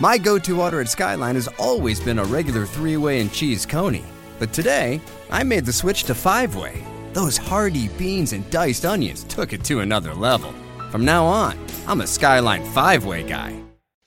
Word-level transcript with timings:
My 0.00 0.18
go 0.18 0.38
to 0.38 0.62
order 0.62 0.80
at 0.80 0.88
Skyline 0.88 1.36
has 1.36 1.48
always 1.58 2.00
been 2.00 2.18
a 2.18 2.24
regular 2.24 2.66
three 2.66 2.96
way 2.96 3.20
and 3.20 3.32
cheese 3.32 3.64
coney. 3.64 4.04
But 4.38 4.52
today, 4.52 5.00
I 5.30 5.42
made 5.42 5.64
the 5.64 5.72
switch 5.72 6.04
to 6.04 6.14
five 6.14 6.56
way. 6.56 6.84
Those 7.12 7.36
hearty 7.36 7.88
beans 7.88 8.32
and 8.32 8.48
diced 8.50 8.84
onions 8.84 9.24
took 9.24 9.52
it 9.52 9.62
to 9.64 9.80
another 9.80 10.14
level. 10.14 10.52
From 10.90 11.04
now 11.04 11.24
on, 11.24 11.58
I'm 11.86 12.00
a 12.00 12.06
Skyline 12.06 12.64
five 12.72 13.04
way 13.04 13.22
guy. 13.22 13.63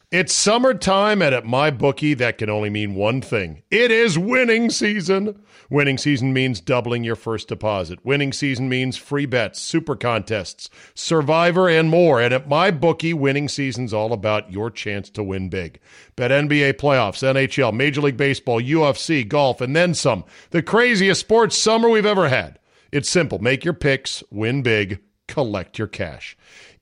It's 0.09 0.31
summertime, 0.31 1.21
and 1.21 1.35
at 1.35 1.43
my 1.45 1.69
bookie, 1.69 2.13
that 2.13 2.37
can 2.37 2.49
only 2.49 2.69
mean 2.69 2.95
one 2.95 3.19
thing 3.19 3.63
it 3.69 3.91
is 3.91 4.17
winning 4.17 4.69
season. 4.69 5.43
Winning 5.69 5.97
season 5.97 6.31
means 6.31 6.61
doubling 6.61 7.03
your 7.03 7.17
first 7.17 7.49
deposit. 7.49 8.05
Winning 8.05 8.31
season 8.31 8.69
means 8.69 8.95
free 8.95 9.25
bets, 9.25 9.61
super 9.61 9.97
contests, 9.97 10.69
survivor, 10.93 11.67
and 11.67 11.89
more. 11.89 12.21
And 12.21 12.33
at 12.33 12.47
my 12.47 12.71
bookie, 12.71 13.13
winning 13.13 13.49
season's 13.49 13.93
all 13.93 14.13
about 14.13 14.49
your 14.49 14.71
chance 14.71 15.09
to 15.09 15.23
win 15.23 15.49
big. 15.49 15.77
Bet 16.15 16.31
NBA 16.31 16.75
playoffs, 16.75 17.21
NHL, 17.21 17.73
Major 17.73 17.99
League 17.99 18.15
Baseball, 18.15 18.61
UFC, 18.61 19.27
golf, 19.27 19.59
and 19.59 19.75
then 19.75 19.93
some. 19.93 20.23
The 20.51 20.63
craziest 20.63 21.19
sports 21.19 21.57
summer 21.57 21.89
we've 21.89 22.05
ever 22.05 22.29
had. 22.29 22.59
It's 22.93 23.09
simple 23.09 23.39
make 23.39 23.65
your 23.65 23.73
picks, 23.73 24.23
win 24.31 24.61
big, 24.61 25.01
collect 25.27 25.77
your 25.77 25.89
cash. 25.89 26.37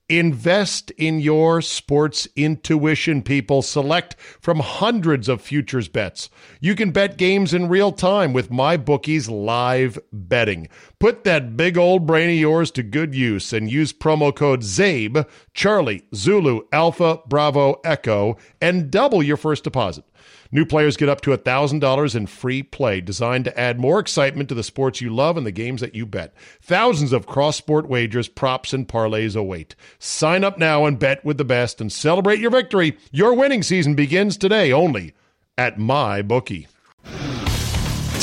Invest 0.08 0.92
in 0.92 1.20
your 1.20 1.64
sports 1.64 2.28
intuition, 2.36 3.24
people. 3.24 3.64
Select 3.64 4.16
from 4.20 4.60
hundreds 4.60 5.28
of 5.28 5.42
futures 5.42 5.88
bets. 5.88 6.30
You 6.60 6.76
can 6.76 6.92
bet 6.92 7.18
games 7.18 7.56
in 7.56 7.70
real 7.70 7.92
time 7.92 8.32
with 8.32 8.52
MyBookie's 8.52 9.32
live 9.32 9.98
betting. 10.14 10.68
Put 11.00 11.24
that 11.24 11.58
big 11.58 11.76
old 11.76 12.06
brain 12.06 12.30
of 12.30 12.36
yours 12.36 12.70
to 12.72 12.84
good 12.84 13.16
use 13.16 13.52
and 13.52 13.72
use 13.72 13.94
promo 13.94 14.36
code 14.36 14.62
ZABE, 14.62 15.26
Charlie, 15.56 16.04
Zulu, 16.14 16.62
Alpha, 16.72 17.22
Bravo, 17.28 17.82
Echo, 17.84 18.38
and 18.62 18.92
double 18.92 19.24
your 19.24 19.38
first 19.38 19.64
deposit. 19.64 20.06
New 20.52 20.66
players 20.66 20.98
get 20.98 21.10
up 21.10 21.22
to 21.22 21.38
$1,000 21.38 22.16
in 22.16 22.28
free 22.28 22.64
play 22.64 23.02
designed 23.02 23.46
to 23.46 23.60
add 23.60 23.80
more 23.80 24.00
excitement 24.00 24.50
to 24.50 24.56
the 24.56 24.64
sports 24.64 25.02
you 25.02 25.14
love 25.14 25.38
and 25.38 25.46
the 25.46 25.52
games 25.52 25.82
that 25.82 25.96
you 25.96 26.06
bet. 26.06 26.34
Thousands 26.62 27.12
of 27.12 27.28
cross 27.28 27.58
sport 27.58 27.88
wagers, 27.88 28.28
props, 28.28 28.74
and 28.74 28.88
parlays 28.88 29.36
await. 29.36 29.76
Sign 30.00 30.44
up 30.44 30.58
now 30.58 30.86
and 30.86 31.00
bet 31.00 31.24
with 31.26 31.38
the 31.38 31.46
best 31.46 31.82
and 31.82 31.92
celebrate 31.92 32.40
your 32.40 32.52
victory. 32.52 32.98
Your 33.12 33.34
winning 33.34 33.64
season 33.64 33.96
begins 33.96 34.38
today 34.38 34.72
only 34.72 35.14
at 35.58 35.78
my 35.78 36.22
bookie. 36.22 36.68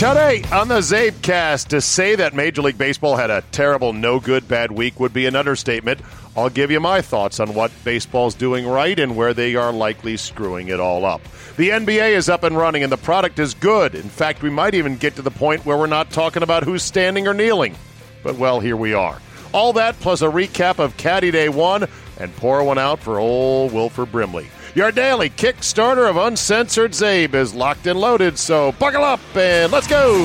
Today 0.02 0.42
on 0.50 0.66
the 0.66 0.80
Zabecast, 0.80 1.68
to 1.68 1.80
say 1.80 2.16
that 2.16 2.34
Major 2.34 2.60
League 2.60 2.76
Baseball 2.76 3.14
had 3.14 3.30
a 3.30 3.44
terrible, 3.52 3.92
no 3.92 4.18
good, 4.18 4.48
bad 4.48 4.72
week 4.72 4.98
would 4.98 5.12
be 5.12 5.26
an 5.26 5.36
understatement. 5.36 6.00
I'll 6.36 6.50
give 6.50 6.72
you 6.72 6.80
my 6.80 7.02
thoughts 7.02 7.38
on 7.38 7.54
what 7.54 7.70
baseball's 7.84 8.34
doing 8.34 8.66
right 8.66 8.98
and 8.98 9.14
where 9.14 9.32
they 9.32 9.54
are 9.54 9.72
likely 9.72 10.16
screwing 10.16 10.66
it 10.66 10.80
all 10.80 11.04
up. 11.04 11.20
The 11.56 11.68
NBA 11.68 12.16
is 12.16 12.28
up 12.28 12.42
and 12.42 12.56
running, 12.56 12.82
and 12.82 12.90
the 12.90 12.96
product 12.96 13.38
is 13.38 13.54
good. 13.54 13.94
In 13.94 14.08
fact, 14.08 14.42
we 14.42 14.50
might 14.50 14.74
even 14.74 14.96
get 14.96 15.14
to 15.14 15.22
the 15.22 15.30
point 15.30 15.64
where 15.64 15.78
we're 15.78 15.86
not 15.86 16.10
talking 16.10 16.42
about 16.42 16.64
who's 16.64 16.82
standing 16.82 17.28
or 17.28 17.32
kneeling. 17.32 17.76
But, 18.24 18.34
well, 18.34 18.58
here 18.58 18.76
we 18.76 18.94
are. 18.94 19.22
All 19.52 19.72
that 19.74 20.00
plus 20.00 20.20
a 20.20 20.26
recap 20.26 20.80
of 20.80 20.96
Caddy 20.96 21.30
Day 21.30 21.48
1 21.48 21.86
and 22.18 22.36
pour 22.38 22.64
one 22.64 22.76
out 22.76 22.98
for 22.98 23.20
old 23.20 23.72
Wilford 23.72 24.10
Brimley. 24.10 24.48
Your 24.74 24.90
daily 24.90 25.28
Kickstarter 25.28 26.08
of 26.08 26.16
Uncensored 26.16 26.92
Zabe 26.92 27.34
is 27.34 27.52
locked 27.52 27.86
and 27.86 28.00
loaded, 28.00 28.38
so 28.38 28.72
buckle 28.72 29.04
up 29.04 29.20
and 29.36 29.70
let's 29.70 29.86
go! 29.86 30.24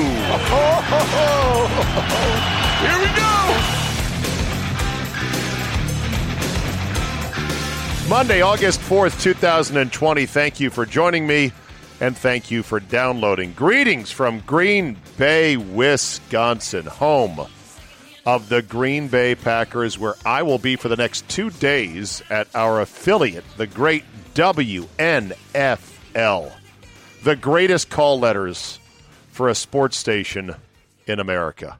Here 2.80 2.98
we 2.98 3.08
go! 3.14 3.28
Monday, 8.08 8.40
August 8.40 8.80
4th, 8.80 9.20
2020. 9.20 10.24
Thank 10.24 10.60
you 10.60 10.70
for 10.70 10.86
joining 10.86 11.26
me 11.26 11.52
and 12.00 12.16
thank 12.16 12.50
you 12.50 12.62
for 12.62 12.80
downloading. 12.80 13.52
Greetings 13.52 14.10
from 14.10 14.40
Green 14.46 14.96
Bay, 15.18 15.58
Wisconsin, 15.58 16.86
home 16.86 17.46
of 18.28 18.48
the 18.50 18.60
Green 18.60 19.08
Bay 19.08 19.34
Packers, 19.34 19.98
where 19.98 20.14
I 20.22 20.42
will 20.42 20.58
be 20.58 20.76
for 20.76 20.88
the 20.88 20.96
next 20.96 21.26
two 21.30 21.48
days 21.48 22.22
at 22.28 22.46
our 22.54 22.82
affiliate, 22.82 23.46
the 23.56 23.66
great 23.66 24.04
WNFL. 24.34 24.92
The 27.24 27.36
greatest 27.36 27.88
call 27.88 28.20
letters 28.20 28.80
for 29.30 29.48
a 29.48 29.54
sports 29.54 29.96
station 29.96 30.54
in 31.06 31.20
America. 31.20 31.78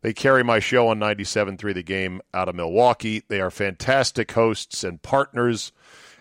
They 0.00 0.12
carry 0.12 0.42
my 0.42 0.58
show 0.58 0.88
on 0.88 0.98
97.3 0.98 1.74
The 1.74 1.84
Game 1.84 2.20
out 2.34 2.48
of 2.48 2.56
Milwaukee. 2.56 3.22
They 3.28 3.40
are 3.40 3.52
fantastic 3.52 4.32
hosts 4.32 4.82
and 4.82 5.00
partners 5.00 5.70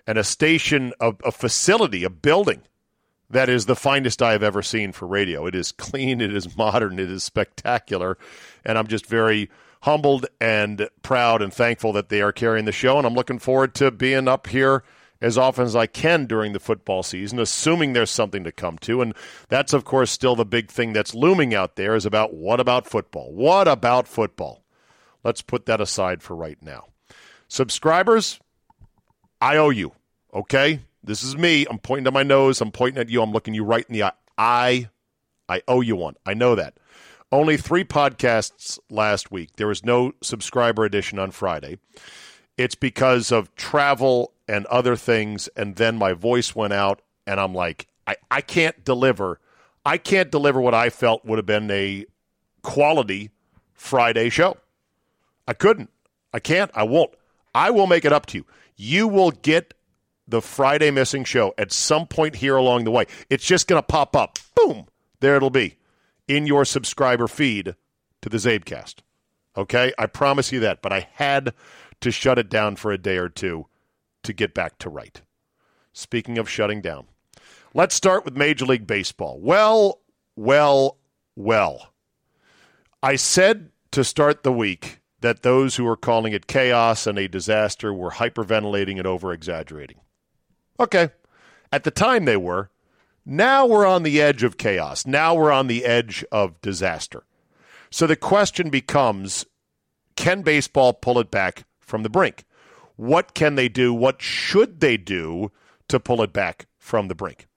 and 0.05 0.19
a 0.19 0.23
station, 0.23 0.93
a, 0.99 1.15
a 1.23 1.31
facility, 1.31 2.03
a 2.03 2.11
building 2.11 2.61
that 3.29 3.49
is 3.49 3.65
the 3.65 3.75
finest 3.75 4.21
I 4.21 4.31
have 4.33 4.43
ever 4.43 4.61
seen 4.61 4.91
for 4.91 5.07
radio. 5.07 5.45
It 5.45 5.55
is 5.55 5.71
clean, 5.71 6.21
it 6.21 6.35
is 6.35 6.57
modern, 6.57 6.99
it 6.99 7.09
is 7.09 7.23
spectacular, 7.23 8.17
and 8.63 8.77
I'm 8.77 8.87
just 8.87 9.05
very 9.05 9.49
humbled 9.81 10.25
and 10.41 10.89
proud 11.03 11.41
and 11.41 11.53
thankful 11.53 11.93
that 11.93 12.09
they 12.09 12.21
are 12.21 12.31
carrying 12.31 12.65
the 12.65 12.71
show. 12.71 12.97
And 12.97 13.05
I'm 13.05 13.13
looking 13.13 13.39
forward 13.39 13.75
to 13.75 13.91
being 13.91 14.27
up 14.27 14.47
here 14.47 14.83
as 15.21 15.37
often 15.37 15.65
as 15.65 15.75
I 15.75 15.85
can 15.85 16.25
during 16.25 16.53
the 16.53 16.59
football 16.59 17.03
season, 17.03 17.39
assuming 17.39 17.93
there's 17.93 18.11
something 18.11 18.43
to 18.43 18.51
come 18.51 18.77
to. 18.79 19.01
And 19.01 19.13
that's, 19.47 19.73
of 19.73 19.85
course, 19.85 20.11
still 20.11 20.35
the 20.35 20.45
big 20.45 20.69
thing 20.69 20.93
that's 20.93 21.15
looming 21.15 21.53
out 21.53 21.75
there 21.75 21.95
is 21.95 22.05
about 22.05 22.33
what 22.33 22.59
about 22.59 22.87
football? 22.87 23.31
What 23.31 23.67
about 23.67 24.07
football? 24.07 24.63
Let's 25.23 25.41
put 25.41 25.65
that 25.67 25.81
aside 25.81 26.21
for 26.21 26.35
right 26.35 26.61
now. 26.61 26.85
Subscribers, 27.47 28.39
I 29.39 29.57
owe 29.57 29.69
you, 29.69 29.93
okay? 30.33 30.81
This 31.05 31.21
is 31.23 31.37
me. 31.37 31.65
I'm 31.69 31.77
pointing 31.77 32.05
to 32.05 32.11
my 32.11 32.23
nose. 32.23 32.61
I'm 32.61 32.71
pointing 32.71 32.99
at 32.99 33.09
you. 33.09 33.21
I'm 33.21 33.31
looking 33.31 33.53
you 33.53 33.63
right 33.63 33.85
in 33.87 33.93
the 33.93 34.03
eye. 34.03 34.11
I, 34.37 34.89
I 35.47 35.61
owe 35.67 35.81
you 35.81 35.95
one. 35.95 36.15
I 36.25 36.33
know 36.33 36.55
that. 36.55 36.77
Only 37.31 37.57
three 37.57 37.83
podcasts 37.83 38.79
last 38.89 39.31
week. 39.31 39.55
There 39.57 39.67
was 39.67 39.83
no 39.83 40.13
subscriber 40.21 40.83
edition 40.83 41.19
on 41.19 41.31
Friday. 41.31 41.77
It's 42.57 42.75
because 42.75 43.31
of 43.31 43.53
travel 43.55 44.33
and 44.47 44.65
other 44.67 44.95
things. 44.95 45.47
And 45.55 45.75
then 45.75 45.97
my 45.97 46.13
voice 46.13 46.55
went 46.55 46.73
out, 46.73 47.01
and 47.27 47.39
I'm 47.39 47.53
like, 47.53 47.87
I, 48.07 48.15
I 48.31 48.41
can't 48.41 48.83
deliver. 48.83 49.39
I 49.85 49.97
can't 49.97 50.31
deliver 50.31 50.59
what 50.59 50.73
I 50.73 50.89
felt 50.89 51.25
would 51.25 51.37
have 51.37 51.45
been 51.45 51.69
a 51.69 52.05
quality 52.61 53.29
Friday 53.73 54.29
show. 54.29 54.57
I 55.47 55.53
couldn't. 55.53 55.91
I 56.33 56.39
can't. 56.39 56.71
I 56.73 56.83
won't. 56.83 57.13
I 57.53 57.69
will 57.69 57.87
make 57.87 58.05
it 58.05 58.13
up 58.13 58.25
to 58.27 58.39
you. 58.39 58.45
You 58.75 59.07
will 59.07 59.31
get 59.31 59.73
the 60.27 60.41
Friday 60.41 60.91
missing 60.91 61.23
show 61.23 61.53
at 61.57 61.71
some 61.71 62.07
point 62.07 62.37
here 62.37 62.55
along 62.55 62.83
the 62.83 62.91
way. 62.91 63.05
It's 63.29 63.45
just 63.45 63.67
going 63.67 63.81
to 63.81 63.85
pop 63.85 64.15
up. 64.15 64.39
Boom. 64.55 64.87
There 65.19 65.35
it'll 65.35 65.49
be 65.49 65.77
in 66.27 66.47
your 66.47 66.65
subscriber 66.65 67.27
feed 67.27 67.75
to 68.21 68.29
the 68.29 68.37
Zabecast. 68.37 68.95
Okay? 69.55 69.93
I 69.97 70.07
promise 70.07 70.51
you 70.51 70.59
that. 70.61 70.81
But 70.81 70.93
I 70.93 71.07
had 71.13 71.53
to 72.01 72.11
shut 72.11 72.39
it 72.39 72.49
down 72.49 72.75
for 72.75 72.91
a 72.91 72.97
day 72.97 73.17
or 73.17 73.29
two 73.29 73.67
to 74.23 74.33
get 74.33 74.53
back 74.53 74.77
to 74.79 74.89
right. 74.89 75.21
Speaking 75.93 76.37
of 76.37 76.49
shutting 76.49 76.81
down, 76.81 77.07
let's 77.73 77.95
start 77.95 78.25
with 78.25 78.35
Major 78.35 78.65
League 78.65 78.87
Baseball. 78.87 79.39
Well, 79.39 80.01
well, 80.35 80.97
well. 81.35 81.93
I 83.01 83.15
said 83.15 83.69
to 83.91 84.03
start 84.03 84.43
the 84.43 84.51
week 84.51 84.99
that 85.21 85.43
those 85.43 85.75
who 85.75 85.85
were 85.85 85.95
calling 85.95 86.33
it 86.33 86.47
chaos 86.47 87.07
and 87.07 87.17
a 87.17 87.27
disaster 87.27 87.93
were 87.93 88.11
hyperventilating 88.11 88.97
and 88.97 89.07
over 89.07 89.31
exaggerating. 89.31 89.99
Okay. 90.79 91.09
At 91.71 91.83
the 91.83 91.91
time, 91.91 92.25
they 92.25 92.37
were. 92.37 92.69
Now 93.25 93.65
we're 93.65 93.85
on 93.85 94.03
the 94.03 94.21
edge 94.21 94.43
of 94.43 94.57
chaos. 94.57 95.05
Now 95.05 95.33
we're 95.33 95.51
on 95.51 95.67
the 95.67 95.85
edge 95.85 96.23
of 96.31 96.61
disaster. 96.61 97.23
So 97.89 98.05
the 98.05 98.15
question 98.15 98.69
becomes 98.69 99.45
can 100.15 100.43
baseball 100.43 100.93
pull 100.93 101.19
it 101.19 101.31
back 101.31 101.65
from 101.79 102.03
the 102.03 102.09
brink? 102.09 102.45
What 102.95 103.33
can 103.33 103.55
they 103.55 103.67
do? 103.67 103.93
What 103.93 104.21
should 104.21 104.79
they 104.79 104.97
do 104.97 105.51
to 105.87 105.99
pull 105.99 106.21
it 106.21 106.31
back 106.33 106.67
from 106.77 107.07
the 107.07 107.15
brink? 107.15 107.47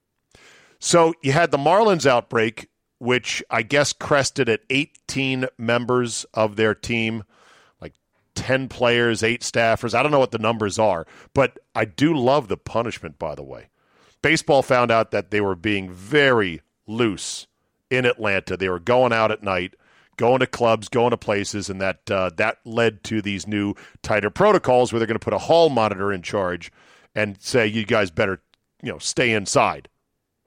So 0.79 1.13
you 1.21 1.31
had 1.31 1.51
the 1.51 1.57
Marlins 1.57 2.05
outbreak, 2.05 2.69
which 2.97 3.43
I 3.49 3.61
guess 3.61 3.93
crested 3.93 4.49
at 4.49 4.61
18 4.69 5.47
members 5.57 6.25
of 6.33 6.55
their 6.55 6.75
team, 6.75 7.23
10 8.39 8.69
players, 8.69 9.21
eight 9.21 9.41
staffers. 9.41 9.93
I 9.93 10.01
don't 10.01 10.13
know 10.13 10.19
what 10.19 10.31
the 10.31 10.39
numbers 10.39 10.79
are, 10.79 11.05
but 11.33 11.59
I 11.75 11.83
do 11.83 12.15
love 12.15 12.47
the 12.47 12.55
punishment, 12.55 13.19
by 13.19 13.35
the 13.35 13.43
way. 13.43 13.67
Baseball 14.21 14.61
found 14.61 14.91
out 14.91 15.11
that 15.11 15.29
they 15.29 15.41
were 15.41 15.57
being 15.57 15.91
very 15.91 16.61
loose 16.87 17.47
in 17.89 18.05
Atlanta. 18.05 18.55
They 18.55 18.69
were 18.69 18.79
going 18.79 19.11
out 19.11 19.29
at 19.29 19.43
night, 19.43 19.73
going 20.15 20.39
to 20.39 20.47
clubs, 20.47 20.87
going 20.87 21.11
to 21.11 21.17
places, 21.17 21.69
and 21.69 21.81
that 21.81 22.09
uh, 22.09 22.31
that 22.37 22.59
led 22.63 23.03
to 23.05 23.21
these 23.21 23.45
new 23.45 23.75
tighter 24.03 24.29
protocols 24.29 24.93
where 24.93 24.99
they're 24.99 25.07
going 25.07 25.19
to 25.19 25.23
put 25.23 25.33
a 25.33 25.37
hall 25.37 25.69
monitor 25.69 26.13
in 26.13 26.21
charge 26.21 26.71
and 27.13 27.41
say 27.41 27.67
you 27.67 27.85
guys 27.85 28.09
better 28.09 28.41
you 28.81 28.89
know 28.89 28.99
stay 28.99 29.33
inside 29.33 29.89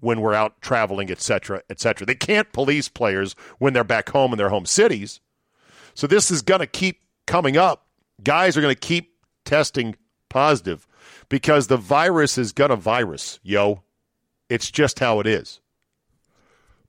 when 0.00 0.22
we're 0.22 0.34
out 0.34 0.62
traveling, 0.62 1.10
et 1.10 1.20
cetera, 1.20 1.62
et 1.68 1.78
cetera. 1.78 2.06
They 2.06 2.14
can't 2.14 2.50
police 2.54 2.88
players 2.88 3.36
when 3.58 3.74
they're 3.74 3.84
back 3.84 4.08
home 4.08 4.32
in 4.32 4.38
their 4.38 4.48
home 4.48 4.66
cities. 4.66 5.20
So 5.92 6.06
this 6.06 6.30
is 6.30 6.40
going 6.40 6.60
to 6.60 6.66
keep 6.66 7.02
coming 7.26 7.56
up. 7.56 7.81
Guys 8.22 8.56
are 8.56 8.60
going 8.60 8.74
to 8.74 8.80
keep 8.80 9.14
testing 9.44 9.96
positive 10.28 10.86
because 11.28 11.66
the 11.66 11.76
virus 11.76 12.38
is 12.38 12.52
going 12.52 12.70
to 12.70 12.76
virus, 12.76 13.40
yo. 13.42 13.82
It's 14.48 14.70
just 14.70 14.98
how 14.98 15.18
it 15.20 15.26
is. 15.26 15.60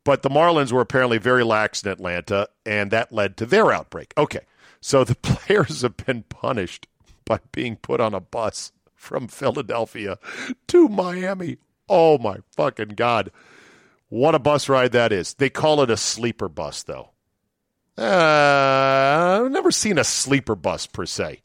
But 0.04 0.22
the 0.22 0.30
Marlins 0.30 0.72
were 0.72 0.82
apparently 0.82 1.18
very 1.18 1.44
lax 1.44 1.82
in 1.82 1.90
Atlanta, 1.90 2.50
and 2.66 2.92
that 2.92 3.14
led 3.14 3.38
to 3.38 3.46
their 3.46 3.72
outbreak. 3.72 4.14
Okay, 4.18 4.42
so 4.82 5.04
the 5.04 5.16
players 5.22 5.82
have 5.82 5.96
been 5.98 6.24
punished 6.24 6.88
by 7.26 7.40
being 7.54 7.78
put 7.78 8.02
on 8.02 8.14
a 8.14 8.20
bus 8.20 8.74
from 8.96 9.28
Philadelphia 9.28 10.18
to 10.68 10.90
Miami. 10.90 11.58
Oh 11.88 12.18
my 12.18 12.38
fucking 12.52 12.90
God. 12.90 13.32
What 14.10 14.36
a 14.36 14.40
bus 14.40 14.70
ride 14.70 14.92
that 14.92 15.12
is. 15.12 15.36
They 15.36 15.50
call 15.50 15.82
it 15.82 15.90
a 15.90 15.98
sleeper 15.98 16.50
bus, 16.50 16.84
though. 16.84 17.13
Uh, 17.98 19.42
I've 19.44 19.52
never 19.52 19.72
seen 19.72 19.98
a 19.98 20.04
sleeper 20.04 20.56
bus 20.56 20.88
per 20.88 21.06
se. 21.06 21.42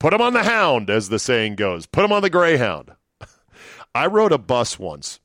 Put 0.00 0.10
them 0.10 0.20
on 0.20 0.32
the 0.32 0.42
hound, 0.42 0.90
as 0.90 1.08
the 1.08 1.18
saying 1.18 1.54
goes. 1.54 1.86
Put 1.86 2.02
them 2.02 2.12
on 2.12 2.22
the 2.22 2.30
Greyhound. 2.30 2.92
I 3.94 4.06
rode 4.06 4.32
a 4.32 4.38
bus 4.38 4.78
once. 4.78 5.20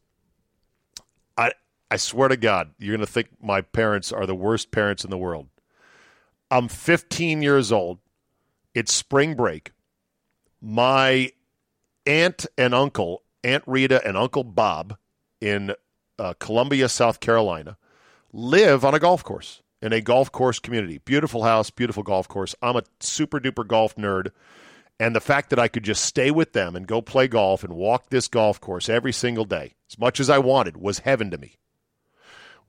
I 1.38 1.54
I 1.90 1.98
swear 1.98 2.30
to 2.30 2.38
God, 2.38 2.72
you're 2.78 2.96
going 2.96 3.06
to 3.06 3.12
think 3.12 3.30
my 3.42 3.62
parents 3.62 4.12
are 4.12 4.28
the 4.28 4.36
worst 4.36 4.72
parents 4.72 5.04
in 5.04 5.10
the 5.10 5.18
world. 5.18 5.48
I'm 6.52 6.68
15 6.68 7.42
years 7.42 7.72
old. 7.72 8.00
It's 8.76 8.94
spring 8.94 9.36
break. 9.36 9.72
My 10.62 11.32
aunt 12.06 12.46
and 12.58 12.74
uncle, 12.76 13.24
Aunt 13.44 13.64
Rita 13.66 14.06
and 14.06 14.16
Uncle 14.16 14.44
Bob 14.44 14.98
in 15.42 15.74
uh, 16.20 16.34
Columbia, 16.40 16.90
South 16.90 17.20
Carolina, 17.20 17.78
live 18.32 18.86
on 18.86 18.94
a 18.94 19.00
golf 19.00 19.24
course 19.24 19.62
in 19.82 19.94
a 19.94 20.02
golf 20.02 20.32
course 20.32 20.60
community. 20.60 21.00
Beautiful 21.00 21.44
house, 21.44 21.70
beautiful 21.70 22.04
golf 22.04 22.28
course. 22.28 22.56
I'm 22.62 22.76
a 22.76 22.84
super 23.00 23.40
duper 23.40 23.66
golf 23.66 23.96
nerd. 23.96 24.32
And 25.00 25.16
the 25.16 25.22
fact 25.22 25.50
that 25.50 25.60
I 25.60 25.70
could 25.70 25.84
just 25.84 26.04
stay 26.04 26.30
with 26.30 26.52
them 26.52 26.76
and 26.76 26.86
go 26.86 27.02
play 27.02 27.28
golf 27.30 27.64
and 27.64 27.74
walk 27.74 28.10
this 28.10 28.28
golf 28.28 28.60
course 28.60 28.90
every 28.90 29.14
single 29.14 29.46
day, 29.46 29.76
as 29.90 29.98
much 29.98 30.20
as 30.20 30.30
I 30.30 30.40
wanted, 30.40 30.76
was 30.76 31.00
heaven 31.00 31.32
to 31.32 31.38
me. 31.38 31.56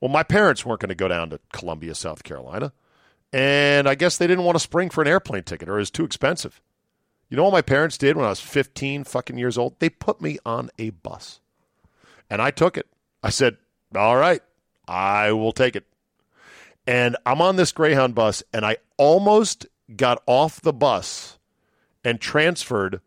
Well, 0.01 0.11
my 0.11 0.23
parents 0.23 0.65
weren't 0.65 0.81
going 0.81 0.91
to 0.91 0.95
go 0.95 1.09
down 1.09 1.31
to 1.31 1.41
Columbia, 1.53 1.95
South 1.95 2.23
Carolina. 2.23 2.73
And 3.33 3.89
I 3.89 3.97
guess 3.97 4.17
they 4.17 4.27
didn't 4.27 4.45
want 4.45 4.57
to 4.57 4.61
spring 4.61 4.91
for 4.91 5.03
an 5.03 5.09
airplane 5.09 5.43
ticket 5.43 5.69
or 5.69 5.77
it 5.77 5.81
was 5.81 5.91
too 5.91 6.05
expensive. 6.05 6.61
You 7.29 7.37
know 7.37 7.45
what 7.45 7.53
my 7.53 7.63
parents 7.63 7.99
did 7.99 8.17
when 8.17 8.27
I 8.27 8.31
was 8.31 8.41
15 8.41 9.05
fucking 9.05 9.39
years 9.39 9.59
old? 9.59 9.79
They 9.79 9.89
put 9.89 10.21
me 10.21 10.39
on 10.45 10.71
a 10.79 10.91
bus. 10.91 11.41
And 12.29 12.41
I 12.41 12.51
took 12.51 12.77
it. 12.77 12.87
I 13.23 13.31
said, 13.31 13.57
all 13.95 14.17
right, 14.17 14.43
I 14.89 15.33
will 15.33 15.53
take 15.53 15.77
it. 15.77 15.85
And 16.91 17.17
I'm 17.25 17.41
on 17.41 17.55
this 17.55 17.71
Greyhound 17.71 18.17
bus, 18.17 18.43
and 18.53 18.67
I 18.67 18.79
almost 18.97 19.65
got 19.95 20.21
off 20.27 20.61
the 20.61 20.73
bus 20.73 21.39
and 22.03 22.21
transferred 22.21 23.01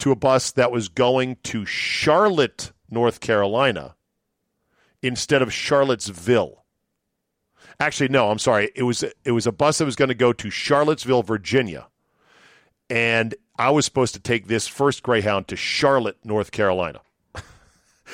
to 0.00 0.12
a 0.12 0.16
bus 0.16 0.52
that 0.52 0.70
was 0.70 0.90
going 0.90 1.38
to 1.44 1.64
Charlotte, 1.64 2.72
North 2.90 3.20
Carolina, 3.20 3.96
instead 5.00 5.40
of 5.40 5.50
Charlottesville. 5.50 6.62
Actually, 7.80 8.08
no, 8.08 8.30
I'm 8.30 8.38
sorry. 8.38 8.70
It 8.74 8.82
was 8.82 9.02
it 9.02 9.32
was 9.32 9.46
a 9.46 9.52
bus 9.52 9.78
that 9.78 9.86
was 9.86 9.96
going 9.96 10.10
to 10.10 10.14
go 10.14 10.34
to 10.34 10.50
Charlottesville, 10.50 11.22
Virginia, 11.22 11.86
and 12.90 13.34
I 13.58 13.70
was 13.70 13.86
supposed 13.86 14.12
to 14.12 14.20
take 14.20 14.46
this 14.46 14.68
first 14.68 15.02
Greyhound 15.02 15.48
to 15.48 15.56
Charlotte, 15.56 16.18
North 16.22 16.50
Carolina. 16.50 17.00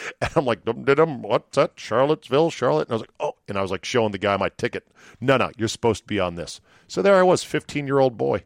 And 0.20 0.30
I'm 0.36 0.44
like, 0.44 0.64
dum, 0.64 0.84
dum, 0.84 1.22
what's 1.22 1.56
that? 1.56 1.72
Charlottesville, 1.76 2.50
Charlotte? 2.50 2.88
And 2.88 2.92
I 2.92 2.94
was 2.94 3.02
like, 3.02 3.14
oh, 3.20 3.36
and 3.48 3.58
I 3.58 3.62
was 3.62 3.70
like 3.70 3.84
showing 3.84 4.12
the 4.12 4.18
guy 4.18 4.36
my 4.36 4.48
ticket. 4.50 4.86
No, 5.20 5.36
no, 5.36 5.50
you're 5.56 5.68
supposed 5.68 6.02
to 6.02 6.06
be 6.06 6.20
on 6.20 6.34
this. 6.34 6.60
So 6.86 7.02
there 7.02 7.16
I 7.16 7.22
was, 7.22 7.44
15 7.44 7.86
year 7.86 7.98
old 7.98 8.16
boy. 8.16 8.44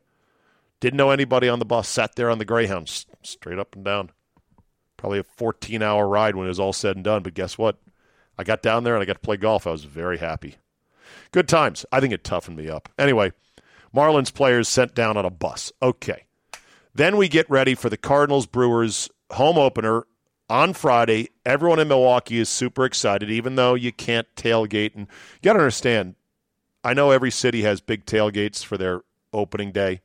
Didn't 0.81 0.97
know 0.97 1.11
anybody 1.11 1.49
on 1.49 1.59
the 1.59 1.65
bus, 1.65 1.89
sat 1.89 2.17
there 2.17 2.31
on 2.31 2.39
the 2.39 2.45
Greyhound, 2.45 2.89
straight 3.23 3.59
up 3.59 3.75
and 3.75 3.85
down. 3.85 4.11
Probably 4.97 5.19
a 5.19 5.25
14 5.25 5.83
hour 5.83 6.09
ride 6.09 6.37
when 6.37 6.47
it 6.47 6.49
was 6.49 6.61
all 6.61 6.73
said 6.73 6.97
and 6.97 7.05
done. 7.05 7.23
But 7.23 7.35
guess 7.35 7.57
what? 7.57 7.79
I 8.39 8.45
got 8.45 8.63
down 8.63 8.85
there 8.85 8.95
and 8.95 9.03
I 9.03 9.07
got 9.07 9.15
to 9.15 9.21
play 9.21 9.37
golf. 9.37 9.67
I 9.67 9.71
was 9.71 9.85
very 9.85 10.19
happy. 10.19 10.57
Good 11.33 11.49
times. 11.49 11.85
I 11.93 12.01
think 12.01 12.13
it 12.13 12.25
toughened 12.25 12.57
me 12.57 12.69
up. 12.69 12.89
Anyway, 12.99 13.33
Marlins 13.95 14.33
players 14.33 14.69
sent 14.69 14.95
down 14.95 15.17
on 15.17 15.25
a 15.25 15.31
bus. 15.31 15.73
Okay. 15.83 16.25
Then 16.95 17.17
we 17.17 17.29
get 17.29 17.49
ready 17.49 17.75
for 17.75 17.89
the 17.89 17.97
Cardinals 17.97 18.47
Brewers 18.47 19.09
home 19.31 19.59
opener 19.59 20.05
on 20.49 20.75
Friday. 20.75 21.31
Everyone 21.45 21.79
in 21.79 21.89
Milwaukee 21.89 22.39
is 22.39 22.49
super 22.49 22.85
excited, 22.85 23.31
even 23.31 23.57
though 23.57 23.75
you 23.75 23.93
can't 23.93 24.27
tailgate. 24.37 24.95
And 24.95 25.07
you 25.07 25.43
got 25.43 25.55
to 25.55 25.61
understand, 25.61 26.15
I 26.85 26.95
know 26.95 27.11
every 27.11 27.31
city 27.31 27.63
has 27.63 27.81
big 27.81 28.07
tailgates 28.07 28.65
for 28.65 28.77
their 28.77 29.03
opening 29.33 29.73
day. 29.73 30.01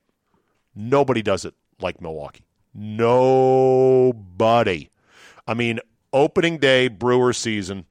Nobody 0.76 1.22
does 1.22 1.46
it 1.46 1.54
like 1.82 2.02
Milwaukee. 2.02 2.46
Nobody. 2.74 4.90
I 5.48 5.54
mean, 5.54 5.80
opening 6.14 6.58
day 6.58 6.88
brewer 6.88 7.34
season, 7.34 7.86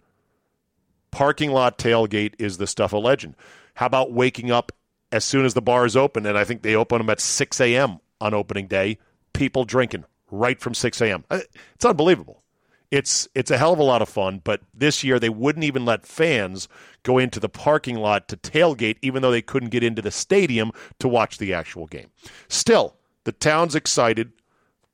parking 1.10 1.50
lot 1.50 1.78
tailgate 1.78 2.34
is 2.38 2.58
the 2.58 2.66
stuff 2.66 2.92
of 2.92 3.02
legend. 3.02 3.34
How 3.74 3.86
about 3.86 4.12
waking 4.12 4.50
up 4.50 4.72
as 5.12 5.24
soon 5.24 5.44
as 5.44 5.54
the 5.54 5.62
bars 5.62 5.96
open? 5.96 6.26
And 6.26 6.38
I 6.38 6.44
think 6.44 6.62
they 6.62 6.74
open 6.74 6.98
them 6.98 7.10
at 7.10 7.20
6 7.20 7.60
a.m. 7.60 7.98
on 8.20 8.34
opening 8.34 8.66
day. 8.66 8.98
People 9.32 9.64
drinking 9.64 10.04
right 10.30 10.60
from 10.60 10.74
6 10.74 11.00
a.m. 11.00 11.24
Uh, 11.30 11.40
it's 11.74 11.84
unbelievable 11.84 12.42
it's 12.90 13.28
it's 13.34 13.50
a 13.50 13.58
hell 13.58 13.72
of 13.72 13.78
a 13.78 13.84
lot 13.84 14.02
of 14.02 14.08
fun. 14.08 14.40
But 14.42 14.62
this 14.72 15.02
year 15.02 15.18
they 15.18 15.28
wouldn't 15.28 15.64
even 15.64 15.84
let 15.84 16.06
fans 16.06 16.68
go 17.02 17.18
into 17.18 17.40
the 17.40 17.48
parking 17.48 17.96
lot 17.96 18.28
to 18.28 18.36
tailgate, 18.36 18.98
even 19.02 19.22
though 19.22 19.30
they 19.30 19.42
couldn't 19.42 19.70
get 19.70 19.84
into 19.84 20.02
the 20.02 20.10
stadium 20.10 20.72
to 20.98 21.08
watch 21.08 21.38
the 21.38 21.52
actual 21.52 21.86
game. 21.86 22.10
Still, 22.48 22.96
the 23.24 23.32
town's 23.32 23.74
excited. 23.74 24.32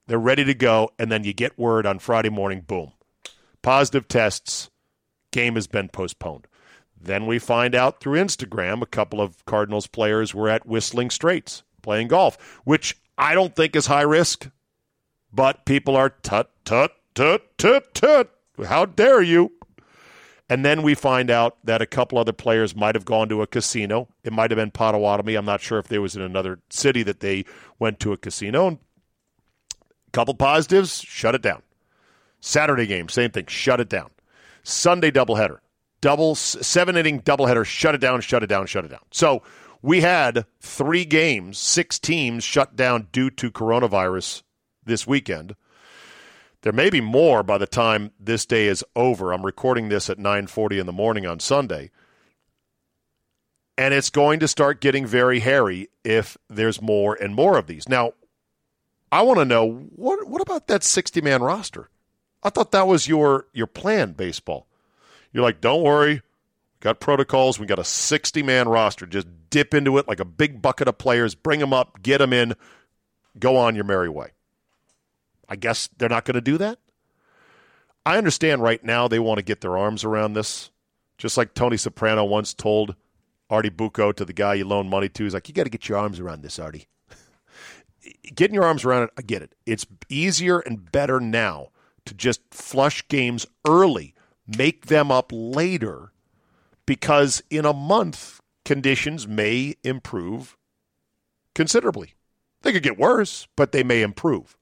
They're 0.06 0.19
ready 0.19 0.44
to 0.44 0.55
go, 0.55 0.90
and 0.99 1.12
then 1.12 1.25
you 1.25 1.32
get 1.32 1.58
word 1.58 1.87
on 1.87 1.99
Friday 1.99 2.28
morning, 2.28 2.62
boom. 2.62 2.93
Positive 3.62 4.08
tests, 4.08 4.69
game 5.30 5.54
has 5.54 5.68
been 5.68 5.88
postponed. 5.88 6.49
Then 7.00 7.26
we 7.26 7.38
find 7.38 7.75
out 7.75 8.00
through 8.00 8.18
Instagram 8.21 8.83
a 8.83 8.87
couple 8.87 9.21
of 9.21 9.45
Cardinals 9.45 9.87
players 9.87 10.35
were 10.35 10.49
at 10.49 10.66
Whistling 10.66 11.11
Straits 11.11 11.62
playing 11.83 12.09
golf, 12.09 12.61
which 12.64 12.97
I 13.16 13.35
don't 13.35 13.54
think 13.54 13.75
is 13.75 13.87
high 13.87 14.02
risk, 14.02 14.49
but 15.33 15.65
people 15.65 15.97
are 15.97 16.11
tut, 16.11 16.51
tut, 16.65 16.93
tut, 17.15 17.57
tut, 17.59 17.95
tut. 17.95 18.31
How 18.67 18.85
dare 18.85 19.23
you? 19.23 19.53
And 20.49 20.65
then 20.65 20.83
we 20.83 20.95
find 20.95 21.31
out 21.31 21.57
that 21.65 21.81
a 21.81 21.87
couple 21.87 22.19
other 22.19 22.33
players 22.33 22.77
might 22.77 22.95
have 22.95 23.07
gone 23.07 23.29
to 23.31 23.41
a 23.41 23.47
casino. 23.47 24.09
It 24.23 24.35
might 24.35 24.51
have 24.51 24.59
been 24.59 24.71
Potawatomi. 24.71 25.35
I'm 25.35 25.47
not 25.47 25.62
sure 25.62 25.79
if 25.79 25.89
there 25.89 26.03
was 26.03 26.15
in 26.15 26.21
another 26.21 26.59
city 26.69 27.03
that 27.05 27.21
they 27.21 27.47
went 27.79 28.01
to 28.01 28.12
a 28.12 28.19
casino. 28.19 28.67
And 28.67 28.79
a 30.09 30.11
couple 30.11 30.35
positives, 30.35 31.01
shut 31.01 31.35
it 31.35 31.41
down. 31.41 31.62
Saturday 32.41 32.87
game, 32.87 33.09
same 33.09 33.31
thing, 33.31 33.47
shut 33.47 33.81
it 33.81 33.89
down. 33.89 34.11
Sunday 34.62 35.11
doubleheader, 35.11 35.59
double 36.01 36.35
seven 36.35 36.97
inning 36.97 37.23
doubleheader, 37.23 37.65
shut 37.65 37.95
it 37.95 38.01
down, 38.01 38.21
shut 38.21 38.43
it 38.43 38.49
down, 38.49 38.67
shut 38.67 38.85
it 38.85 38.89
down. 38.89 39.01
So 39.11 39.43
we 39.81 40.03
had 40.03 40.45
three 40.61 41.05
games, 41.05 41.57
six 41.57 41.99
teams 41.99 42.45
shut 42.45 42.77
down 42.77 43.09
due 43.11 43.31
to 43.31 43.51
coronavirus 43.51 44.43
this 44.85 45.07
weekend. 45.07 45.57
There 46.62 46.73
may 46.73 46.91
be 46.91 47.01
more 47.01 47.43
by 47.43 47.59
the 47.59 47.67
time 47.67 48.12
this 48.21 48.47
day 48.47 48.67
is 48.69 48.85
over. 48.95 49.33
I'm 49.33 49.45
recording 49.45 49.89
this 49.89 50.09
at 50.09 50.19
9:40 50.19 50.79
in 50.79 50.87
the 50.87 50.93
morning 50.93 51.27
on 51.27 51.41
Sunday. 51.41 51.91
And 53.77 53.93
it's 53.93 54.11
going 54.11 54.39
to 54.41 54.49
start 54.49 54.81
getting 54.81 55.07
very 55.07 55.41
hairy 55.41 55.89
if 56.05 56.37
there's 56.49 56.81
more 56.81 57.15
and 57.15 57.35
more 57.35 57.59
of 57.59 57.67
these. 57.67 57.89
Now, 57.89 58.12
I 59.11 59.23
want 59.23 59.39
to 59.41 59.45
know 59.45 59.67
what 59.67 60.29
what 60.29 60.41
about 60.41 60.69
that 60.69 60.83
60-man 60.83 61.43
roster? 61.43 61.89
I 62.43 62.51
thought 62.51 62.71
that 62.73 62.87
was 62.87 63.09
your 63.09 63.47
your 63.53 63.67
plan 63.67 64.12
baseball. 64.12 64.69
You're 65.33 65.43
like, 65.43 65.61
"Don't 65.61 65.83
worry. 65.83 66.23
Got 66.81 67.01
protocols. 67.01 67.59
We 67.59 67.67
got 67.67 67.79
a 67.79 67.83
60-man 67.83 68.69
roster. 68.69 69.07
Just 69.07 69.29
dip 69.51 69.75
into 69.75 69.99
it 69.99 70.07
like 70.07 70.21
a 70.21 70.25
big 70.25 70.62
bucket 70.62 70.89
of 70.89 70.99
players, 70.99 71.35
bring 71.35 71.61
them 71.61 71.73
up, 71.73 72.03
get 72.03 72.19
them 72.19 72.33
in, 72.33 72.55
go 73.39 73.57
on 73.57 73.75
your 73.75 73.85
merry 73.85 74.09
way." 74.09 74.31
I 75.52 75.56
guess 75.56 75.90
they're 75.99 76.09
not 76.09 76.25
going 76.25 76.37
to 76.37 76.40
do 76.40 76.56
that. 76.56 76.78
I 78.06 78.16
understand 78.16 78.62
right 78.62 78.82
now 78.82 79.06
they 79.06 79.18
want 79.18 79.37
to 79.37 79.44
get 79.44 79.61
their 79.61 79.76
arms 79.76 80.02
around 80.02 80.32
this, 80.32 80.71
just 81.18 81.37
like 81.37 81.52
Tony 81.52 81.76
Soprano 81.76 82.25
once 82.25 82.54
told 82.54 82.97
Artie 83.50 83.68
Bucco 83.68 84.12
to 84.12 84.25
the 84.25 84.32
guy 84.32 84.54
you 84.54 84.64
loan 84.64 84.88
money 84.88 85.11
to. 85.11 85.25
He's 85.25 85.35
like, 85.35 85.49
you 85.49 85.54
got 85.54 85.64
to 85.64 85.71
get 85.71 85.90
your 85.90 85.99
arms 85.99 86.18
around 86.18 86.40
this, 86.40 86.59
Artie. 86.59 86.88
Getting 88.35 88.54
your 88.54 88.64
arms 88.64 88.82
around 88.82 89.02
it, 89.02 89.11
I 89.18 89.21
get 89.21 89.42
it. 89.42 89.54
It's 89.66 89.85
easier 90.09 90.59
and 90.61 90.90
better 90.90 91.21
now 91.21 91.68
to 92.06 92.14
just 92.14 92.40
flush 92.50 93.06
games 93.09 93.47
early, 93.68 94.14
make 94.47 94.87
them 94.87 95.12
up 95.12 95.30
later, 95.35 96.12
because 96.87 97.42
in 97.50 97.66
a 97.66 97.75
month, 97.75 98.40
conditions 98.64 99.28
may 99.28 99.75
improve 99.85 100.56
considerably. 101.54 102.14
They 102.62 102.73
could 102.73 102.82
get 102.82 102.99
worse, 102.99 103.49
but 103.54 103.73
they 103.73 103.82
may 103.82 104.00
improve. 104.00 104.56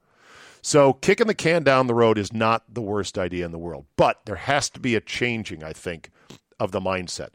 So 0.62 0.93
kicking 0.93 1.26
the 1.26 1.35
can 1.35 1.62
down 1.62 1.87
the 1.87 1.95
road 1.95 2.19
is 2.19 2.33
not 2.33 2.64
the 2.73 2.83
worst 2.83 3.19
idea 3.19 3.45
in 3.45 3.52
the 3.52 3.59
world, 3.59 3.87
but 3.97 4.21
there 4.26 4.37
has 4.37 4.69
to 4.71 4.81
be 4.81 4.95
a 4.95 5.00
changing, 5.00 5.64
I 5.64 5.73
think, 5.73 6.11
of 6.59 6.73
the 6.73 6.81
mindset. 6.81 7.31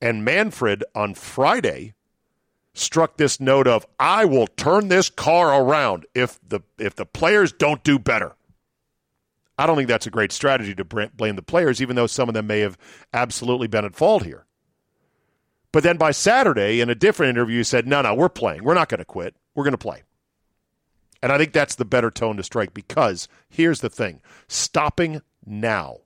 And 0.00 0.24
Manfred 0.24 0.84
on 0.94 1.14
Friday 1.14 1.94
struck 2.72 3.16
this 3.16 3.40
note 3.40 3.66
of 3.66 3.86
I 3.98 4.24
will 4.24 4.46
turn 4.46 4.88
this 4.88 5.10
car 5.10 5.60
around 5.60 6.06
if 6.14 6.38
the 6.46 6.60
if 6.78 6.94
the 6.94 7.06
players 7.06 7.52
don't 7.52 7.82
do 7.82 7.98
better. 7.98 8.36
I 9.58 9.66
don't 9.66 9.76
think 9.76 9.88
that's 9.88 10.06
a 10.06 10.10
great 10.10 10.32
strategy 10.32 10.74
to 10.74 10.84
blame 10.84 11.36
the 11.36 11.42
players, 11.42 11.82
even 11.82 11.94
though 11.94 12.06
some 12.06 12.28
of 12.28 12.34
them 12.34 12.46
may 12.46 12.60
have 12.60 12.78
absolutely 13.12 13.66
been 13.66 13.84
at 13.84 13.94
fault 13.94 14.24
here. 14.24 14.46
But 15.70 15.82
then 15.82 15.98
by 15.98 16.12
Saturday, 16.12 16.80
in 16.80 16.88
a 16.88 16.94
different 16.94 17.30
interview, 17.30 17.58
he 17.58 17.64
said, 17.64 17.86
no, 17.86 18.00
no, 18.00 18.14
we're 18.14 18.30
playing. 18.30 18.64
We're 18.64 18.74
not 18.74 18.88
going 18.88 18.98
to 18.98 19.04
quit. 19.04 19.36
We're 19.54 19.64
going 19.64 19.72
to 19.72 19.78
play. 19.78 20.02
And 21.22 21.30
I 21.30 21.38
think 21.38 21.52
that's 21.52 21.74
the 21.74 21.84
better 21.84 22.10
tone 22.10 22.36
to 22.36 22.42
strike 22.42 22.72
because 22.72 23.28
here's 23.48 23.80
the 23.80 23.90
thing 23.90 24.20
stopping 24.48 25.20
now 25.44 25.98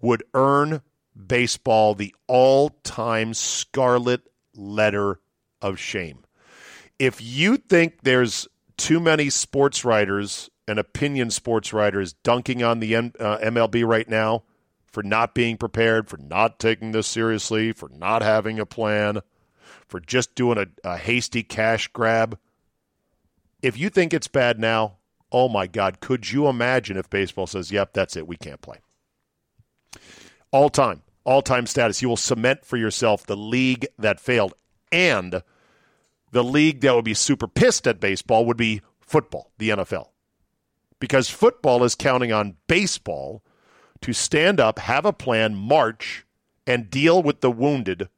would 0.00 0.22
earn 0.34 0.82
baseball 1.26 1.94
the 1.94 2.14
all 2.26 2.70
time 2.82 3.34
scarlet 3.34 4.22
letter 4.54 5.20
of 5.60 5.78
shame. 5.78 6.24
If 6.98 7.20
you 7.20 7.56
think 7.56 8.02
there's 8.02 8.48
too 8.76 9.00
many 9.00 9.30
sports 9.30 9.84
writers 9.84 10.50
and 10.66 10.78
opinion 10.78 11.30
sports 11.30 11.72
writers 11.72 12.12
dunking 12.12 12.62
on 12.62 12.80
the 12.80 12.94
M- 12.94 13.12
uh, 13.20 13.38
MLB 13.38 13.86
right 13.86 14.08
now 14.08 14.44
for 14.86 15.02
not 15.02 15.34
being 15.34 15.56
prepared, 15.56 16.08
for 16.08 16.16
not 16.16 16.58
taking 16.58 16.92
this 16.92 17.06
seriously, 17.06 17.72
for 17.72 17.88
not 17.88 18.22
having 18.22 18.58
a 18.58 18.66
plan, 18.66 19.20
for 19.88 20.00
just 20.00 20.34
doing 20.34 20.58
a, 20.58 20.66
a 20.84 20.96
hasty 20.96 21.42
cash 21.42 21.88
grab, 21.88 22.38
if 23.64 23.78
you 23.78 23.88
think 23.88 24.12
it's 24.12 24.28
bad 24.28 24.60
now, 24.60 24.98
oh 25.32 25.48
my 25.48 25.66
God, 25.66 26.00
could 26.00 26.30
you 26.30 26.48
imagine 26.48 26.98
if 26.98 27.08
baseball 27.08 27.46
says, 27.46 27.72
yep, 27.72 27.94
that's 27.94 28.14
it, 28.14 28.28
we 28.28 28.36
can't 28.36 28.60
play? 28.60 28.76
All 30.50 30.68
time, 30.68 31.00
all 31.24 31.40
time 31.40 31.66
status. 31.66 32.02
You 32.02 32.10
will 32.10 32.18
cement 32.18 32.66
for 32.66 32.76
yourself 32.76 33.24
the 33.24 33.38
league 33.38 33.86
that 33.98 34.20
failed. 34.20 34.52
And 34.92 35.42
the 36.30 36.44
league 36.44 36.82
that 36.82 36.94
would 36.94 37.06
be 37.06 37.14
super 37.14 37.48
pissed 37.48 37.86
at 37.86 38.00
baseball 38.00 38.44
would 38.44 38.58
be 38.58 38.82
football, 39.00 39.50
the 39.56 39.70
NFL. 39.70 40.08
Because 41.00 41.30
football 41.30 41.84
is 41.84 41.94
counting 41.94 42.32
on 42.32 42.56
baseball 42.66 43.42
to 44.02 44.12
stand 44.12 44.60
up, 44.60 44.78
have 44.78 45.06
a 45.06 45.12
plan, 45.12 45.54
march, 45.54 46.26
and 46.66 46.90
deal 46.90 47.22
with 47.22 47.40
the 47.40 47.50
wounded 47.50 48.10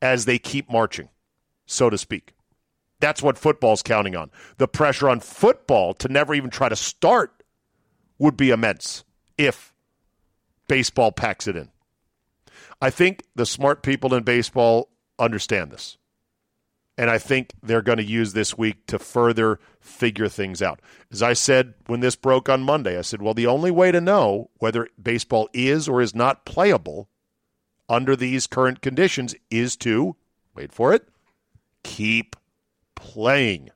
as 0.00 0.24
they 0.24 0.38
keep 0.38 0.70
marching, 0.70 1.10
so 1.66 1.90
to 1.90 1.98
speak. 1.98 2.32
That's 3.00 3.22
what 3.22 3.38
football's 3.38 3.82
counting 3.82 4.16
on. 4.16 4.30
The 4.56 4.68
pressure 4.68 5.08
on 5.08 5.20
football 5.20 5.94
to 5.94 6.08
never 6.08 6.34
even 6.34 6.50
try 6.50 6.68
to 6.68 6.76
start 6.76 7.42
would 8.18 8.36
be 8.36 8.50
immense 8.50 9.04
if 9.36 9.72
baseball 10.66 11.12
packs 11.12 11.46
it 11.46 11.56
in. 11.56 11.70
I 12.80 12.90
think 12.90 13.22
the 13.34 13.46
smart 13.46 13.82
people 13.82 14.14
in 14.14 14.24
baseball 14.24 14.90
understand 15.18 15.70
this. 15.70 15.96
And 16.96 17.08
I 17.10 17.18
think 17.18 17.52
they're 17.62 17.82
going 17.82 17.98
to 17.98 18.04
use 18.04 18.32
this 18.32 18.58
week 18.58 18.86
to 18.86 18.98
further 18.98 19.60
figure 19.80 20.28
things 20.28 20.60
out. 20.60 20.80
As 21.12 21.22
I 21.22 21.32
said 21.32 21.74
when 21.86 22.00
this 22.00 22.16
broke 22.16 22.48
on 22.48 22.62
Monday, 22.62 22.98
I 22.98 23.02
said, 23.02 23.22
well, 23.22 23.34
the 23.34 23.46
only 23.46 23.70
way 23.70 23.92
to 23.92 24.00
know 24.00 24.50
whether 24.58 24.88
baseball 25.00 25.48
is 25.52 25.88
or 25.88 26.00
is 26.00 26.14
not 26.14 26.44
playable 26.44 27.08
under 27.88 28.16
these 28.16 28.48
current 28.48 28.80
conditions 28.80 29.36
is 29.48 29.76
to, 29.76 30.16
wait 30.56 30.72
for 30.72 30.92
it, 30.92 31.08
keep 31.84 32.34
playing. 32.98 33.70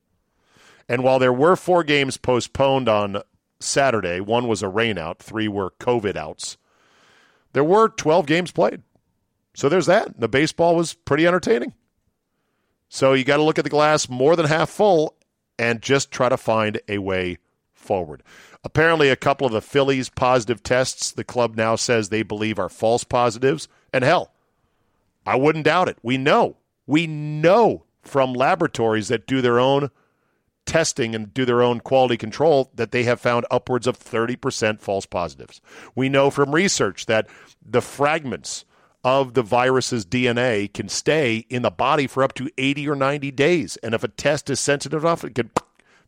And 0.89 1.05
while 1.05 1.19
there 1.19 1.33
were 1.33 1.57
four 1.57 1.85
games 1.85 2.17
postponed 2.17 2.89
on 2.89 3.23
Saturday, 3.61 4.21
one 4.21 4.49
was 4.49 4.63
a 4.63 4.67
rainout, 4.67 5.19
three 5.21 5.47
were 5.49 5.71
COVID 5.79 6.17
outs, 6.17 6.57
there 7.53 7.65
were 7.65 7.89
12 7.89 8.27
games 8.27 8.51
played. 8.51 8.83
So 9.55 9.69
there's 9.69 9.87
that. 9.87 10.19
The 10.19 10.29
baseball 10.29 10.75
was 10.75 10.95
pretty 10.95 11.27
entertaining. 11.27 11.75
So 12.89 13.13
you 13.13 13.25
got 13.25 13.37
to 13.37 13.43
look 13.43 13.59
at 13.59 13.65
the 13.65 13.71
glass 13.71 14.09
more 14.09 14.37
than 14.37 14.47
half 14.47 14.71
full 14.71 15.17
and 15.59 15.81
just 15.81 16.11
try 16.11 16.29
to 16.29 16.37
find 16.37 16.81
a 16.89 16.99
way 16.99 17.39
forward. 17.73 18.23
Apparently, 18.65 19.09
a 19.09 19.17
couple 19.17 19.47
of 19.47 19.53
the 19.53 19.61
Phillies' 19.61 20.09
positive 20.09 20.63
tests, 20.63 21.11
the 21.11 21.25
club 21.25 21.57
now 21.57 21.77
says 21.77 22.09
they 22.09 22.23
believe 22.23 22.59
are 22.59 22.69
false 22.69 23.05
positives. 23.05 23.69
And 23.93 24.05
hell, 24.05 24.33
I 25.27 25.37
wouldn't 25.37 25.65
doubt 25.65 25.89
it. 25.89 25.99
We 26.03 26.17
know. 26.17 26.57
We 26.87 27.07
know 27.07 27.85
from 28.03 28.33
laboratories 28.33 29.09
that 29.09 29.27
do 29.27 29.41
their 29.41 29.59
own 29.59 29.91
testing 30.65 31.15
and 31.15 31.35
do 31.35 31.45
their 31.45 31.63
own 31.63 31.81
quality 31.81 32.17
control 32.17 32.71
that 32.75 32.93
they 32.93 33.03
have 33.05 33.21
found 33.21 33.47
upwards 33.51 33.87
of 33.87 33.99
30% 33.99 34.81
false 34.81 35.07
positives. 35.07 35.61
We 35.95 36.09
know 36.09 36.31
from 36.31 36.55
research 36.55 37.07
that 37.07 37.29
the 37.65 37.83
fragments 37.83 38.65
of 39.05 39.35
the 39.35 39.43
virus's 39.43 40.07
DNA 40.07 40.73
can 40.73 40.89
stay 40.89 41.47
in 41.49 41.63
the 41.63 41.71
body 41.71 42.07
for 42.07 42.23
up 42.23 42.35
to 42.35 42.51
80 42.57 42.89
or 42.89 42.95
90 42.95 43.31
days. 43.33 43.77
And 43.79 43.95
if 43.95 44.05
a 44.05 44.09
test 44.09 44.49
is 44.51 44.61
sensitive 44.61 45.03
enough, 45.03 45.25
it 45.25 45.35
can 45.35 45.51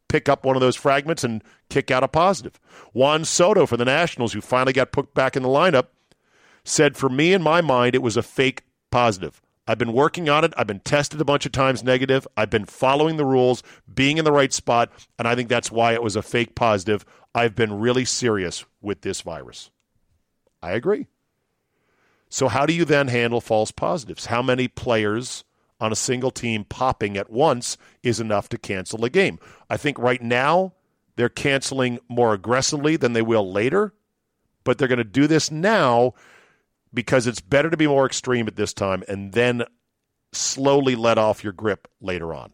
pick 0.09 0.29
up 0.29 0.45
one 0.45 0.55
of 0.55 0.61
those 0.61 0.77
fragments 0.77 1.25
and 1.25 1.43
kick 1.69 1.91
out 1.91 2.05
a 2.05 2.09
positive. 2.09 2.61
Juan 2.93 3.25
Soto 3.25 3.67
for 3.67 3.77
the 3.77 3.85
Nationals, 3.85 4.33
who 4.33 4.41
finally 4.41 4.73
got 4.73 4.93
put 4.93 5.13
back 5.15 5.37
in 5.37 5.43
the 5.43 5.49
lineup, 5.49 5.87
said, 6.65 6.97
For 6.97 7.09
me, 7.09 7.33
in 7.33 7.43
my 7.43 7.61
mind, 7.61 7.95
it 7.95 8.03
was 8.03 8.17
a 8.17 8.23
fake 8.23 8.63
positive. 8.91 9.43
I've 9.67 9.79
been 9.79 9.93
working 9.93 10.29
on 10.29 10.45
it. 10.45 10.53
I've 10.57 10.67
been 10.67 10.81
tested 10.81 11.21
a 11.21 11.25
bunch 11.25 11.47
of 11.47 11.53
times 11.53 11.83
negative. 11.83 12.27
I've 12.37 12.51
been 12.51 12.67
following 12.67 13.17
the 13.17 13.25
rules, 13.25 13.63
being 13.93 14.19
in 14.19 14.25
the 14.25 14.33
right 14.33 14.53
spot, 14.53 14.93
and 15.19 15.27
I 15.27 15.35
think 15.35 15.49
that's 15.49 15.73
why 15.73 15.95
it 15.95 16.03
was 16.03 16.17
a 16.17 16.23
fake 16.23 16.55
positive. 16.55 17.05
I've 17.35 17.55
been 17.55 17.81
really 17.81 18.05
serious 18.05 18.65
with 18.83 19.01
this 19.01 19.23
virus. 19.23 19.71
I 20.63 20.73
agree. 20.73 21.07
So, 22.29 22.49
how 22.49 22.67
do 22.67 22.75
you 22.75 22.85
then 22.85 23.09
handle 23.09 23.41
false 23.41 23.71
positives? 23.71 24.27
How 24.27 24.43
many 24.43 24.69
players 24.69 25.45
on 25.81 25.93
a 25.93 25.97
single 25.97 26.31
team 26.31 26.65
popping 26.65 27.17
at 27.17 27.31
once 27.31 27.77
is 28.03 28.21
enough 28.21 28.49
to 28.51 28.59
cancel 28.59 29.05
a 29.05 29.11
game? 29.11 29.39
I 29.71 29.77
think 29.77 29.99
right 29.99 30.21
now 30.21 30.75
they're 31.17 31.29
canceling 31.29 32.01
more 32.09 32.35
aggressively 32.35 32.97
than 32.97 33.13
they 33.13 33.23
will 33.23 33.51
later, 33.51 33.95
but 34.65 34.79
they're 34.79 34.89
going 34.89 34.99
to 34.99 35.05
do 35.05 35.27
this 35.27 35.51
now 35.51 36.15
because 36.95 37.27
it's 37.27 37.41
better 37.41 37.71
to 37.71 37.77
be 37.77 37.87
more 37.87 38.07
extreme 38.07 38.47
at 38.47 38.57
this 38.57 38.73
time 38.73 39.03
and 39.09 39.33
then 39.33 39.65
slowly 40.33 40.95
let 40.95 41.19
off 41.19 41.45
your 41.45 41.53
grip 41.53 41.89
later 42.01 42.33
on. 42.33 42.53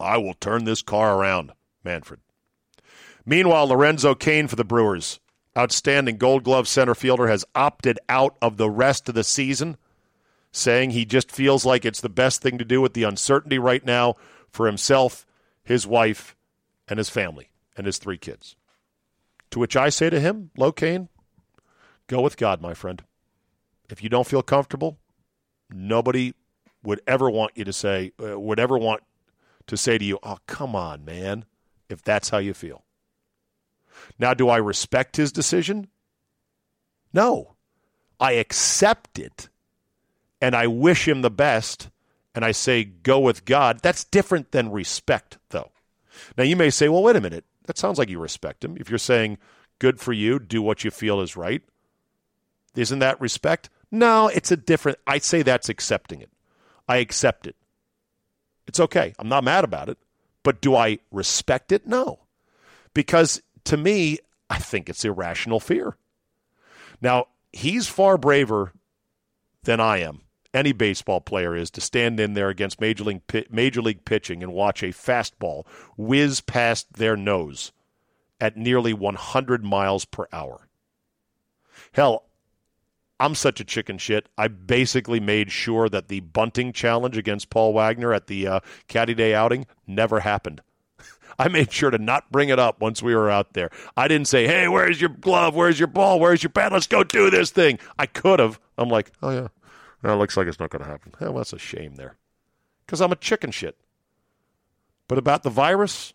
I 0.00 0.16
will 0.18 0.34
turn 0.34 0.64
this 0.64 0.82
car 0.82 1.18
around, 1.18 1.52
Manfred. 1.84 2.20
Meanwhile, 3.24 3.68
Lorenzo 3.68 4.14
Cain 4.14 4.48
for 4.48 4.56
the 4.56 4.64
Brewers, 4.64 5.20
outstanding 5.56 6.18
gold 6.18 6.44
glove 6.44 6.68
center 6.68 6.94
fielder, 6.94 7.28
has 7.28 7.44
opted 7.54 7.98
out 8.08 8.36
of 8.42 8.56
the 8.56 8.68
rest 8.68 9.08
of 9.08 9.14
the 9.14 9.24
season, 9.24 9.76
saying 10.52 10.90
he 10.90 11.04
just 11.04 11.30
feels 11.30 11.64
like 11.64 11.84
it's 11.84 12.00
the 12.00 12.08
best 12.08 12.42
thing 12.42 12.58
to 12.58 12.64
do 12.64 12.80
with 12.80 12.94
the 12.94 13.04
uncertainty 13.04 13.58
right 13.58 13.84
now 13.84 14.14
for 14.50 14.66
himself, 14.66 15.24
his 15.62 15.86
wife, 15.86 16.36
and 16.86 16.98
his 16.98 17.08
family, 17.08 17.50
and 17.76 17.86
his 17.86 17.98
three 17.98 18.18
kids. 18.18 18.56
To 19.52 19.58
which 19.58 19.76
I 19.76 19.88
say 19.88 20.10
to 20.10 20.20
him, 20.20 20.50
Lo 20.56 20.70
Cain, 20.72 21.08
Go 22.06 22.20
with 22.20 22.36
God, 22.36 22.60
my 22.60 22.74
friend. 22.74 23.02
If 23.88 24.02
you 24.02 24.08
don't 24.08 24.26
feel 24.26 24.42
comfortable, 24.42 24.98
nobody 25.70 26.34
would 26.82 27.00
ever 27.06 27.30
want 27.30 27.52
you 27.54 27.64
to 27.64 27.72
say, 27.72 28.12
uh, 28.22 28.38
would 28.38 28.60
ever 28.60 28.76
want 28.76 29.02
to 29.66 29.76
say 29.76 29.98
to 29.98 30.04
you, 30.04 30.18
oh, 30.22 30.38
come 30.46 30.76
on, 30.76 31.04
man, 31.04 31.44
if 31.88 32.02
that's 32.02 32.30
how 32.30 32.38
you 32.38 32.54
feel. 32.54 32.84
Now, 34.18 34.34
do 34.34 34.48
I 34.48 34.56
respect 34.56 35.16
his 35.16 35.32
decision? 35.32 35.88
No. 37.12 37.54
I 38.20 38.32
accept 38.32 39.18
it 39.18 39.48
and 40.40 40.54
I 40.54 40.66
wish 40.66 41.08
him 41.08 41.22
the 41.22 41.30
best 41.30 41.90
and 42.34 42.44
I 42.44 42.52
say, 42.52 42.84
go 42.84 43.20
with 43.20 43.44
God. 43.44 43.80
That's 43.80 44.04
different 44.04 44.50
than 44.50 44.72
respect, 44.72 45.38
though. 45.50 45.70
Now, 46.36 46.44
you 46.44 46.56
may 46.56 46.70
say, 46.70 46.88
well, 46.88 47.02
wait 47.02 47.16
a 47.16 47.20
minute. 47.20 47.44
That 47.66 47.78
sounds 47.78 47.98
like 47.98 48.10
you 48.10 48.18
respect 48.18 48.64
him. 48.64 48.76
If 48.78 48.90
you're 48.90 48.98
saying, 48.98 49.38
good 49.78 50.00
for 50.00 50.12
you, 50.12 50.38
do 50.38 50.60
what 50.60 50.84
you 50.84 50.90
feel 50.90 51.20
is 51.20 51.36
right. 51.36 51.62
Isn't 52.74 52.98
that 52.98 53.20
respect? 53.20 53.70
No, 53.90 54.28
it's 54.28 54.50
a 54.50 54.56
different. 54.56 54.98
I 55.06 55.18
say 55.18 55.42
that's 55.42 55.68
accepting 55.68 56.20
it. 56.20 56.30
I 56.88 56.96
accept 56.96 57.46
it. 57.46 57.56
It's 58.66 58.80
okay. 58.80 59.14
I'm 59.18 59.28
not 59.28 59.44
mad 59.44 59.64
about 59.64 59.88
it. 59.88 59.98
But 60.42 60.60
do 60.60 60.74
I 60.74 60.98
respect 61.10 61.72
it? 61.72 61.86
No. 61.86 62.20
Because 62.92 63.42
to 63.64 63.76
me, 63.76 64.18
I 64.50 64.58
think 64.58 64.88
it's 64.88 65.04
irrational 65.04 65.60
fear. 65.60 65.96
Now, 67.00 67.26
he's 67.52 67.88
far 67.88 68.18
braver 68.18 68.72
than 69.62 69.80
I 69.80 69.98
am. 69.98 70.20
Any 70.52 70.72
baseball 70.72 71.20
player 71.20 71.56
is 71.56 71.70
to 71.72 71.80
stand 71.80 72.20
in 72.20 72.34
there 72.34 72.48
against 72.48 72.80
major 72.80 73.04
league, 73.04 73.22
major 73.50 73.82
league 73.82 74.04
pitching 74.04 74.42
and 74.42 74.52
watch 74.52 74.82
a 74.82 74.88
fastball 74.88 75.66
whiz 75.96 76.40
past 76.40 76.92
their 76.92 77.16
nose 77.16 77.72
at 78.40 78.56
nearly 78.56 78.92
100 78.92 79.64
miles 79.64 80.04
per 80.04 80.28
hour. 80.32 80.68
Hell, 81.92 82.24
I'm 83.20 83.34
such 83.34 83.60
a 83.60 83.64
chicken 83.64 83.98
shit. 83.98 84.28
I 84.36 84.48
basically 84.48 85.20
made 85.20 85.52
sure 85.52 85.88
that 85.88 86.08
the 86.08 86.20
bunting 86.20 86.72
challenge 86.72 87.16
against 87.16 87.50
Paul 87.50 87.72
Wagner 87.72 88.12
at 88.12 88.26
the 88.26 88.46
uh, 88.46 88.60
Caddy 88.88 89.14
Day 89.14 89.34
outing 89.34 89.66
never 89.86 90.20
happened. 90.20 90.62
I 91.38 91.48
made 91.48 91.72
sure 91.72 91.90
to 91.90 91.98
not 91.98 92.32
bring 92.32 92.48
it 92.48 92.58
up 92.58 92.80
once 92.80 93.02
we 93.02 93.14
were 93.14 93.30
out 93.30 93.52
there. 93.54 93.70
I 93.96 94.08
didn't 94.08 94.28
say, 94.28 94.46
"Hey, 94.46 94.66
where's 94.68 95.00
your 95.00 95.10
glove? 95.10 95.54
Where's 95.54 95.78
your 95.78 95.88
ball? 95.88 96.18
Where's 96.18 96.42
your 96.42 96.50
bat? 96.50 96.72
Let's 96.72 96.86
go 96.86 97.04
do 97.04 97.30
this 97.30 97.50
thing." 97.50 97.78
I 97.98 98.06
could 98.06 98.40
have. 98.40 98.58
I'm 98.76 98.88
like, 98.88 99.12
"Oh 99.22 99.30
yeah, 99.30 99.48
it 100.12 100.16
looks 100.16 100.36
like 100.36 100.48
it's 100.48 100.60
not 100.60 100.70
going 100.70 100.82
to 100.82 100.90
happen." 100.90 101.12
Well, 101.20 101.34
that's 101.34 101.52
a 101.52 101.58
shame 101.58 101.94
there, 101.94 102.16
because 102.84 103.00
I'm 103.00 103.12
a 103.12 103.16
chicken 103.16 103.52
shit. 103.52 103.76
But 105.06 105.18
about 105.18 105.42
the 105.42 105.50
virus, 105.50 106.14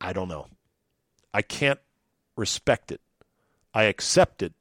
I 0.00 0.12
don't 0.12 0.28
know. 0.28 0.46
I 1.34 1.42
can't 1.42 1.80
respect 2.36 2.92
it. 2.92 3.00
I 3.74 3.84
accept 3.84 4.42
it. 4.42 4.52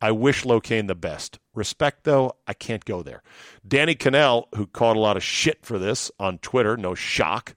I 0.00 0.12
wish 0.12 0.44
LoCain 0.44 0.86
the 0.86 0.94
best. 0.94 1.38
Respect, 1.54 2.04
though, 2.04 2.36
I 2.46 2.54
can't 2.54 2.84
go 2.84 3.02
there. 3.02 3.22
Danny 3.66 3.96
Kanell, 3.96 4.44
who 4.54 4.66
caught 4.66 4.96
a 4.96 5.00
lot 5.00 5.16
of 5.16 5.24
shit 5.24 5.64
for 5.64 5.78
this 5.78 6.10
on 6.20 6.38
Twitter, 6.38 6.76
no 6.76 6.94
shock, 6.94 7.56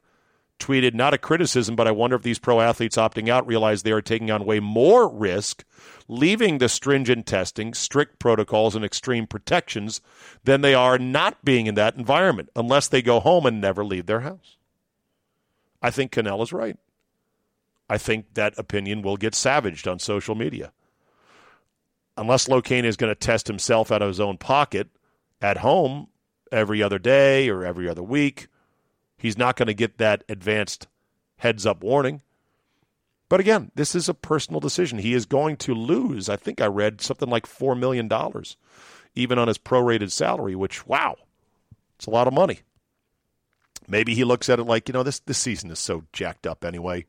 tweeted, 0.61 0.93
Not 0.93 1.13
a 1.13 1.17
criticism, 1.17 1.75
but 1.75 1.87
I 1.87 1.91
wonder 1.91 2.15
if 2.15 2.23
these 2.23 2.39
pro 2.39 2.61
athletes 2.61 2.97
opting 2.97 3.29
out 3.29 3.45
realize 3.45 3.83
they 3.83 3.91
are 3.91 4.01
taking 4.01 4.31
on 4.31 4.45
way 4.45 4.59
more 4.59 5.07
risk, 5.07 5.63
leaving 6.07 6.57
the 6.57 6.69
stringent 6.69 7.27
testing, 7.27 7.73
strict 7.73 8.17
protocols, 8.19 8.75
and 8.75 8.85
extreme 8.85 9.27
protections 9.27 10.01
than 10.43 10.61
they 10.61 10.73
are 10.73 10.97
not 10.97 11.43
being 11.45 11.67
in 11.67 11.75
that 11.75 11.95
environment, 11.95 12.49
unless 12.55 12.87
they 12.87 13.01
go 13.01 13.19
home 13.19 13.45
and 13.45 13.61
never 13.61 13.83
leave 13.83 14.07
their 14.07 14.21
house. 14.21 14.57
I 15.81 15.91
think 15.91 16.11
Kanell 16.11 16.41
is 16.43 16.53
right. 16.53 16.77
I 17.89 17.97
think 17.97 18.35
that 18.35 18.57
opinion 18.57 19.01
will 19.01 19.17
get 19.17 19.35
savaged 19.35 19.87
on 19.87 19.99
social 19.99 20.33
media. 20.33 20.71
Unless 22.17 22.47
LoCain 22.47 22.83
is 22.83 22.97
going 22.97 23.11
to 23.11 23.15
test 23.15 23.47
himself 23.47 23.91
out 23.91 24.01
of 24.01 24.07
his 24.07 24.19
own 24.19 24.37
pocket 24.37 24.89
at 25.41 25.57
home 25.57 26.07
every 26.51 26.83
other 26.83 26.99
day 26.99 27.49
or 27.49 27.65
every 27.65 27.87
other 27.87 28.03
week, 28.03 28.47
He's 29.21 29.37
not 29.37 29.55
going 29.55 29.67
to 29.67 29.75
get 29.75 29.99
that 29.99 30.23
advanced 30.27 30.87
heads 31.37 31.63
up 31.63 31.83
warning. 31.83 32.23
But 33.29 33.39
again, 33.39 33.71
this 33.75 33.93
is 33.93 34.09
a 34.09 34.15
personal 34.15 34.59
decision. 34.59 34.97
He 34.97 35.13
is 35.13 35.27
going 35.27 35.57
to 35.57 35.75
lose, 35.75 36.27
I 36.27 36.37
think 36.37 36.59
I 36.59 36.65
read 36.65 37.01
something 37.01 37.29
like 37.29 37.45
$4 37.45 37.77
million, 37.77 38.09
even 39.13 39.37
on 39.37 39.47
his 39.47 39.59
prorated 39.59 40.11
salary, 40.11 40.55
which, 40.55 40.87
wow, 40.87 41.17
it's 41.97 42.07
a 42.07 42.09
lot 42.09 42.27
of 42.27 42.33
money. 42.33 42.61
Maybe 43.87 44.15
he 44.15 44.23
looks 44.23 44.49
at 44.49 44.57
it 44.57 44.63
like, 44.63 44.89
you 44.89 44.93
know, 44.93 45.03
this, 45.03 45.19
this 45.19 45.37
season 45.37 45.69
is 45.69 45.77
so 45.77 46.05
jacked 46.11 46.47
up 46.47 46.65
anyway. 46.65 47.05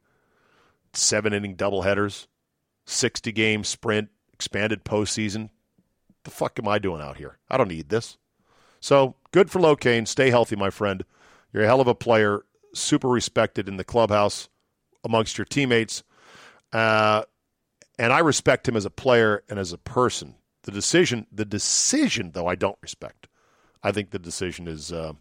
Seven 0.93 1.33
inning 1.33 1.57
doubleheaders, 1.57 2.27
60 2.85 3.33
game 3.33 3.65
sprint, 3.65 4.11
expanded 4.43 4.85
postseason. 4.85 5.51
The 6.25 6.33
fuck 6.33 6.59
am 6.59 6.67
I 6.67 6.81
doing 6.81 7.01
out 7.01 7.17
here? 7.17 7.39
I 7.49 7.57
don't 7.57 7.69
need 7.69 7.91
this. 7.91 8.17
So 8.81 9.15
good 9.31 9.51
for 9.51 9.61
LoCain. 9.61 10.09
Stay 10.09 10.31
healthy, 10.31 10.57
my 10.57 10.69
friend. 10.69 11.05
You're 11.53 11.63
a 11.63 11.67
hell 11.67 11.81
of 11.81 11.87
a 11.87 11.95
player, 11.95 12.45
super 12.75 13.09
respected 13.09 13.69
in 13.69 13.77
the 13.77 13.85
clubhouse 13.85 14.49
amongst 15.05 15.39
your 15.39 15.45
teammates. 15.45 16.03
Uh, 16.73 17.23
and 17.99 18.13
I 18.13 18.19
respect 18.19 18.67
him 18.67 18.77
as 18.77 18.85
a 18.85 18.91
player 18.91 19.45
and 19.49 19.61
as 19.61 19.73
a 19.73 19.79
person. 19.79 20.35
The 20.65 20.73
decision, 20.73 21.27
the 21.31 21.45
decision, 21.45 22.33
though, 22.33 22.49
I 22.49 22.57
don't 22.57 22.79
respect. 22.83 23.29
I 23.83 23.93
think 23.93 24.11
the 24.11 24.19
decision 24.19 24.67
is 24.67 24.93
uh, 24.93 25.13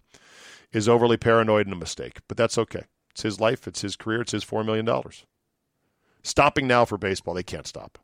is 0.72 0.88
overly 0.90 1.18
paranoid 1.18 1.68
and 1.68 1.74
a 1.74 1.80
mistake, 1.80 2.22
but 2.28 2.38
that's 2.38 2.58
okay. 2.58 2.86
It's 3.12 3.24
his 3.24 3.40
life, 3.40 3.68
it's 3.68 3.82
his 3.82 3.96
career, 3.96 4.22
it's 4.22 4.32
his 4.32 4.44
four 4.44 4.63
million 4.63 4.86
dollars. 4.86 5.25
Stopping 6.24 6.68
now 6.68 6.86
for 6.86 6.98
baseball, 6.98 7.34
they 7.34 7.44
can't 7.44 7.68
stop 7.68 7.98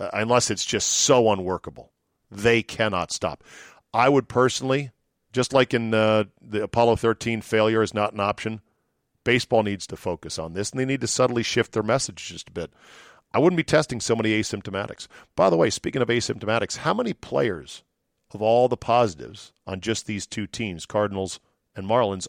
uh, 0.00 0.10
unless 0.12 0.50
it's 0.50 0.64
just 0.64 0.88
so 0.88 1.30
unworkable. 1.30 1.92
They 2.30 2.62
cannot 2.62 3.12
stop. 3.12 3.44
I 3.92 4.08
would 4.08 4.28
personally 4.28 4.90
just 5.32 5.52
like 5.52 5.72
in 5.72 5.94
uh, 5.94 6.24
the 6.40 6.62
Apollo 6.62 6.96
13 6.96 7.40
failure 7.40 7.82
is 7.82 7.94
not 7.94 8.12
an 8.12 8.20
option, 8.20 8.60
baseball 9.24 9.62
needs 9.62 9.86
to 9.86 9.96
focus 9.96 10.38
on 10.38 10.54
this, 10.54 10.70
and 10.70 10.80
they 10.80 10.84
need 10.84 11.00
to 11.00 11.06
subtly 11.06 11.42
shift 11.42 11.72
their 11.72 11.82
message 11.82 12.28
just 12.28 12.48
a 12.48 12.52
bit. 12.52 12.72
I 13.32 13.38
wouldn't 13.38 13.56
be 13.56 13.62
testing 13.62 14.00
so 14.00 14.16
many 14.16 14.30
asymptomatics. 14.40 15.06
By 15.36 15.50
the 15.50 15.56
way, 15.56 15.70
speaking 15.70 16.02
of 16.02 16.08
asymptomatics, 16.08 16.78
how 16.78 16.94
many 16.94 17.12
players 17.12 17.84
of 18.32 18.42
all 18.42 18.66
the 18.68 18.76
positives 18.76 19.52
on 19.66 19.80
just 19.80 20.06
these 20.06 20.26
two 20.26 20.46
teams, 20.46 20.86
Cardinals 20.86 21.38
and 21.76 21.86
Marlins, 21.86 22.26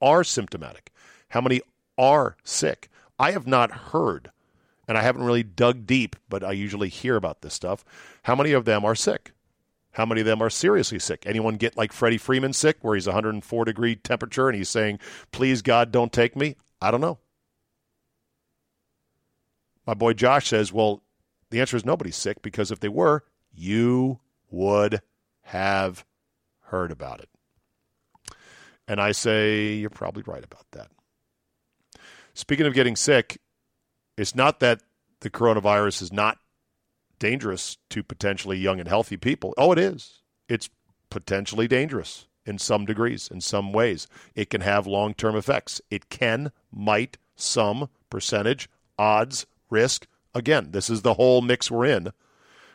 are 0.00 0.24
symptomatic? 0.24 0.90
How 1.28 1.40
many 1.40 1.60
are 1.96 2.36
sick? 2.42 2.88
I 3.18 3.30
have 3.30 3.46
not 3.46 3.70
heard, 3.70 4.32
and 4.90 4.98
I 4.98 5.02
haven't 5.02 5.22
really 5.22 5.44
dug 5.44 5.86
deep, 5.86 6.16
but 6.28 6.42
I 6.42 6.50
usually 6.50 6.88
hear 6.88 7.14
about 7.14 7.42
this 7.42 7.54
stuff. 7.54 7.84
How 8.24 8.34
many 8.34 8.50
of 8.50 8.64
them 8.64 8.84
are 8.84 8.96
sick? 8.96 9.30
How 9.92 10.04
many 10.04 10.22
of 10.22 10.26
them 10.26 10.42
are 10.42 10.50
seriously 10.50 10.98
sick? 10.98 11.22
Anyone 11.24 11.58
get 11.58 11.76
like 11.76 11.92
Freddie 11.92 12.18
Freeman 12.18 12.52
sick, 12.52 12.78
where 12.80 12.96
he's 12.96 13.06
104 13.06 13.64
degree 13.64 13.94
temperature 13.94 14.48
and 14.48 14.58
he's 14.58 14.68
saying, 14.68 14.98
"Please 15.30 15.62
God, 15.62 15.92
don't 15.92 16.12
take 16.12 16.34
me"? 16.34 16.56
I 16.80 16.90
don't 16.90 17.00
know. 17.00 17.20
My 19.86 19.94
boy 19.94 20.12
Josh 20.12 20.48
says, 20.48 20.72
"Well, 20.72 21.04
the 21.50 21.60
answer 21.60 21.76
is 21.76 21.84
nobody's 21.84 22.16
sick 22.16 22.42
because 22.42 22.72
if 22.72 22.80
they 22.80 22.88
were, 22.88 23.22
you 23.52 24.18
would 24.50 25.02
have 25.42 26.04
heard 26.62 26.90
about 26.90 27.20
it." 27.20 27.28
And 28.88 29.00
I 29.00 29.12
say, 29.12 29.74
you're 29.74 29.88
probably 29.88 30.24
right 30.26 30.42
about 30.42 30.66
that. 30.72 30.90
Speaking 32.34 32.66
of 32.66 32.74
getting 32.74 32.96
sick, 32.96 33.40
it's 34.16 34.34
not 34.34 34.60
that 34.60 34.82
the 35.20 35.30
coronavirus 35.30 36.02
is 36.02 36.12
not 36.12 36.38
dangerous 37.18 37.76
to 37.90 38.02
potentially 38.02 38.58
young 38.58 38.80
and 38.80 38.88
healthy 38.88 39.16
people. 39.16 39.54
Oh, 39.56 39.72
it 39.72 39.78
is. 39.78 40.22
It's 40.48 40.70
potentially 41.10 41.68
dangerous 41.68 42.26
in 42.46 42.58
some 42.58 42.86
degrees, 42.86 43.28
in 43.30 43.40
some 43.40 43.72
ways. 43.72 44.06
It 44.34 44.50
can 44.50 44.62
have 44.62 44.86
long 44.86 45.14
term 45.14 45.36
effects. 45.36 45.80
It 45.90 46.08
can, 46.08 46.52
might, 46.72 47.18
some 47.36 47.88
percentage, 48.08 48.68
odds, 48.98 49.46
risk. 49.68 50.06
Again, 50.34 50.68
this 50.70 50.90
is 50.90 51.02
the 51.02 51.14
whole 51.14 51.42
mix 51.42 51.70
we're 51.70 51.86
in. 51.86 52.12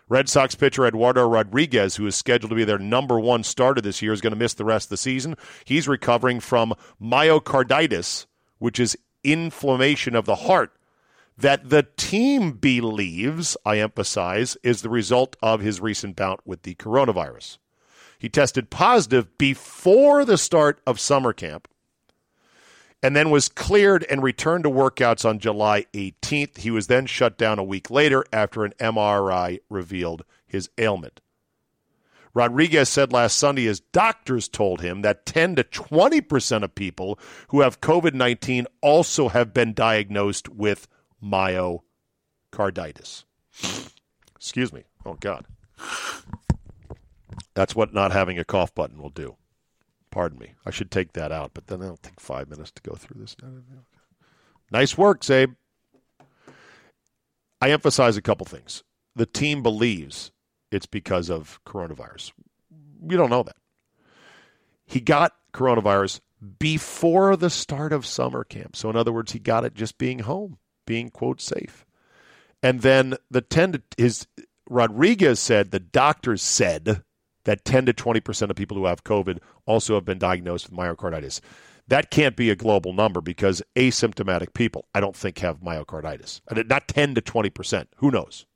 Red 0.08 0.30
Sox 0.30 0.54
pitcher 0.54 0.86
Eduardo 0.86 1.28
Rodriguez, 1.28 1.95
who 1.95 2.06
is 2.06 2.15
scheduled 2.15 2.52
to 2.52 2.56
be 2.56 2.63
their 2.63 2.78
number 2.78 3.19
one 3.19 3.43
starter 3.43 3.82
this 3.82 4.04
year, 4.04 4.13
is 4.13 4.21
going 4.21 4.34
to 4.34 4.39
miss 4.39 4.54
the 4.54 4.65
rest 4.65 4.86
of 4.86 4.89
the 4.91 4.98
season. 4.98 5.36
He's 5.65 5.88
recovering 5.88 6.39
from 6.39 6.76
myocarditis, 7.02 8.28
which 8.60 8.80
is 8.80 8.95
inflammation 9.24 10.15
of 10.15 10.26
the 10.26 10.36
heart 10.36 10.71
that 11.38 11.69
the 11.69 11.84
team 11.98 12.54
believes, 12.54 13.58
I 13.65 13.80
emphasize, 13.80 14.58
is 14.63 14.82
the 14.82 14.89
result 14.89 15.36
of 15.41 15.60
his 15.60 15.82
recent 15.82 16.15
bout 16.15 16.41
with 16.45 16.63
the 16.63 16.76
coronavirus. 16.76 17.58
He 18.17 18.30
tested 18.30 18.69
positive 18.69 19.38
before 19.38 20.24
the 20.24 20.38
start 20.38 20.80
of 20.88 21.00
summer 21.00 21.34
camp 21.34 21.67
and 23.04 23.15
then 23.15 23.30
was 23.30 23.50
cleared 23.50 24.04
and 24.10 24.24
returned 24.24 24.63
to 24.63 24.69
workouts 24.69 25.30
on 25.30 25.38
July 25.38 25.86
18th. 25.93 26.58
He 26.58 26.71
was 26.71 26.88
then 26.88 27.06
shut 27.06 27.38
down 27.38 27.60
a 27.60 27.63
week 27.63 27.91
later 27.91 28.26
after 28.32 28.63
an 28.63 28.74
MRI 28.80 29.60
revealed 29.69 30.24
his 30.48 30.69
ailment. 30.78 31.21
Rodriguez 32.34 32.89
said 32.89 33.13
last 33.13 33.38
Sunday 33.38 33.65
his 33.65 33.80
doctors 33.80 34.48
told 34.48 34.82
him 34.82 35.04
that 35.04 35.26
10 35.26 35.56
to 35.56 35.63
20% 35.63 36.63
of 36.63 36.76
people 36.76 37.19
who 37.50 37.62
have 37.62 37.80
COVID 37.80 38.13
19 38.13 38.65
also 38.82 39.30
have 39.30 39.54
been 39.54 39.74
diagnosed 39.74 40.50
with 40.50 40.88
myocarditis. 41.26 43.24
Excuse 44.36 44.72
me. 44.72 44.84
Oh, 45.06 45.18
God. 45.20 45.46
That's 47.54 47.76
what 47.76 47.94
not 47.94 48.12
having 48.12 48.38
a 48.38 48.46
cough 48.46 48.76
button 48.76 49.02
will 49.02 49.10
do. 49.10 49.36
Pardon 50.12 50.38
me. 50.40 50.54
I 50.66 50.72
should 50.72 50.92
take 50.92 51.14
that 51.14 51.32
out, 51.32 51.52
but 51.54 51.68
then 51.68 51.82
it'll 51.82 51.98
take 51.98 52.20
five 52.20 52.50
minutes 52.50 52.72
to 52.72 52.82
go 52.82 52.96
through 52.96 53.22
this. 53.22 53.36
Nice 54.72 54.98
work, 54.98 55.22
Zabe. 55.22 55.56
I 57.62 57.72
emphasize 57.72 58.18
a 58.18 58.22
couple 58.22 58.46
things. 58.46 58.84
The 59.16 59.26
team 59.26 59.64
believes 59.64 60.32
it's 60.72 60.86
because 60.86 61.30
of 61.30 61.60
coronavirus. 61.66 62.34
We 63.02 63.16
don't 63.16 63.30
know 63.30 63.44
that. 63.44 63.56
He 64.86 65.00
got 65.00 65.34
coronavirus 65.54 66.20
before 66.60 67.36
the 67.36 67.50
start 67.50 67.94
of 67.94 68.06
summer 68.06 68.44
camp. 68.44 68.76
So, 68.76 68.90
in 68.90 68.96
other 68.96 69.12
words, 69.12 69.32
he 69.32 69.40
got 69.40 69.64
it 69.64 69.74
just 69.74 69.98
being 69.98 70.20
home 70.20 70.58
being 70.86 71.10
quote 71.10 71.41
safe. 71.41 71.86
And 72.62 72.82
then 72.82 73.15
the 73.30 73.41
10 73.41 73.71
to 73.74 73.82
his 73.98 74.28
Rodriguez 74.69 75.39
said 75.39 75.71
the 75.71 75.80
doctors 75.80 76.41
said 76.41 77.04
that 77.43 77.65
10 77.65 77.86
to 77.86 77.93
20% 77.93 78.50
of 78.50 78.56
people 78.56 78.76
who 78.78 78.86
have 78.86 79.04
COVID 79.04 79.39
also 79.65 79.95
have 79.95 80.06
been 80.06 80.17
diagnosed 80.17 80.69
with 80.69 80.78
myocarditis. 80.80 81.41
That 81.88 82.10
can't 82.10 82.36
be 82.36 82.50
a 82.50 82.56
global 82.56 82.93
number 82.93 83.21
because 83.21 83.62
asymptomatic 83.76 84.54
people, 84.54 84.88
I 84.95 85.00
don't 85.00 85.15
think, 85.15 85.38
have 85.39 85.60
myocarditis. 85.60 86.41
Uh, 86.50 86.63
not 86.67 86.88
10 86.88 87.13
to 87.15 87.21
20%. 87.21 87.86
Who 87.98 88.10
knows? 88.10 88.48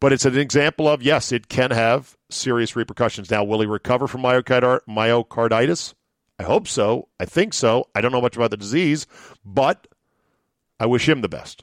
But 0.00 0.12
it's 0.12 0.26
an 0.26 0.36
example 0.36 0.88
of, 0.88 1.02
yes, 1.02 1.32
it 1.32 1.48
can 1.48 1.70
have 1.70 2.16
serious 2.28 2.76
repercussions. 2.76 3.30
Now, 3.30 3.44
will 3.44 3.60
he 3.60 3.66
recover 3.66 4.06
from 4.06 4.22
myocarditis? 4.22 5.94
I 6.38 6.42
hope 6.42 6.66
so. 6.66 7.08
I 7.20 7.24
think 7.24 7.54
so. 7.54 7.88
I 7.94 8.00
don't 8.00 8.12
know 8.12 8.20
much 8.20 8.36
about 8.36 8.50
the 8.50 8.56
disease, 8.56 9.06
but 9.44 9.86
I 10.82 10.86
wish 10.86 11.08
him 11.08 11.20
the 11.20 11.28
best. 11.28 11.62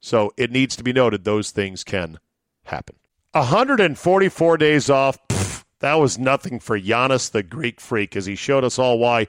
So 0.00 0.32
it 0.38 0.50
needs 0.50 0.76
to 0.76 0.82
be 0.82 0.94
noted 0.94 1.24
those 1.24 1.50
things 1.50 1.84
can 1.84 2.18
happen. 2.64 2.96
144 3.32 4.56
days 4.56 4.88
off. 4.88 5.18
Pff, 5.28 5.62
that 5.80 5.96
was 5.96 6.18
nothing 6.18 6.58
for 6.58 6.80
Giannis, 6.80 7.30
the 7.30 7.42
Greek 7.42 7.82
freak, 7.82 8.16
as 8.16 8.24
he 8.24 8.34
showed 8.34 8.64
us 8.64 8.78
all 8.78 8.98
why 8.98 9.26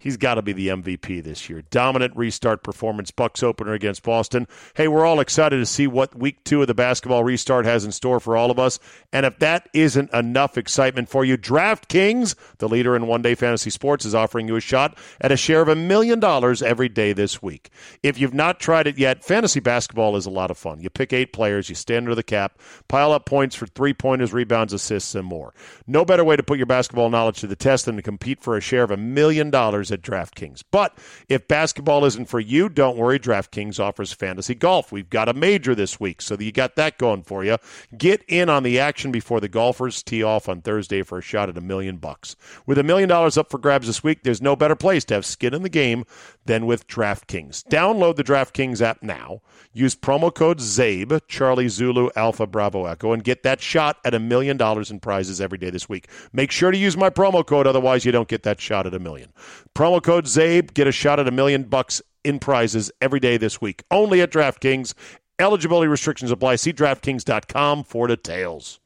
he's 0.00 0.16
got 0.16 0.34
to 0.34 0.42
be 0.42 0.52
the 0.52 0.68
MVP 0.68 1.22
this 1.22 1.48
year. 1.48 1.62
Dominant 1.70 2.16
restart 2.16 2.64
performance, 2.64 3.12
Bucks 3.12 3.44
opener 3.44 3.72
against 3.72 4.02
Boston. 4.02 4.48
Hey, 4.74 4.88
we're 4.88 5.06
all 5.06 5.20
excited 5.20 5.58
to 5.58 5.66
see 5.66 5.86
what 5.86 6.18
week 6.18 6.42
two 6.42 6.60
of 6.62 6.66
the 6.66 6.74
basketball 6.74 7.22
restart 7.22 7.66
has 7.66 7.84
in 7.84 7.92
store 7.92 8.18
for 8.18 8.36
all 8.36 8.50
of 8.50 8.58
us. 8.58 8.80
And 9.12 9.24
if 9.24 9.38
that 9.38 9.68
isn't 9.72 10.12
enough 10.12 10.58
excitement 10.58 11.08
for 11.08 11.24
you, 11.24 11.36
DraftKings, 11.36 12.34
the 12.58 12.68
leader 12.68 12.96
in 12.96 13.06
one 13.06 13.22
day 13.22 13.36
fantasy 13.36 13.70
sports, 13.70 14.04
is 14.04 14.14
offering 14.14 14.48
you 14.48 14.56
a 14.56 14.60
shot 14.60 14.98
at 15.20 15.30
a 15.30 15.36
share 15.36 15.60
of 15.60 15.68
a 15.68 15.76
million 15.76 16.18
dollars 16.18 16.62
every 16.62 16.88
day 16.88 17.12
this 17.12 17.42
week. 17.42 17.70
If 18.02 18.18
you've 18.18 18.34
not 18.34 18.58
tried 18.58 18.86
it 18.86 18.98
yet, 18.98 19.22
fantasy 19.22 19.60
basketball 19.60 20.16
is 20.16 20.26
a 20.26 20.30
lot 20.30 20.50
of 20.50 20.58
fun. 20.58 20.80
You 20.80 20.90
pick 20.90 21.12
eight 21.12 21.32
players, 21.32 21.68
you 21.68 21.74
stand 21.74 22.04
under 22.04 22.14
the 22.14 22.22
cap, 22.22 22.58
pile 22.88 23.12
up 23.12 23.26
points 23.26 23.54
for 23.54 23.66
three 23.66 23.92
pointers, 23.92 24.32
rebounds, 24.32 24.72
assists, 24.72 25.14
and 25.14 25.26
more. 25.26 25.52
No 25.86 26.04
better 26.04 26.24
way 26.24 26.36
to 26.36 26.42
put 26.42 26.56
your 26.58 26.66
basketball 26.66 27.10
knowledge 27.10 27.40
to 27.40 27.46
the 27.46 27.56
test 27.56 27.84
than 27.84 27.96
to 27.96 28.02
compete 28.02 28.40
for 28.40 28.56
a 28.56 28.60
share 28.60 28.82
of 28.82 28.90
a 28.90 28.96
million 28.96 29.50
at 29.92 30.02
DraftKings. 30.02 30.62
But 30.70 30.96
if 31.28 31.48
basketball 31.48 32.04
isn't 32.04 32.28
for 32.28 32.40
you, 32.40 32.68
don't 32.68 32.96
worry. 32.96 33.18
DraftKings 33.18 33.80
offers 33.80 34.12
fantasy 34.12 34.54
golf. 34.54 34.92
We've 34.92 35.10
got 35.10 35.28
a 35.28 35.34
major 35.34 35.74
this 35.74 35.98
week, 36.00 36.22
so 36.22 36.36
you 36.38 36.52
got 36.52 36.76
that 36.76 36.98
going 36.98 37.22
for 37.22 37.44
you. 37.44 37.56
Get 37.96 38.24
in 38.28 38.48
on 38.48 38.62
the 38.62 38.78
action 38.78 39.12
before 39.12 39.40
the 39.40 39.48
golfers 39.48 40.02
tee 40.02 40.22
off 40.22 40.48
on 40.48 40.62
Thursday 40.62 41.02
for 41.02 41.18
a 41.18 41.22
shot 41.22 41.48
at 41.48 41.58
a 41.58 41.60
million 41.60 41.96
bucks. 41.96 42.36
With 42.66 42.78
a 42.78 42.82
million 42.82 43.08
dollars 43.08 43.36
up 43.36 43.50
for 43.50 43.58
grabs 43.58 43.86
this 43.86 44.02
week, 44.02 44.22
there's 44.22 44.42
no 44.42 44.56
better 44.56 44.76
place 44.76 45.04
to 45.06 45.14
have 45.14 45.26
skin 45.26 45.54
in 45.54 45.62
the 45.62 45.68
game 45.68 46.04
than 46.46 46.66
with 46.66 46.86
DraftKings. 46.86 47.64
Download 47.64 48.16
the 48.16 48.24
DraftKings 48.24 48.80
app 48.80 49.02
now. 49.02 49.40
Use 49.72 49.94
promo 49.94 50.34
code 50.34 50.58
ZABE, 50.58 51.20
Charlie 51.28 51.68
Zulu 51.68 52.10
Alpha 52.16 52.46
Bravo 52.46 52.86
Echo, 52.86 53.12
and 53.12 53.22
get 53.22 53.42
that 53.44 53.60
shot 53.60 53.98
at 54.04 54.14
a 54.14 54.18
million 54.18 54.56
dollars 54.56 54.90
in 54.90 54.98
prizes 54.98 55.40
every 55.40 55.58
day 55.58 55.70
this 55.70 55.88
week. 55.88 56.08
Make 56.32 56.50
sure 56.50 56.70
to 56.70 56.78
use 56.78 56.96
my 56.96 57.10
promo 57.10 57.46
code, 57.46 57.66
otherwise 57.66 58.04
you 58.04 58.12
don't 58.12 58.28
get 58.28 58.42
that 58.42 58.60
shot 58.60 58.86
at 58.86 58.94
a 58.94 58.98
million. 58.98 59.32
Promo 59.80 60.02
code 60.02 60.26
ZABE, 60.26 60.74
get 60.74 60.86
a 60.86 60.92
shot 60.92 61.18
at 61.20 61.26
a 61.26 61.30
million 61.30 61.62
bucks 61.62 62.02
in 62.22 62.38
prizes 62.38 62.92
every 63.00 63.18
day 63.18 63.38
this 63.38 63.62
week. 63.62 63.82
Only 63.90 64.20
at 64.20 64.30
DraftKings. 64.30 64.92
Eligibility 65.38 65.88
restrictions 65.88 66.30
apply. 66.30 66.56
See 66.56 66.74
DraftKings.com 66.74 67.84
for 67.84 68.06
details. 68.06 68.78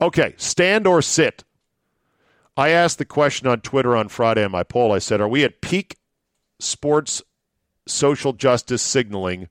Okay, 0.00 0.34
stand 0.38 0.88
or 0.88 1.02
sit. 1.02 1.44
I 2.56 2.70
asked 2.70 2.98
the 2.98 3.04
question 3.04 3.46
on 3.46 3.60
Twitter 3.60 3.96
on 3.96 4.08
Friday 4.08 4.44
in 4.44 4.50
my 4.50 4.64
poll. 4.64 4.90
I 4.90 4.98
said, 4.98 5.20
Are 5.20 5.28
we 5.28 5.44
at 5.44 5.60
peak 5.60 5.98
sports 6.58 7.22
social 7.86 8.32
justice 8.32 8.82
signaling, 8.82 9.48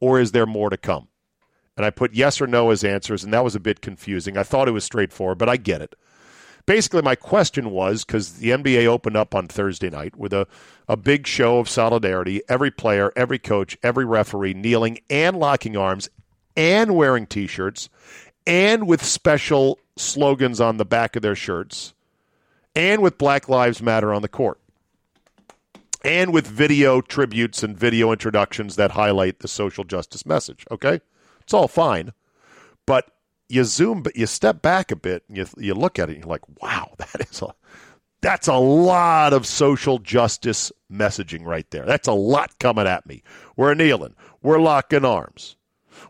or 0.00 0.20
is 0.20 0.32
there 0.32 0.44
more 0.44 0.68
to 0.68 0.76
come? 0.76 1.08
And 1.78 1.86
I 1.86 1.88
put 1.88 2.12
yes 2.12 2.42
or 2.42 2.46
no 2.46 2.68
as 2.68 2.84
answers, 2.84 3.24
and 3.24 3.32
that 3.32 3.42
was 3.42 3.54
a 3.54 3.60
bit 3.60 3.80
confusing. 3.80 4.36
I 4.36 4.42
thought 4.42 4.68
it 4.68 4.72
was 4.72 4.84
straightforward, 4.84 5.38
but 5.38 5.48
I 5.48 5.56
get 5.56 5.80
it. 5.80 5.94
Basically, 6.66 7.00
my 7.00 7.14
question 7.14 7.70
was 7.70 8.04
because 8.04 8.34
the 8.34 8.50
NBA 8.50 8.86
opened 8.86 9.16
up 9.16 9.34
on 9.34 9.46
Thursday 9.46 9.88
night 9.88 10.16
with 10.16 10.32
a, 10.32 10.48
a 10.88 10.96
big 10.96 11.26
show 11.26 11.58
of 11.58 11.68
solidarity. 11.68 12.42
Every 12.48 12.72
player, 12.72 13.12
every 13.14 13.38
coach, 13.38 13.78
every 13.84 14.04
referee 14.04 14.54
kneeling 14.54 14.98
and 15.08 15.38
locking 15.38 15.76
arms 15.76 16.08
and 16.56 16.96
wearing 16.96 17.26
t 17.26 17.46
shirts 17.46 17.88
and 18.46 18.86
with 18.86 19.04
special 19.04 19.78
slogans 19.96 20.60
on 20.60 20.76
the 20.76 20.84
back 20.84 21.14
of 21.14 21.22
their 21.22 21.36
shirts 21.36 21.94
and 22.74 23.00
with 23.00 23.16
Black 23.16 23.48
Lives 23.48 23.80
Matter 23.80 24.12
on 24.12 24.22
the 24.22 24.28
court 24.28 24.60
and 26.04 26.32
with 26.32 26.46
video 26.46 27.00
tributes 27.00 27.62
and 27.62 27.76
video 27.76 28.12
introductions 28.12 28.76
that 28.76 28.92
highlight 28.92 29.40
the 29.40 29.48
social 29.48 29.84
justice 29.84 30.26
message. 30.26 30.64
Okay, 30.70 31.00
it's 31.40 31.54
all 31.54 31.68
fine, 31.68 32.12
but 32.86 33.10
you 33.48 33.64
zoom, 33.64 34.02
but 34.02 34.16
you 34.16 34.26
step 34.26 34.62
back 34.62 34.90
a 34.90 34.96
bit, 34.96 35.24
and 35.28 35.36
you 35.36 35.46
you 35.58 35.74
look 35.74 35.98
at 35.98 36.08
it, 36.08 36.14
and 36.14 36.24
you're 36.24 36.30
like, 36.30 36.62
wow, 36.62 36.92
that 36.98 37.28
is 37.30 37.42
a 37.42 37.54
that's 38.20 38.48
a 38.48 38.54
lot 38.54 39.32
of 39.32 39.46
social 39.46 39.98
justice 39.98 40.72
messaging 40.90 41.44
right 41.44 41.70
there. 41.70 41.84
That's 41.84 42.08
a 42.08 42.12
lot 42.12 42.58
coming 42.58 42.86
at 42.86 43.06
me. 43.06 43.22
We're 43.56 43.74
kneeling, 43.74 44.14
we're 44.42 44.58
locking 44.58 45.04
arms, 45.04 45.56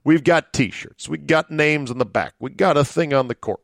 we've 0.05 0.25
got 0.25 0.53
T-shirts, 0.53 1.09
we 1.09 1.18
got 1.18 1.51
names 1.51 1.90
on 1.90 1.99
the 1.99 2.07
back, 2.07 2.35
we 2.38 2.51
got 2.51 2.77
a 2.77 2.85
thing 2.85 3.12
on 3.12 3.29
the 3.29 3.35
court, 3.35 3.61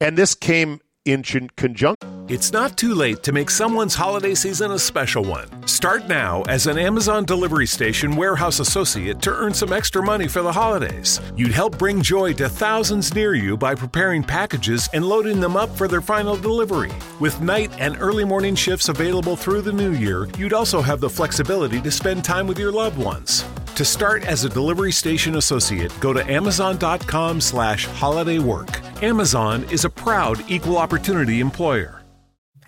and 0.00 0.16
this 0.16 0.34
came 0.34 0.80
in 1.06 1.22
conjunction. 1.56 2.26
It's 2.28 2.52
not 2.52 2.76
too 2.76 2.94
late 2.94 3.22
to 3.22 3.32
make 3.32 3.50
someone's 3.50 3.94
holiday 3.94 4.34
season 4.34 4.72
a 4.72 4.78
special 4.78 5.22
one. 5.24 5.46
Start 5.68 6.08
now 6.08 6.42
as 6.48 6.66
an 6.66 6.76
Amazon 6.76 7.24
Delivery 7.24 7.66
Station 7.66 8.16
warehouse 8.16 8.58
associate 8.58 9.22
to 9.22 9.30
earn 9.30 9.54
some 9.54 9.72
extra 9.72 10.02
money 10.02 10.26
for 10.26 10.42
the 10.42 10.52
holidays. 10.52 11.20
You'd 11.36 11.52
help 11.52 11.78
bring 11.78 12.02
joy 12.02 12.32
to 12.34 12.48
thousands 12.48 13.14
near 13.14 13.34
you 13.34 13.56
by 13.56 13.76
preparing 13.76 14.24
packages 14.24 14.88
and 14.92 15.04
loading 15.04 15.38
them 15.38 15.56
up 15.56 15.70
for 15.76 15.86
their 15.86 16.00
final 16.00 16.36
delivery. 16.36 16.92
With 17.20 17.40
night 17.40 17.70
and 17.78 17.96
early 18.00 18.24
morning 18.24 18.56
shifts 18.56 18.88
available 18.88 19.36
through 19.36 19.62
the 19.62 19.72
new 19.72 19.92
year, 19.92 20.28
you'd 20.36 20.52
also 20.52 20.82
have 20.82 21.00
the 21.00 21.10
flexibility 21.10 21.80
to 21.80 21.90
spend 21.92 22.24
time 22.24 22.48
with 22.48 22.58
your 22.58 22.72
loved 22.72 22.98
ones. 22.98 23.44
To 23.76 23.84
start 23.84 24.24
as 24.24 24.42
a 24.42 24.48
delivery 24.48 24.90
station 24.90 25.36
associate, 25.36 25.92
go 26.00 26.14
to 26.14 26.24
amazon.com 26.32 27.42
slash 27.42 27.86
holidaywork. 27.86 29.02
Amazon 29.02 29.64
is 29.70 29.84
a 29.84 29.90
proud 29.90 30.42
equal 30.50 30.78
opportunity 30.78 31.40
employer. 31.40 32.00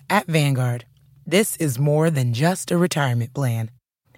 At 0.07 0.27
Vanguard, 0.27 0.85
this 1.25 1.57
is 1.57 1.79
more 1.79 2.11
than 2.11 2.35
just 2.35 2.69
a 2.69 2.77
retirement 2.77 3.33
plan. 3.33 3.71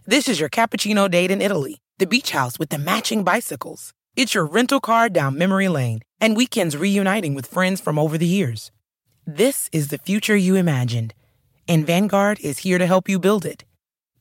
This 0.05 0.27
is 0.27 0.37
your 0.37 0.49
cappuccino 0.49 1.09
date 1.09 1.31
in 1.31 1.39
Italy, 1.39 1.77
the 1.97 2.05
beach 2.05 2.31
house 2.31 2.59
with 2.59 2.71
the 2.71 2.77
matching 2.77 3.23
bicycles. 3.23 3.93
It's 4.17 4.33
your 4.33 4.45
rental 4.45 4.81
car 4.81 5.07
down 5.07 5.37
memory 5.37 5.69
lane 5.69 6.01
and 6.19 6.35
weekends 6.35 6.75
reuniting 6.75 7.35
with 7.35 7.47
friends 7.47 7.79
from 7.79 7.97
over 7.97 8.17
the 8.17 8.27
years. 8.27 8.69
This 9.25 9.69
is 9.71 9.87
the 9.87 9.97
future 9.97 10.35
you 10.35 10.55
imagined, 10.55 11.13
and 11.69 11.87
Vanguard 11.87 12.41
is 12.41 12.59
here 12.59 12.77
to 12.77 12.85
help 12.85 13.07
you 13.07 13.17
build 13.17 13.45
it. 13.45 13.63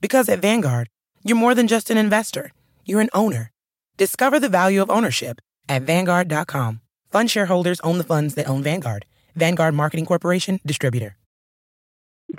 Because 0.01 0.29
at 0.29 0.39
Vanguard, 0.39 0.89
you're 1.25 1.37
more 1.37 1.57
than 1.57 1.67
just 1.67 1.91
an 1.91 1.99
investor 1.99 2.53
you're 2.85 3.01
an 3.01 3.11
owner. 3.13 3.51
Discover 3.97 4.41
the 4.41 4.49
value 4.49 4.83
of 4.83 4.91
ownership 4.91 5.41
at 5.69 5.83
Vanguard.com. 5.83 6.81
Fund 7.11 7.31
shareholders 7.31 7.81
own 7.81 7.99
the 7.99 8.05
funds 8.05 8.35
that 8.35 8.49
own 8.49 8.63
Vanguard. 8.63 9.05
Vanguard 9.37 9.75
Marketing 9.75 10.07
Corporation, 10.07 10.61
distributor. 10.65 11.17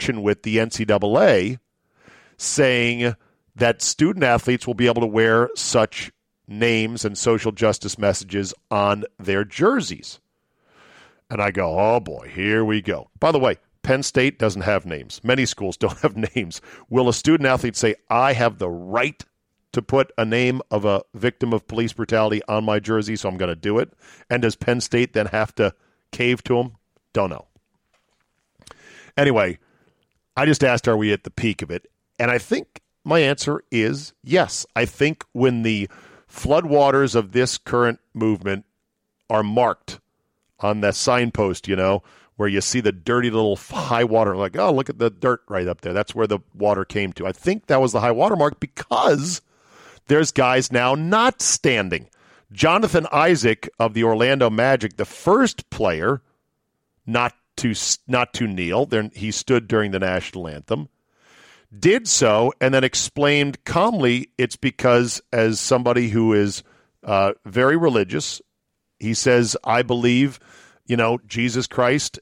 With 0.07 0.43
the 0.43 0.57
NCAA 0.57 1.59
saying 2.37 3.15
that 3.55 3.81
student 3.81 4.23
athletes 4.23 4.65
will 4.65 4.73
be 4.73 4.87
able 4.87 5.01
to 5.01 5.07
wear 5.07 5.49
such 5.55 6.11
names 6.47 7.05
and 7.05 7.17
social 7.17 7.51
justice 7.51 7.97
messages 7.97 8.53
on 8.69 9.03
their 9.19 9.43
jerseys. 9.43 10.19
And 11.29 11.41
I 11.41 11.51
go, 11.51 11.79
oh 11.79 11.99
boy, 11.99 12.29
here 12.33 12.65
we 12.65 12.81
go. 12.81 13.09
By 13.19 13.31
the 13.31 13.39
way, 13.39 13.57
Penn 13.83 14.03
State 14.03 14.37
doesn't 14.37 14.63
have 14.63 14.85
names. 14.85 15.21
Many 15.23 15.45
schools 15.45 15.77
don't 15.77 15.97
have 16.01 16.17
names. 16.35 16.61
Will 16.89 17.09
a 17.09 17.13
student 17.13 17.47
athlete 17.47 17.75
say, 17.75 17.95
I 18.09 18.33
have 18.33 18.57
the 18.57 18.69
right 18.69 19.23
to 19.73 19.81
put 19.81 20.11
a 20.17 20.25
name 20.25 20.61
of 20.69 20.85
a 20.85 21.03
victim 21.13 21.53
of 21.53 21.67
police 21.67 21.93
brutality 21.93 22.41
on 22.47 22.63
my 22.65 22.79
jersey, 22.79 23.15
so 23.15 23.29
I'm 23.29 23.37
going 23.37 23.49
to 23.49 23.55
do 23.55 23.79
it. 23.79 23.93
And 24.29 24.41
does 24.41 24.55
Penn 24.55 24.81
State 24.81 25.13
then 25.13 25.27
have 25.27 25.55
to 25.55 25.73
cave 26.11 26.43
to 26.43 26.57
him? 26.57 26.73
Don't 27.13 27.29
know. 27.29 27.47
Anyway, 29.17 29.59
I 30.35 30.45
just 30.45 30.63
asked, 30.63 30.87
are 30.87 30.97
we 30.97 31.13
at 31.13 31.23
the 31.23 31.31
peak 31.31 31.61
of 31.61 31.71
it? 31.71 31.87
And 32.19 32.31
I 32.31 32.37
think 32.37 32.81
my 33.03 33.19
answer 33.19 33.63
is 33.71 34.13
yes. 34.23 34.65
I 34.75 34.85
think 34.85 35.23
when 35.33 35.63
the 35.63 35.89
floodwaters 36.29 37.15
of 37.15 37.31
this 37.31 37.57
current 37.57 37.99
movement 38.13 38.65
are 39.29 39.43
marked 39.43 39.99
on 40.59 40.81
that 40.81 40.95
signpost, 40.95 41.67
you 41.67 41.75
know, 41.75 42.03
where 42.35 42.47
you 42.47 42.61
see 42.61 42.79
the 42.79 42.91
dirty 42.91 43.29
little 43.29 43.55
high 43.55 44.03
water, 44.03 44.35
like, 44.35 44.57
oh, 44.57 44.71
look 44.73 44.89
at 44.89 44.99
the 44.99 45.09
dirt 45.09 45.41
right 45.47 45.67
up 45.67 45.81
there. 45.81 45.93
That's 45.93 46.15
where 46.15 46.27
the 46.27 46.39
water 46.53 46.85
came 46.85 47.13
to. 47.13 47.27
I 47.27 47.31
think 47.31 47.67
that 47.67 47.81
was 47.81 47.91
the 47.91 47.99
high 47.99 48.11
water 48.11 48.35
mark 48.35 48.59
because 48.59 49.41
there's 50.07 50.31
guys 50.31 50.71
now 50.71 50.95
not 50.95 51.41
standing. 51.41 52.07
Jonathan 52.51 53.07
Isaac 53.11 53.69
of 53.79 53.93
the 53.93 54.03
Orlando 54.03 54.49
Magic, 54.49 54.97
the 54.97 55.05
first 55.05 55.69
player 55.69 56.21
not 57.05 57.33
to 57.57 57.73
not 58.07 58.33
to 58.33 58.47
kneel, 58.47 58.85
then 58.85 59.11
he 59.15 59.31
stood 59.31 59.67
during 59.67 59.91
the 59.91 59.99
national 59.99 60.47
anthem, 60.47 60.89
did 61.77 62.07
so, 62.07 62.51
and 62.59 62.73
then 62.73 62.83
explained 62.83 63.63
calmly 63.63 64.31
it's 64.37 64.55
because 64.55 65.21
as 65.31 65.59
somebody 65.59 66.09
who 66.09 66.33
is 66.33 66.63
uh, 67.03 67.33
very 67.45 67.77
religious, 67.77 68.41
he 68.99 69.13
says, 69.13 69.55
"I 69.63 69.81
believe, 69.81 70.39
you 70.85 70.97
know, 70.97 71.19
Jesus 71.25 71.67
Christ, 71.67 72.19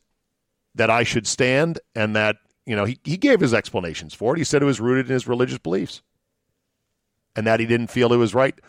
that 0.75 0.89
I 0.89 1.03
should 1.03 1.27
stand, 1.27 1.79
and 1.95 2.15
that." 2.15 2.37
You 2.65 2.75
know, 2.75 2.85
he, 2.85 2.99
he 3.03 3.17
gave 3.17 3.39
his 3.39 3.55
explanations 3.55 4.13
for 4.13 4.35
it. 4.35 4.37
He 4.37 4.43
said 4.43 4.61
it 4.61 4.65
was 4.65 4.79
rooted 4.79 5.07
in 5.07 5.13
his 5.13 5.27
religious 5.27 5.57
beliefs 5.57 6.03
and 7.35 7.47
that 7.47 7.59
he 7.59 7.65
didn't 7.65 7.87
feel 7.87 8.13
it 8.13 8.17
was 8.17 8.33
right 8.33 8.59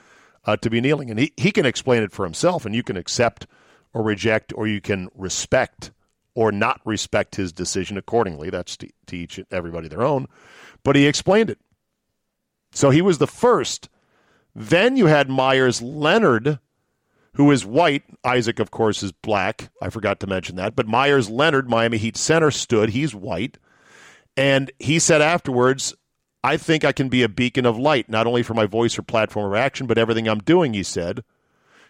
uh, 0.45 0.57
to 0.59 0.71
be 0.71 0.81
kneeling. 0.81 1.11
And 1.11 1.19
he, 1.19 1.33
he 1.37 1.51
can 1.51 1.67
explain 1.67 2.03
it 2.03 2.13
for 2.13 2.25
himself, 2.25 2.65
and 2.65 2.75
you 2.75 2.83
can 2.83 2.97
accept 2.97 3.47
or 3.93 4.03
reject, 4.03 4.53
or 4.55 4.67
you 4.67 4.81
can 4.81 5.09
respect 5.15 5.91
or 6.35 6.53
not 6.53 6.81
respect 6.85 7.37
his 7.37 7.53
decision 7.53 7.99
accordingly. 7.99 8.51
That's 8.51 8.77
to, 8.79 8.89
to 9.07 9.17
each 9.17 9.41
everybody 9.51 9.89
their 9.89 10.03
own. 10.03 10.27
But 10.83 10.97
he 10.97 11.07
explained 11.07 11.51
it. 11.51 11.59
So 12.73 12.91
he 12.91 13.03
was 13.03 13.19
the 13.19 13.27
first. 13.27 13.89
Then 14.55 14.97
you 14.97 15.07
had 15.07 15.29
Meyers 15.29 15.83
Leonard, 15.83 16.61
who 17.35 17.51
is 17.51 17.67
white. 17.67 18.05
Isaac, 18.25 18.59
of 18.59 18.71
course, 18.71 19.03
is 19.03 19.13
black. 19.13 19.71
I 19.83 19.91
forgot 19.91 20.21
to 20.21 20.27
mention 20.27 20.57
that. 20.57 20.77
But 20.77 20.87
Meyers 20.87 21.29
Leonard, 21.29 21.69
Miami 21.69 21.99
Heat 21.99 22.17
center, 22.17 22.51
stood. 22.51 22.91
He's 22.91 23.15
white. 23.15 23.59
And 24.37 24.71
he 24.79 24.99
said 24.99 25.21
afterwards, 25.21 25.95
I 26.43 26.57
think 26.57 26.85
I 26.85 26.93
can 26.93 27.09
be 27.09 27.23
a 27.23 27.29
beacon 27.29 27.67
of 27.67 27.79
light, 27.79 28.09
not 28.09 28.27
only 28.27 28.43
for 28.43 28.55
my 28.55 28.67
voice 28.67 28.99
or 28.99 29.03
platform 29.03 29.53
or 29.53 29.57
action, 29.57 29.87
but 29.87 29.99
everything 29.99 30.27
I'm 30.27 30.41
doing, 30.41 30.73
he 30.73 30.83
said. 30.83 31.23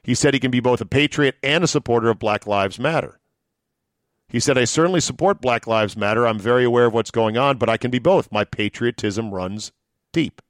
He 0.02 0.14
said 0.14 0.34
he 0.34 0.40
can 0.40 0.50
be 0.50 0.60
both 0.60 0.80
a 0.80 0.86
patriot 0.86 1.36
and 1.42 1.62
a 1.62 1.68
supporter 1.68 2.08
of 2.08 2.18
Black 2.18 2.46
Lives 2.46 2.78
Matter. 2.78 3.20
He 4.28 4.40
said, 4.40 4.56
I 4.56 4.64
certainly 4.64 5.00
support 5.00 5.40
Black 5.40 5.66
Lives 5.66 5.96
Matter. 5.96 6.26
I'm 6.26 6.38
very 6.38 6.64
aware 6.64 6.86
of 6.86 6.94
what's 6.94 7.10
going 7.10 7.36
on, 7.36 7.58
but 7.58 7.68
I 7.68 7.76
can 7.76 7.90
be 7.90 7.98
both. 7.98 8.32
My 8.32 8.44
patriotism 8.44 9.32
runs 9.32 9.72
deep. 10.12 10.40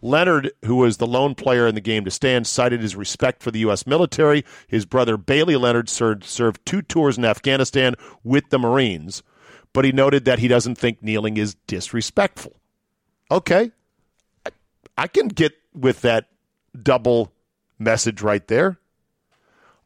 Leonard, 0.00 0.52
who 0.64 0.76
was 0.76 0.96
the 0.96 1.06
lone 1.06 1.34
player 1.34 1.66
in 1.66 1.74
the 1.74 1.80
game 1.80 2.04
to 2.04 2.10
stand, 2.10 2.46
cited 2.46 2.80
his 2.80 2.96
respect 2.96 3.42
for 3.42 3.50
the 3.50 3.58
U.S. 3.60 3.86
military. 3.86 4.44
His 4.66 4.86
brother 4.86 5.16
Bailey 5.16 5.56
Leonard 5.56 5.88
served, 5.88 6.24
served 6.24 6.64
two 6.64 6.82
tours 6.82 7.18
in 7.18 7.24
Afghanistan 7.24 7.94
with 8.24 8.48
the 8.50 8.58
Marines, 8.58 9.22
but 9.72 9.84
he 9.84 9.92
noted 9.92 10.24
that 10.24 10.38
he 10.38 10.48
doesn't 10.48 10.76
think 10.76 11.02
kneeling 11.02 11.36
is 11.36 11.56
disrespectful. 11.66 12.60
Okay, 13.30 13.72
I, 14.44 14.50
I 14.96 15.06
can 15.08 15.28
get 15.28 15.54
with 15.74 16.02
that 16.02 16.28
double 16.80 17.32
message 17.78 18.22
right 18.22 18.46
there. 18.46 18.78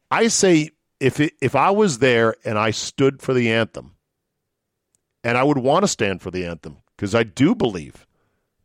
I 0.09 0.27
say 0.27 0.71
if 0.99 1.19
it, 1.19 1.33
if 1.41 1.55
I 1.55 1.71
was 1.71 1.99
there 1.99 2.35
and 2.45 2.57
I 2.57 2.71
stood 2.71 3.21
for 3.21 3.33
the 3.33 3.51
anthem, 3.51 3.95
and 5.23 5.37
I 5.37 5.43
would 5.43 5.57
want 5.57 5.83
to 5.83 5.87
stand 5.87 6.21
for 6.21 6.31
the 6.31 6.45
anthem 6.45 6.77
because 6.95 7.15
I 7.15 7.23
do 7.23 7.55
believe 7.55 8.05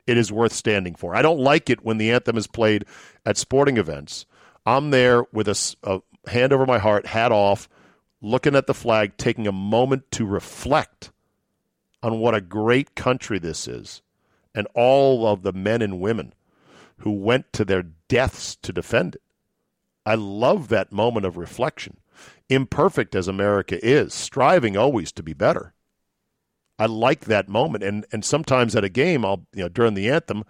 it 0.07 0.17
is 0.17 0.33
worth 0.33 0.53
standing 0.53 0.95
for. 0.95 1.15
I 1.15 1.23
don't 1.23 1.41
like 1.41 1.69
it 1.71 1.85
when 1.85 1.99
the 1.99 2.11
anthem 2.11 2.37
is 2.37 2.47
played 2.47 2.85
at 3.25 3.37
sporting 3.37 3.77
events. 3.77 4.27
I'm 4.65 4.91
there 4.91 5.25
with 5.33 5.49
a, 5.49 5.77
a 5.83 6.31
hand 6.31 6.53
over 6.53 6.67
my 6.67 6.79
heart, 6.79 7.07
hat 7.07 7.33
off, 7.33 7.69
looking 8.21 8.55
at 8.55 8.67
the 8.67 8.75
flag, 8.75 9.17
taking 9.17 9.47
a 9.47 9.53
moment 9.53 10.11
to 10.13 10.25
reflect 10.25 11.11
on 12.03 12.19
what 12.19 12.35
a 12.35 12.41
great 12.41 12.95
country 12.95 13.39
this 13.39 13.69
is 13.69 14.03
and 14.57 14.67
all 14.75 15.27
of 15.27 15.43
the 15.43 15.53
men 15.53 15.83
and 15.83 16.01
women 16.01 16.33
who 16.99 17.13
went 17.13 17.53
to 17.53 17.65
their 17.65 17.85
deaths 18.09 18.57
to 18.57 18.73
defend 18.73 19.17
it. 19.17 19.23
I 20.07 20.15
love 20.15 20.69
that 20.69 20.91
moment 20.91 21.27
of 21.27 21.37
reflection. 21.37 21.99
Imperfect 22.49 23.15
as 23.15 23.29
America 23.29 23.85
is, 23.85 24.15
striving 24.15 24.77
always 24.77 25.13
to 25.13 25.23
be 25.23 25.35
better. 25.35 25.75
I 26.79 26.87
like 26.87 27.27
that 27.27 27.49
moment, 27.49 27.83
and 27.85 28.07
and 28.13 28.25
sometimes 28.25 28.77
at 28.77 28.85
a 28.85 28.89
game, 28.89 29.25
I'll 29.25 29.47
you 29.53 29.63
know 29.63 29.69
during 29.69 29.95
the 29.95 30.11
anthem, 30.11 30.45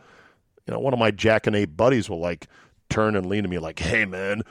you 0.67 0.75
know 0.75 0.81
one 0.81 0.93
of 0.93 0.99
my 0.99 1.11
Jack 1.11 1.47
and 1.47 1.57
Abe 1.57 1.77
buddies 1.77 2.11
will 2.11 2.21
like 2.21 2.49
turn 2.91 3.17
and 3.17 3.27
lean 3.27 3.45
to 3.45 3.49
me 3.49 3.59
like, 3.59 3.79
"Hey 3.79 4.05
man, 4.05 4.43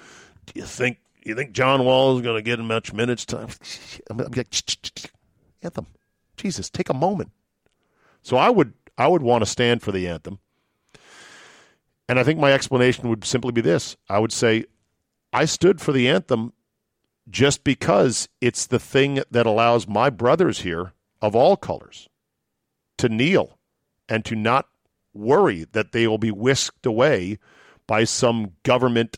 do 0.45 0.53
you 0.55 0.65
think 0.65 0.97
you 1.21 1.35
think 1.35 1.51
John 1.51 1.85
Wall 1.85 2.15
is 2.15 2.23
going 2.23 2.37
to 2.37 2.41
get 2.41 2.59
much 2.59 2.93
minutes 2.93 3.25
time?" 3.25 3.49
I'm 4.09 4.17
like, 4.17 4.37
anthem, 5.61 5.87
Jesus, 6.37 6.69
take 6.69 6.89
a 6.89 6.93
moment. 6.93 7.31
So 8.21 8.37
I 8.37 8.49
would 8.49 8.73
I 8.97 9.08
would 9.08 9.21
want 9.21 9.43
to 9.43 9.49
stand 9.49 9.81
for 9.81 9.91
the 9.91 10.08
anthem, 10.08 10.39
and 12.08 12.19
I 12.19 12.23
think 12.23 12.39
my 12.39 12.53
explanation 12.53 13.10
would 13.10 13.25
simply 13.25 13.51
be 13.51 13.62
this: 13.62 13.97
I 14.10 14.19
would 14.19 14.31
say 14.31 14.65
I 15.34 15.45
stood 15.45 15.81
for 15.81 15.91
the 15.91 16.08
anthem 16.08 16.53
just 17.29 17.63
because 17.63 18.29
it's 18.39 18.67
the 18.67 18.79
thing 18.79 19.21
that 19.31 19.45
allows 19.45 19.88
my 19.88 20.10
brothers 20.10 20.62
here 20.62 20.93
of 21.21 21.36
all 21.36 21.58
colors 21.58 22.08
to 22.97 23.10
kneel 23.10 23.58
and 24.08 24.23
to 24.25 24.36
not 24.36 24.69
worry 25.13 25.65
that 25.71 25.91
they 25.91 26.08
will 26.08 26.17
be 26.17 26.31
whisked 26.31 26.86
away 26.86 27.39
by 27.88 28.03
some 28.03 28.53
government 28.63 29.17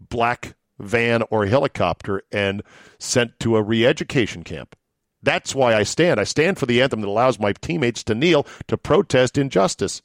black 0.00 0.54
van 0.78 1.22
or 1.30 1.46
helicopter 1.46 2.22
and 2.32 2.62
sent 2.98 3.38
to 3.40 3.56
a 3.56 3.62
re 3.62 3.86
education 3.86 4.44
camp. 4.44 4.76
That's 5.22 5.54
why 5.54 5.74
I 5.74 5.82
stand. 5.82 6.20
I 6.20 6.24
stand 6.24 6.58
for 6.58 6.66
the 6.66 6.80
anthem 6.80 7.00
that 7.00 7.08
allows 7.08 7.40
my 7.40 7.52
teammates 7.52 8.04
to 8.04 8.14
kneel 8.14 8.46
to 8.68 8.76
protest 8.76 9.36
injustice. 9.36 10.02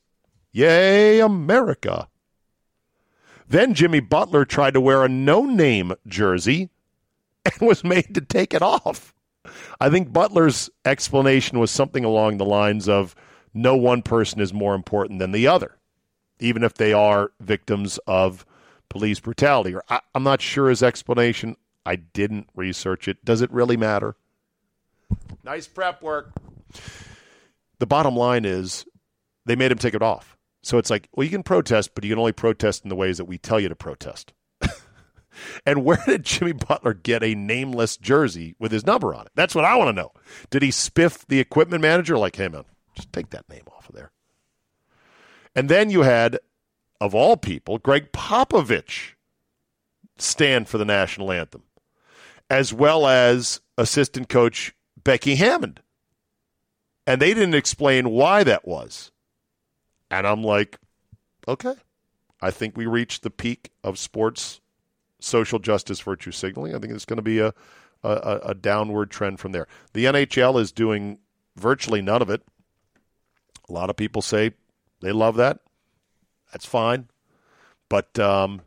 Yay, 0.52 1.20
America! 1.20 2.08
Then 3.48 3.74
Jimmy 3.74 4.00
Butler 4.00 4.46
tried 4.46 4.74
to 4.74 4.82
wear 4.82 5.04
a 5.04 5.10
no 5.10 5.46
name 5.46 5.94
jersey 6.08 6.70
and 7.46 7.68
was 7.68 7.84
made 7.84 8.14
to 8.16 8.22
take 8.22 8.54
it 8.54 8.62
off. 8.62 9.14
I 9.80 9.90
think 9.90 10.14
Butler's 10.14 10.70
explanation 10.86 11.60
was 11.60 11.70
something 11.70 12.06
along 12.06 12.38
the 12.38 12.46
lines 12.46 12.88
of 12.88 13.16
no 13.54 13.76
one 13.76 14.02
person 14.02 14.40
is 14.40 14.54
more 14.54 14.74
important 14.74 15.20
than 15.20 15.32
the 15.32 15.48
other, 15.48 15.78
even 16.40 16.64
if 16.64 16.76
they 16.76 16.94
are 16.94 17.32
victims 17.40 18.00
of 18.08 18.46
police 18.90 19.20
brutality. 19.20 19.76
Or 19.76 19.84
I, 19.90 20.00
am 20.16 20.24
not 20.24 20.42
sure 20.42 20.70
his 20.70 20.82
explanation. 20.82 21.58
I 21.86 21.98
didn't 21.98 22.48
research 22.56 23.08
it. 23.08 23.24
Does 23.26 23.42
it 23.42 23.52
really 23.52 23.78
matter? 23.78 24.16
Nice 25.44 25.68
prep 25.68 26.02
work. 26.02 26.32
The 27.80 27.86
bottom 27.86 28.16
line 28.16 28.46
is 28.46 28.86
they 29.46 29.56
made 29.56 29.72
him 29.72 29.78
take 29.78 29.94
it 29.94 30.02
off. 30.02 30.38
So 30.62 30.78
it's 30.78 30.90
like, 30.90 31.10
well, 31.14 31.26
you 31.26 31.30
can 31.30 31.44
protest, 31.44 31.94
but 31.94 32.04
you 32.04 32.12
can 32.12 32.20
only 32.20 32.32
protest 32.32 32.84
in 32.84 32.90
the 32.90 32.96
ways 32.96 33.18
that 33.18 33.26
we 33.26 33.38
tell 33.38 33.60
you 33.60 33.68
to 33.68 33.76
protest. 33.76 34.32
and 35.66 35.84
where 35.84 36.02
did 36.06 36.24
Jimmy 36.24 36.54
Butler 36.54 36.94
get 36.94 37.24
a 37.24 37.36
nameless 37.36 37.98
jersey 37.98 38.56
with 38.60 38.72
his 38.72 38.86
number 38.86 39.14
on 39.14 39.26
it? 39.26 39.34
That's 39.36 39.54
what 39.54 39.66
I 39.66 39.76
want 39.76 39.90
to 39.90 40.02
know. 40.02 40.12
Did 40.50 40.62
he 40.62 40.70
spiff 40.70 41.26
the 41.28 41.42
equipment 41.42 41.82
manager 41.82 42.18
like, 42.18 42.38
hey, 42.38 42.48
man, 42.48 42.64
just 42.96 43.12
take 43.12 43.32
that 43.32 43.50
name 43.50 43.64
off 43.76 43.90
of 43.90 43.96
there? 43.96 44.12
And 45.54 45.68
then 45.68 45.90
you 45.90 46.02
had, 46.04 46.40
of 47.02 47.14
all 47.14 47.36
people, 47.36 47.78
Gregg 47.78 48.14
Popovich 48.14 49.16
stand 50.18 50.70
for 50.70 50.78
the 50.78 50.86
national 50.86 51.32
anthem, 51.32 51.64
as 52.50 52.74
well 52.74 53.06
as 53.06 53.60
assistant 53.78 54.30
coach 54.30 54.74
Becky 55.04 55.36
Hammon. 55.36 55.78
And 57.06 57.22
they 57.22 57.34
didn't 57.34 57.56
explain 57.56 58.10
why 58.10 58.44
that 58.44 58.68
was. 58.68 59.12
And 60.10 60.26
I'm 60.26 60.44
like, 60.44 60.80
okay, 61.48 61.76
I 62.42 62.52
think 62.52 62.78
we 62.78 62.86
reached 62.86 63.24
the 63.24 63.30
peak 63.30 63.72
of 63.84 63.98
sports 63.98 64.62
social 65.20 65.60
justice 65.60 66.00
virtue 66.02 66.32
signaling. 66.32 66.76
I 66.76 66.80
think 66.80 66.94
it's 66.94 67.06
going 67.06 67.18
to 67.18 67.24
be 67.24 67.40
a, 67.40 67.54
a, 68.04 68.40
a 68.46 68.54
downward 68.54 69.10
trend 69.12 69.40
from 69.40 69.52
there. 69.52 69.68
The 69.94 70.06
NHL 70.06 70.60
is 70.60 70.72
doing 70.72 71.20
virtually 71.56 72.02
none 72.02 72.22
of 72.22 72.30
it. 72.30 72.44
A 73.70 73.74
lot 73.74 73.90
of 73.90 73.96
people 73.96 74.22
say 74.22 74.52
they 75.02 75.12
love 75.12 75.36
that. 75.38 75.60
That's 76.52 76.66
fine. 76.66 77.08
But 77.90 78.18
um, 78.20 78.62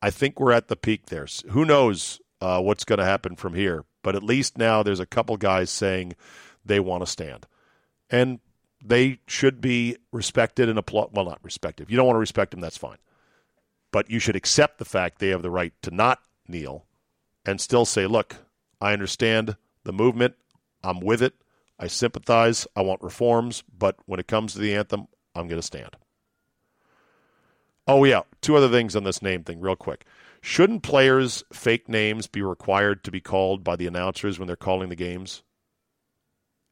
I 0.00 0.10
think 0.10 0.38
we're 0.38 0.52
at 0.52 0.68
the 0.68 0.76
peak 0.76 1.06
there. 1.06 1.26
Who 1.50 1.64
knows 1.64 2.20
uh, 2.40 2.60
what's 2.60 2.84
going 2.84 2.98
to 2.98 3.04
happen 3.04 3.36
from 3.36 3.54
here? 3.54 3.84
But 4.02 4.16
at 4.16 4.22
least 4.22 4.58
now 4.58 4.82
there's 4.82 5.00
a 5.00 5.06
couple 5.06 5.36
guys 5.36 5.70
saying 5.70 6.14
they 6.64 6.80
want 6.80 7.02
to 7.02 7.10
stand. 7.10 7.46
And 8.10 8.40
they 8.82 9.18
should 9.26 9.60
be 9.60 9.96
respected 10.12 10.68
and 10.68 10.78
applaud. 10.78 11.10
Well, 11.12 11.24
not 11.24 11.40
respected. 11.42 11.84
If 11.84 11.90
you 11.90 11.96
don't 11.96 12.06
want 12.06 12.16
to 12.16 12.20
respect 12.20 12.52
them, 12.52 12.60
that's 12.60 12.76
fine. 12.76 12.98
But 13.90 14.10
you 14.10 14.18
should 14.18 14.36
accept 14.36 14.78
the 14.78 14.84
fact 14.84 15.18
they 15.18 15.28
have 15.28 15.42
the 15.42 15.50
right 15.50 15.72
to 15.82 15.90
not 15.90 16.20
kneel 16.46 16.84
and 17.44 17.60
still 17.60 17.84
say, 17.84 18.06
look, 18.06 18.36
I 18.80 18.92
understand 18.92 19.56
the 19.84 19.92
movement. 19.92 20.34
I'm 20.84 21.00
with 21.00 21.22
it. 21.22 21.34
I 21.78 21.86
sympathize. 21.86 22.66
I 22.76 22.82
want 22.82 23.02
reforms. 23.02 23.64
But 23.76 23.96
when 24.06 24.20
it 24.20 24.28
comes 24.28 24.52
to 24.52 24.58
the 24.58 24.74
anthem, 24.74 25.08
I'm 25.34 25.48
going 25.48 25.60
to 25.60 25.66
stand. 25.66 25.96
Oh, 27.86 28.04
yeah. 28.04 28.22
Two 28.42 28.56
other 28.56 28.68
things 28.68 28.94
on 28.94 29.04
this 29.04 29.22
name 29.22 29.44
thing, 29.44 29.60
real 29.60 29.76
quick. 29.76 30.04
Shouldn't 30.40 30.82
players' 30.82 31.44
fake 31.52 31.88
names 31.88 32.26
be 32.26 32.42
required 32.42 33.04
to 33.04 33.10
be 33.10 33.20
called 33.20 33.64
by 33.64 33.76
the 33.76 33.86
announcers 33.86 34.38
when 34.38 34.46
they're 34.46 34.56
calling 34.56 34.88
the 34.88 34.96
games? 34.96 35.42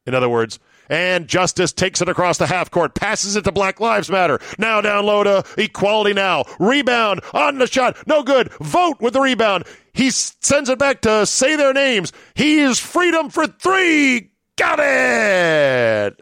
In 0.05 0.15
other 0.15 0.29
words, 0.29 0.57
and 0.89 1.27
Justice 1.27 1.73
takes 1.73 2.01
it 2.01 2.07
across 2.07 2.37
the 2.37 2.47
half 2.47 2.71
court, 2.71 2.95
passes 2.95 3.35
it 3.35 3.43
to 3.43 3.51
Black 3.51 3.81
Lives 3.81 4.09
Matter. 4.09 4.39
Now 4.57 4.79
down 4.79 5.05
low 5.05 5.23
to 5.23 5.43
Equality 5.57 6.13
Now. 6.13 6.45
Rebound 6.59 7.19
on 7.33 7.57
the 7.57 7.67
shot. 7.67 7.97
No 8.07 8.23
good. 8.23 8.53
Vote 8.53 9.01
with 9.01 9.13
the 9.13 9.19
rebound. 9.19 9.65
He 9.93 10.09
sends 10.11 10.69
it 10.69 10.79
back 10.79 11.01
to 11.01 11.25
say 11.25 11.57
their 11.57 11.73
names. 11.73 12.13
He 12.35 12.59
is 12.59 12.79
freedom 12.79 13.29
for 13.29 13.47
three. 13.47 14.31
Got 14.55 14.79
it. 14.79 16.21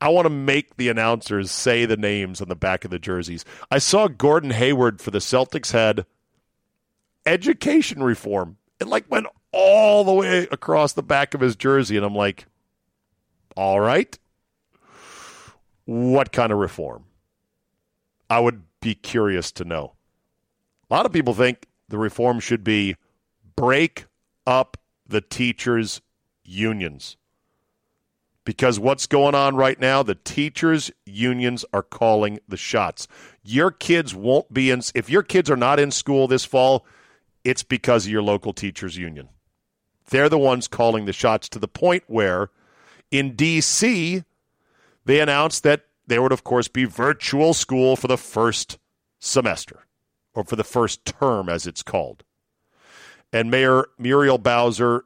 I 0.00 0.08
want 0.10 0.26
to 0.26 0.30
make 0.30 0.76
the 0.76 0.88
announcers 0.88 1.50
say 1.50 1.86
the 1.86 1.96
names 1.96 2.40
on 2.40 2.48
the 2.48 2.56
back 2.56 2.84
of 2.84 2.90
the 2.90 2.98
jerseys. 2.98 3.44
I 3.70 3.78
saw 3.78 4.08
Gordon 4.08 4.50
Hayward 4.50 5.00
for 5.00 5.10
the 5.10 5.18
Celtics 5.18 5.72
had 5.72 6.04
education 7.24 8.02
reform. 8.02 8.58
It 8.78 8.88
like 8.88 9.10
went 9.10 9.26
all 9.52 10.04
the 10.04 10.12
way 10.12 10.46
across 10.50 10.92
the 10.92 11.02
back 11.02 11.32
of 11.32 11.40
his 11.40 11.56
jersey. 11.56 11.96
And 11.96 12.04
I'm 12.04 12.14
like, 12.14 12.46
all 13.56 13.80
right. 13.80 14.18
What 15.86 16.30
kind 16.30 16.52
of 16.52 16.58
reform? 16.58 17.04
I 18.28 18.40
would 18.40 18.62
be 18.80 18.94
curious 18.94 19.50
to 19.52 19.64
know. 19.64 19.94
A 20.90 20.94
lot 20.94 21.06
of 21.06 21.12
people 21.12 21.32
think 21.32 21.66
the 21.88 21.98
reform 21.98 22.38
should 22.38 22.62
be 22.62 22.96
break 23.54 24.06
up 24.46 24.76
the 25.06 25.20
teachers' 25.20 26.00
unions. 26.44 27.16
Because 28.46 28.78
what's 28.78 29.06
going 29.06 29.34
on 29.34 29.56
right 29.56 29.78
now, 29.78 30.04
the 30.04 30.14
teachers' 30.14 30.92
unions 31.04 31.64
are 31.72 31.82
calling 31.82 32.38
the 32.46 32.56
shots. 32.56 33.08
Your 33.42 33.72
kids 33.72 34.14
won't 34.14 34.54
be 34.54 34.70
in, 34.70 34.82
if 34.94 35.10
your 35.10 35.24
kids 35.24 35.50
are 35.50 35.56
not 35.56 35.80
in 35.80 35.90
school 35.90 36.28
this 36.28 36.44
fall, 36.44 36.86
it's 37.42 37.64
because 37.64 38.06
of 38.06 38.12
your 38.12 38.22
local 38.22 38.52
teachers' 38.52 38.96
union. 38.96 39.28
They're 40.10 40.28
the 40.28 40.38
ones 40.38 40.68
calling 40.68 41.06
the 41.06 41.12
shots 41.12 41.48
to 41.50 41.58
the 41.58 41.66
point 41.66 42.04
where 42.06 42.50
in 43.10 43.34
D.C., 43.34 44.22
they 45.04 45.20
announced 45.20 45.64
that 45.64 45.86
there 46.06 46.22
would, 46.22 46.32
of 46.32 46.44
course, 46.44 46.68
be 46.68 46.84
virtual 46.84 47.52
school 47.52 47.96
for 47.96 48.06
the 48.06 48.16
first 48.16 48.78
semester 49.18 49.86
or 50.34 50.44
for 50.44 50.54
the 50.54 50.62
first 50.62 51.04
term, 51.04 51.48
as 51.48 51.66
it's 51.66 51.82
called. 51.82 52.22
And 53.32 53.50
Mayor 53.50 53.86
Muriel 53.98 54.38
Bowser 54.38 55.04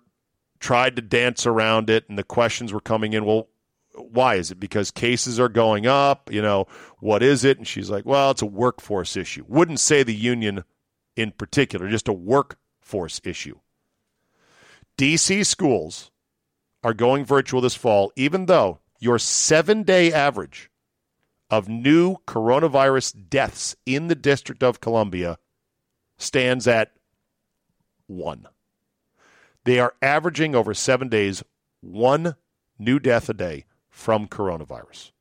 tried 0.60 0.96
to 0.96 1.02
dance 1.02 1.46
around 1.46 1.90
it, 1.90 2.04
and 2.08 2.16
the 2.18 2.22
questions 2.22 2.72
were 2.72 2.80
coming 2.80 3.14
in. 3.14 3.24
Well, 3.24 3.48
why 3.94 4.36
is 4.36 4.50
it? 4.50 4.60
Because 4.60 4.90
cases 4.90 5.40
are 5.40 5.48
going 5.48 5.86
up. 5.86 6.30
You 6.32 6.42
know, 6.42 6.66
what 7.00 7.22
is 7.22 7.44
it? 7.44 7.58
And 7.58 7.66
she's 7.66 7.90
like, 7.90 8.04
well, 8.04 8.30
it's 8.30 8.42
a 8.42 8.46
workforce 8.46 9.16
issue. 9.16 9.44
Wouldn't 9.48 9.80
say 9.80 10.02
the 10.02 10.14
union 10.14 10.64
in 11.16 11.32
particular, 11.32 11.88
just 11.88 12.08
a 12.08 12.12
workforce 12.12 13.20
issue. 13.24 13.58
DC 14.96 15.44
schools 15.46 16.10
are 16.82 16.94
going 16.94 17.24
virtual 17.24 17.60
this 17.60 17.74
fall, 17.74 18.12
even 18.16 18.46
though 18.46 18.78
your 19.00 19.18
seven 19.18 19.82
day 19.82 20.12
average 20.12 20.70
of 21.50 21.68
new 21.68 22.16
coronavirus 22.26 23.28
deaths 23.28 23.74
in 23.84 24.06
the 24.06 24.14
District 24.14 24.62
of 24.62 24.80
Columbia 24.80 25.38
stands 26.16 26.68
at 26.68 26.92
one. 28.06 28.46
They 29.64 29.78
are 29.78 29.94
averaging 30.00 30.54
over 30.54 30.74
seven 30.74 31.08
days 31.08 31.42
one 31.80 32.36
new 32.78 32.98
death 32.98 33.28
a 33.28 33.34
day 33.34 33.66
from 33.88 34.26
coronavirus. 34.26 35.12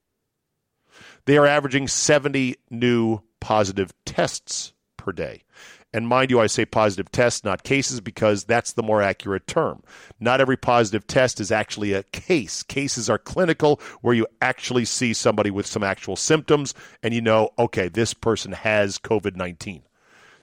They 1.26 1.38
are 1.38 1.46
averaging 1.46 1.88
70 1.88 2.56
new 2.70 3.22
positive 3.40 3.94
tests 4.06 4.74
per 4.98 5.12
day. 5.12 5.44
And 5.92 6.08
mind 6.08 6.30
you, 6.30 6.40
I 6.40 6.48
say 6.48 6.66
positive 6.66 7.12
tests, 7.12 7.44
not 7.44 7.64
cases, 7.64 8.00
because 8.00 8.44
that's 8.44 8.74
the 8.74 8.84
more 8.84 9.02
accurate 9.02 9.48
term. 9.48 9.82
Not 10.20 10.40
every 10.40 10.58
positive 10.58 11.08
test 11.08 11.40
is 11.40 11.52
actually 11.52 11.94
a 11.94 12.04
case. 12.04 12.62
Cases 12.62 13.10
are 13.10 13.18
clinical, 13.18 13.82
where 14.02 14.14
you 14.14 14.28
actually 14.40 14.86
see 14.86 15.14
somebody 15.14 15.50
with 15.50 15.66
some 15.66 15.84
actual 15.84 16.16
symptoms 16.16 16.76
and 17.02 17.14
you 17.14 17.22
know, 17.22 17.50
okay, 17.58 17.90
this 17.90 18.14
person 18.14 18.52
has 18.52 19.00
COVID 19.00 19.36
19. 19.36 19.82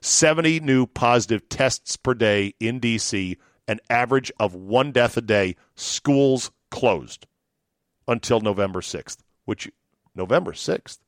70 0.01 0.59
new 0.59 0.85
positive 0.85 1.47
tests 1.49 1.95
per 1.95 2.13
day 2.13 2.53
in 2.59 2.79
D.C., 2.79 3.37
an 3.67 3.79
average 3.89 4.31
of 4.39 4.53
one 4.53 4.91
death 4.91 5.17
a 5.17 5.21
day, 5.21 5.55
schools 5.75 6.51
closed 6.71 7.25
until 8.07 8.39
November 8.39 8.81
6th, 8.81 9.17
which 9.45 9.69
November 10.15 10.53
6th. 10.53 10.99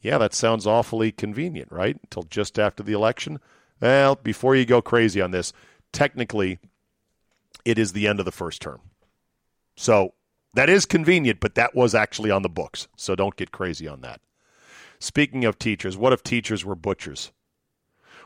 Yeah, 0.00 0.18
that 0.18 0.34
sounds 0.34 0.66
awfully 0.66 1.10
convenient, 1.12 1.72
right? 1.72 1.96
Until 2.02 2.24
just 2.24 2.58
after 2.58 2.82
the 2.82 2.92
election. 2.92 3.40
Well, 3.80 4.16
before 4.16 4.54
you 4.54 4.66
go 4.66 4.82
crazy 4.82 5.20
on 5.20 5.30
this, 5.30 5.52
technically, 5.92 6.58
it 7.64 7.78
is 7.78 7.92
the 7.92 8.06
end 8.06 8.18
of 8.18 8.26
the 8.26 8.32
first 8.32 8.60
term. 8.60 8.80
So 9.76 10.12
that 10.52 10.68
is 10.68 10.84
convenient, 10.84 11.40
but 11.40 11.54
that 11.54 11.74
was 11.74 11.94
actually 11.94 12.30
on 12.30 12.42
the 12.42 12.48
books. 12.48 12.86
So 12.96 13.14
don't 13.14 13.36
get 13.36 13.50
crazy 13.50 13.88
on 13.88 14.02
that. 14.02 14.20
Speaking 14.98 15.44
of 15.44 15.58
teachers, 15.58 15.96
what 15.96 16.12
if 16.12 16.22
teachers 16.22 16.64
were 16.64 16.74
butchers? 16.74 17.32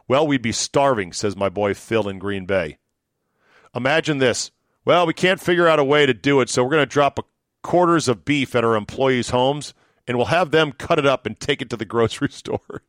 Well, 0.07 0.27
we'd 0.27 0.43
be 0.43 0.53
starving, 0.53 1.13
says 1.13 1.37
my 1.37 1.49
boy 1.49 1.75
Phil 1.75 2.09
in 2.09 2.19
Green 2.19 2.45
Bay. 2.47 2.79
Imagine 3.75 4.19
this. 4.19 4.51
Well, 4.85 5.07
we 5.07 5.15
can't 5.15 5.41
figure 5.41 5.69
out 5.69 5.79
a 5.79 5.85
way 5.85 6.07
to 6.07 6.15
do 6.15 6.41
it, 6.41 6.49
so 6.49 6.63
we're 6.65 6.71
going 6.71 6.83
to 6.83 6.87
drop 6.87 7.19
a 7.19 7.23
quarters 7.63 8.09
of 8.09 8.25
beef 8.25 8.55
at 8.55 8.65
our 8.65 8.77
employees' 8.77 9.31
homes 9.31 9.75
and 10.07 10.17
we'll 10.17 10.27
have 10.27 10.51
them 10.51 10.73
cut 10.73 10.99
it 10.99 11.07
up 11.07 11.27
and 11.27 11.39
take 11.39 11.61
it 11.61 11.69
to 11.71 11.77
the 11.77 11.85
grocery 11.85 12.29
store. 12.33 12.83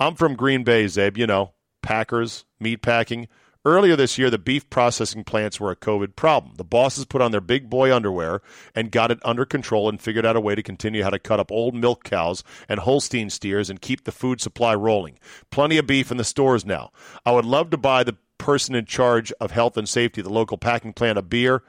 I'm 0.00 0.16
from 0.16 0.34
Green 0.34 0.64
Bay, 0.64 0.86
Zabe, 0.86 1.16
you 1.16 1.26
know, 1.26 1.52
Packers, 1.80 2.44
meat 2.58 2.82
packing. 2.82 3.28
Earlier 3.64 3.94
this 3.94 4.18
year, 4.18 4.28
the 4.28 4.38
beef 4.38 4.68
processing 4.70 5.22
plants 5.22 5.60
were 5.60 5.70
a 5.70 5.76
COVID 5.76 6.16
problem. 6.16 6.54
The 6.56 6.64
bosses 6.64 7.04
put 7.04 7.22
on 7.22 7.30
their 7.30 7.40
big 7.40 7.70
boy 7.70 7.94
underwear 7.94 8.42
and 8.74 8.90
got 8.90 9.12
it 9.12 9.20
under 9.24 9.44
control 9.44 9.88
and 9.88 10.00
figured 10.00 10.26
out 10.26 10.34
a 10.34 10.40
way 10.40 10.56
to 10.56 10.64
continue 10.64 11.04
how 11.04 11.10
to 11.10 11.18
cut 11.20 11.38
up 11.38 11.52
old 11.52 11.72
milk 11.72 12.02
cows 12.02 12.42
and 12.68 12.80
Holstein 12.80 13.30
steers 13.30 13.70
and 13.70 13.80
keep 13.80 14.02
the 14.02 14.10
food 14.10 14.40
supply 14.40 14.74
rolling. 14.74 15.16
Plenty 15.52 15.78
of 15.78 15.86
beef 15.86 16.10
in 16.10 16.16
the 16.16 16.24
stores 16.24 16.66
now. 16.66 16.90
I 17.24 17.30
would 17.30 17.44
love 17.44 17.70
to 17.70 17.76
buy 17.76 18.02
the 18.02 18.16
person 18.36 18.74
in 18.74 18.84
charge 18.84 19.30
of 19.40 19.52
health 19.52 19.76
and 19.76 19.88
safety 19.88 20.22
the 20.22 20.28
local 20.28 20.58
packing 20.58 20.92
plant 20.92 21.18
a 21.18 21.22
beer 21.22 21.62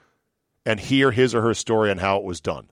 and 0.65 0.79
hear 0.79 1.11
his 1.11 1.35
or 1.35 1.43
her 1.43 1.53
story 1.53 1.91
on 1.91 1.99
how 1.99 2.17
it 2.17 2.23
was 2.23 2.41
done. 2.41 2.69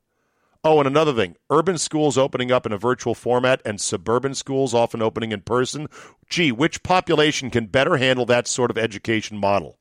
Oh, 0.63 0.77
and 0.77 0.87
another 0.87 1.13
thing 1.13 1.37
urban 1.49 1.77
schools 1.77 2.17
opening 2.17 2.51
up 2.51 2.65
in 2.65 2.71
a 2.71 2.77
virtual 2.77 3.15
format 3.15 3.61
and 3.65 3.81
suburban 3.81 4.35
schools 4.35 4.73
often 4.73 5.01
opening 5.01 5.31
in 5.31 5.41
person. 5.41 5.87
Gee, 6.29 6.51
which 6.51 6.83
population 6.83 7.49
can 7.49 7.65
better 7.65 7.97
handle 7.97 8.25
that 8.27 8.47
sort 8.47 8.69
of 8.69 8.77
education 8.77 9.37
model? 9.37 9.79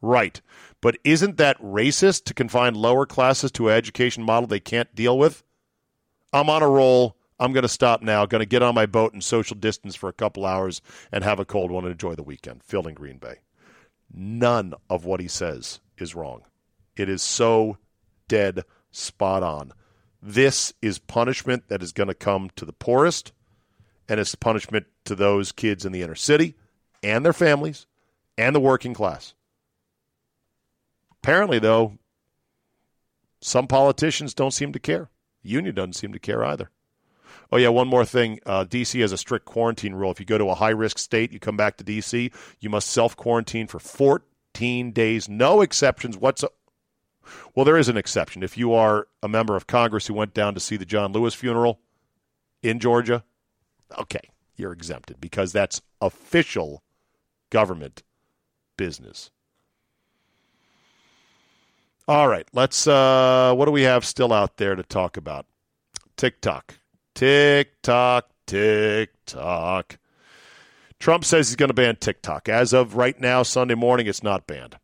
Right. 0.00 0.40
But 0.80 0.98
isn't 1.04 1.36
that 1.38 1.60
racist 1.60 2.24
to 2.24 2.34
confine 2.34 2.74
lower 2.74 3.06
classes 3.06 3.50
to 3.52 3.68
an 3.68 3.74
education 3.74 4.22
model 4.22 4.46
they 4.46 4.60
can't 4.60 4.94
deal 4.94 5.18
with? 5.18 5.42
I'm 6.32 6.50
on 6.50 6.62
a 6.62 6.68
roll. 6.68 7.16
I'm 7.38 7.52
going 7.52 7.62
to 7.62 7.68
stop 7.68 8.02
now. 8.02 8.26
Going 8.26 8.40
to 8.40 8.46
get 8.46 8.62
on 8.62 8.74
my 8.74 8.86
boat 8.86 9.12
and 9.12 9.22
social 9.22 9.56
distance 9.56 9.94
for 9.94 10.08
a 10.08 10.14
couple 10.14 10.46
hours 10.46 10.80
and 11.10 11.24
have 11.24 11.40
a 11.40 11.44
cold 11.44 11.70
one 11.70 11.84
and 11.84 11.92
enjoy 11.92 12.14
the 12.14 12.22
weekend. 12.22 12.62
Phil 12.62 12.86
in 12.86 12.94
Green 12.94 13.18
Bay. 13.18 13.40
None 14.12 14.74
of 14.88 15.04
what 15.04 15.20
he 15.20 15.28
says 15.28 15.80
is 15.98 16.14
wrong. 16.14 16.42
It 16.96 17.08
is 17.08 17.22
so 17.22 17.78
dead 18.28 18.64
spot 18.94 19.42
on. 19.42 19.72
This 20.22 20.72
is 20.80 20.98
punishment 20.98 21.68
that 21.68 21.82
is 21.82 21.92
going 21.92 22.08
to 22.08 22.14
come 22.14 22.50
to 22.56 22.64
the 22.64 22.72
poorest, 22.72 23.32
and 24.08 24.18
it's 24.18 24.34
punishment 24.34 24.86
to 25.04 25.14
those 25.14 25.52
kids 25.52 25.84
in 25.84 25.92
the 25.92 26.02
inner 26.02 26.14
city 26.14 26.54
and 27.02 27.24
their 27.24 27.32
families 27.32 27.86
and 28.38 28.54
the 28.54 28.60
working 28.60 28.94
class. 28.94 29.34
Apparently, 31.22 31.58
though, 31.58 31.98
some 33.40 33.66
politicians 33.66 34.32
don't 34.34 34.52
seem 34.52 34.72
to 34.72 34.78
care. 34.78 35.10
The 35.42 35.50
union 35.50 35.74
doesn't 35.74 35.94
seem 35.94 36.12
to 36.12 36.18
care 36.18 36.44
either. 36.44 36.70
Oh, 37.52 37.58
yeah, 37.58 37.68
one 37.68 37.88
more 37.88 38.06
thing. 38.06 38.40
Uh, 38.46 38.64
D.C. 38.64 38.98
has 39.00 39.12
a 39.12 39.18
strict 39.18 39.44
quarantine 39.44 39.94
rule. 39.94 40.10
If 40.10 40.18
you 40.18 40.26
go 40.26 40.38
to 40.38 40.48
a 40.48 40.54
high 40.54 40.70
risk 40.70 40.98
state, 40.98 41.32
you 41.32 41.38
come 41.38 41.56
back 41.56 41.76
to 41.76 41.84
D.C., 41.84 42.30
you 42.60 42.70
must 42.70 42.88
self 42.88 43.14
quarantine 43.16 43.66
for 43.66 43.78
14 43.78 44.92
days, 44.92 45.28
no 45.28 45.60
exceptions 45.60 46.16
whatsoever 46.16 46.54
well, 47.54 47.64
there 47.64 47.76
is 47.76 47.88
an 47.88 47.96
exception. 47.96 48.42
If 48.42 48.56
you 48.56 48.72
are 48.72 49.08
a 49.22 49.28
member 49.28 49.56
of 49.56 49.66
Congress 49.66 50.06
who 50.06 50.14
went 50.14 50.34
down 50.34 50.54
to 50.54 50.60
see 50.60 50.76
the 50.76 50.84
John 50.84 51.12
Lewis 51.12 51.34
funeral 51.34 51.80
in 52.62 52.80
Georgia, 52.80 53.24
okay, 53.98 54.30
you're 54.56 54.72
exempted 54.72 55.20
because 55.20 55.52
that's 55.52 55.82
official 56.00 56.82
government 57.50 58.02
business. 58.76 59.30
All 62.06 62.28
right, 62.28 62.46
let's 62.52 62.86
uh 62.86 63.54
what 63.54 63.64
do 63.64 63.70
we 63.70 63.82
have 63.82 64.04
still 64.04 64.32
out 64.32 64.58
there 64.58 64.74
to 64.74 64.82
talk 64.82 65.16
about? 65.16 65.46
TikTok. 66.16 66.78
TikTok, 67.14 68.28
TikTok. 68.46 69.98
Trump 70.98 71.24
says 71.24 71.48
he's 71.48 71.56
going 71.56 71.68
to 71.68 71.74
ban 71.74 71.96
TikTok. 71.96 72.48
As 72.48 72.72
of 72.72 72.96
right 72.96 73.18
now, 73.20 73.42
Sunday 73.42 73.74
morning, 73.74 74.06
it's 74.06 74.22
not 74.22 74.46
banned. 74.46 74.76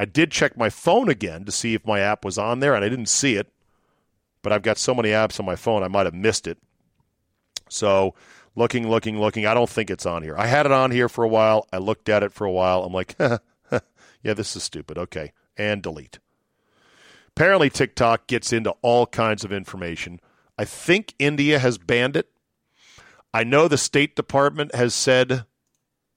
I 0.00 0.06
did 0.06 0.30
check 0.30 0.56
my 0.56 0.70
phone 0.70 1.10
again 1.10 1.44
to 1.44 1.52
see 1.52 1.74
if 1.74 1.86
my 1.86 2.00
app 2.00 2.24
was 2.24 2.38
on 2.38 2.60
there, 2.60 2.74
and 2.74 2.82
I 2.82 2.88
didn't 2.88 3.10
see 3.10 3.34
it. 3.34 3.52
But 4.40 4.50
I've 4.50 4.62
got 4.62 4.78
so 4.78 4.94
many 4.94 5.10
apps 5.10 5.38
on 5.38 5.44
my 5.44 5.56
phone, 5.56 5.82
I 5.82 5.88
might 5.88 6.06
have 6.06 6.14
missed 6.14 6.46
it. 6.46 6.56
So, 7.68 8.14
looking, 8.56 8.88
looking, 8.88 9.20
looking, 9.20 9.44
I 9.44 9.52
don't 9.52 9.68
think 9.68 9.90
it's 9.90 10.06
on 10.06 10.22
here. 10.22 10.34
I 10.38 10.46
had 10.46 10.64
it 10.64 10.72
on 10.72 10.90
here 10.90 11.10
for 11.10 11.22
a 11.22 11.28
while. 11.28 11.68
I 11.70 11.76
looked 11.76 12.08
at 12.08 12.22
it 12.22 12.32
for 12.32 12.46
a 12.46 12.50
while. 12.50 12.82
I'm 12.82 12.94
like, 12.94 13.14
yeah, 13.20 13.40
this 14.22 14.56
is 14.56 14.62
stupid. 14.62 14.96
Okay. 14.96 15.32
And 15.58 15.82
delete. 15.82 16.18
Apparently, 17.36 17.68
TikTok 17.68 18.26
gets 18.26 18.54
into 18.54 18.70
all 18.80 19.06
kinds 19.06 19.44
of 19.44 19.52
information. 19.52 20.18
I 20.56 20.64
think 20.64 21.12
India 21.18 21.58
has 21.58 21.76
banned 21.76 22.16
it. 22.16 22.30
I 23.34 23.44
know 23.44 23.68
the 23.68 23.76
State 23.76 24.16
Department 24.16 24.74
has 24.74 24.94
said 24.94 25.44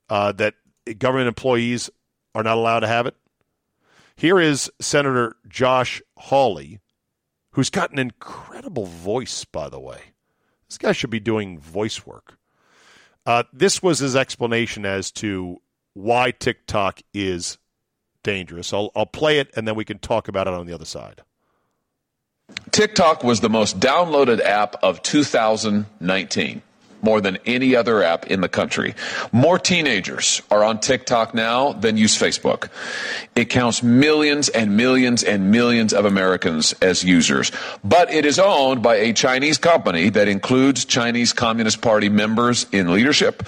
uh, 0.07 0.31
that 0.31 0.53
government 0.97 1.27
employees 1.27 1.89
are 2.34 2.43
not 2.43 2.55
allowed 2.55 2.79
to 2.79 2.88
have 2.88 3.07
it. 3.07 3.17
Here 4.16 4.39
is 4.39 4.72
Senator 4.80 5.36
Josh 5.47 6.01
Hawley, 6.18 6.80
who's 7.51 7.70
got 7.70 7.91
an 7.91 7.99
incredible 7.99 8.86
voice, 8.86 9.45
by 9.45 9.70
the 9.70 9.80
way. 9.80 9.99
This 10.68 10.78
guy 10.78 10.91
should 10.91 11.09
be 11.09 11.20
doing 11.20 11.59
voice 11.59 12.05
work. 12.05 12.38
Uh, 13.26 13.43
this 13.53 13.82
was 13.82 13.99
his 13.99 14.16
explanation 14.16 14.86
as 14.86 15.11
to 15.11 15.57
why 15.93 16.32
TikTok 16.32 17.01
is 17.14 17.57
dangerous. 18.24 18.74
I'll, 18.74 18.91
I'll 18.95 19.05
play 19.05 19.39
it 19.39 19.51
and 19.55 19.68
then 19.68 19.76
we 19.76 19.86
can 19.86 19.99
talk 19.99 20.28
about 20.28 20.47
it 20.47 20.53
on 20.53 20.66
the 20.66 20.74
other 20.74 20.86
side. 20.86 21.22
TikTok 22.72 23.24
was 23.24 23.39
the 23.39 23.49
most 23.49 23.80
downloaded 23.80 24.41
app 24.41 24.76
of 24.84 25.01
2019. 25.01 26.61
More 27.03 27.21
than 27.21 27.37
any 27.45 27.75
other 27.75 28.01
app 28.01 28.25
in 28.27 28.41
the 28.41 28.49
country. 28.49 28.95
More 29.31 29.59
teenagers 29.59 30.41
are 30.49 30.63
on 30.63 30.79
TikTok 30.79 31.33
now 31.33 31.73
than 31.73 31.97
use 31.97 32.17
Facebook. 32.17 32.69
It 33.35 33.45
counts 33.45 33.83
millions 33.83 34.49
and 34.49 34.75
millions 34.75 35.23
and 35.23 35.51
millions 35.51 35.93
of 35.93 36.05
Americans 36.05 36.73
as 36.81 37.03
users, 37.03 37.51
but 37.83 38.11
it 38.11 38.25
is 38.25 38.39
owned 38.39 38.81
by 38.81 38.95
a 38.95 39.13
Chinese 39.13 39.57
company 39.57 40.09
that 40.09 40.27
includes 40.27 40.85
Chinese 40.85 41.33
Communist 41.33 41.81
Party 41.81 42.09
members 42.09 42.65
in 42.71 42.91
leadership 42.91 43.43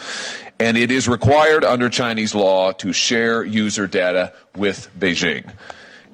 and 0.60 0.78
it 0.78 0.92
is 0.92 1.08
required 1.08 1.64
under 1.64 1.90
Chinese 1.90 2.34
law 2.34 2.72
to 2.72 2.94
share 2.94 3.44
user 3.44 3.88
data 3.88 4.32
with 4.56 4.90
Beijing. 4.98 5.52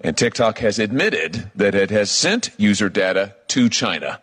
And 0.04 0.18
TikTok 0.18 0.60
has 0.60 0.80
admitted 0.80 1.52
that 1.56 1.76
it 1.76 1.92
has 1.92 2.10
sent 2.10 2.50
user 2.58 2.90
data 2.90 3.36
to 3.50 3.70
China. 3.70 4.20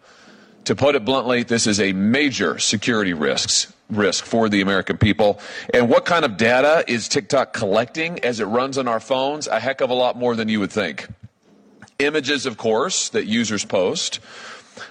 To 0.68 0.76
put 0.76 0.94
it 0.94 1.02
bluntly, 1.02 1.44
this 1.44 1.66
is 1.66 1.80
a 1.80 1.94
major 1.94 2.58
security 2.58 3.14
risks, 3.14 3.72
risk 3.88 4.26
for 4.26 4.50
the 4.50 4.60
American 4.60 4.98
people. 4.98 5.40
And 5.72 5.88
what 5.88 6.04
kind 6.04 6.26
of 6.26 6.36
data 6.36 6.84
is 6.86 7.08
TikTok 7.08 7.54
collecting 7.54 8.22
as 8.22 8.38
it 8.38 8.44
runs 8.44 8.76
on 8.76 8.86
our 8.86 9.00
phones? 9.00 9.46
A 9.46 9.60
heck 9.60 9.80
of 9.80 9.88
a 9.88 9.94
lot 9.94 10.18
more 10.18 10.36
than 10.36 10.50
you 10.50 10.60
would 10.60 10.70
think. 10.70 11.08
Images, 11.98 12.44
of 12.44 12.58
course, 12.58 13.08
that 13.08 13.24
users 13.24 13.64
post. 13.64 14.20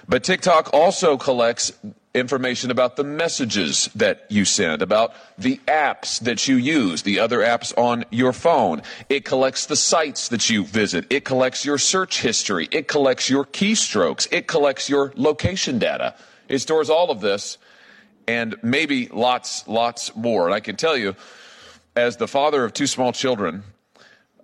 But 0.08 0.24
TikTok 0.24 0.74
also 0.74 1.16
collects 1.16 1.70
information 2.18 2.70
about 2.70 2.96
the 2.96 3.04
messages 3.04 3.88
that 3.94 4.26
you 4.28 4.44
send, 4.44 4.82
about 4.82 5.12
the 5.36 5.60
apps 5.66 6.20
that 6.20 6.48
you 6.48 6.56
use, 6.56 7.02
the 7.02 7.18
other 7.18 7.40
apps 7.40 7.76
on 7.78 8.04
your 8.10 8.32
phone. 8.32 8.82
It 9.08 9.24
collects 9.24 9.66
the 9.66 9.76
sites 9.76 10.28
that 10.28 10.50
you 10.50 10.64
visit. 10.64 11.06
It 11.10 11.24
collects 11.24 11.64
your 11.64 11.78
search 11.78 12.20
history. 12.20 12.68
It 12.70 12.88
collects 12.88 13.30
your 13.30 13.44
keystrokes. 13.44 14.28
It 14.30 14.46
collects 14.46 14.88
your 14.88 15.12
location 15.16 15.78
data. 15.78 16.14
It 16.48 16.58
stores 16.58 16.90
all 16.90 17.10
of 17.10 17.20
this 17.20 17.58
and 18.28 18.56
maybe 18.62 19.08
lots, 19.08 19.66
lots 19.66 20.14
more. 20.14 20.46
And 20.46 20.54
I 20.54 20.60
can 20.60 20.76
tell 20.76 20.96
you, 20.96 21.16
as 21.96 22.18
the 22.18 22.28
father 22.28 22.64
of 22.64 22.72
two 22.72 22.86
small 22.86 23.12
children, 23.12 23.64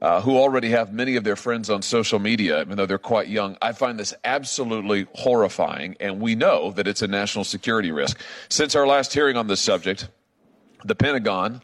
uh, 0.04 0.20
who 0.20 0.36
already 0.36 0.68
have 0.68 0.92
many 0.92 1.16
of 1.16 1.24
their 1.24 1.34
friends 1.34 1.70
on 1.70 1.80
social 1.80 2.18
media, 2.18 2.60
even 2.60 2.76
though 2.76 2.84
they're 2.84 2.98
quite 2.98 3.26
young. 3.26 3.56
I 3.62 3.72
find 3.72 3.98
this 3.98 4.12
absolutely 4.22 5.06
horrifying, 5.14 5.96
and 5.98 6.20
we 6.20 6.34
know 6.34 6.72
that 6.72 6.86
it's 6.86 7.00
a 7.00 7.08
national 7.08 7.44
security 7.44 7.90
risk. 7.90 8.20
Since 8.50 8.74
our 8.74 8.86
last 8.86 9.14
hearing 9.14 9.38
on 9.38 9.46
this 9.46 9.62
subject, 9.62 10.08
the 10.84 10.94
Pentagon, 10.94 11.62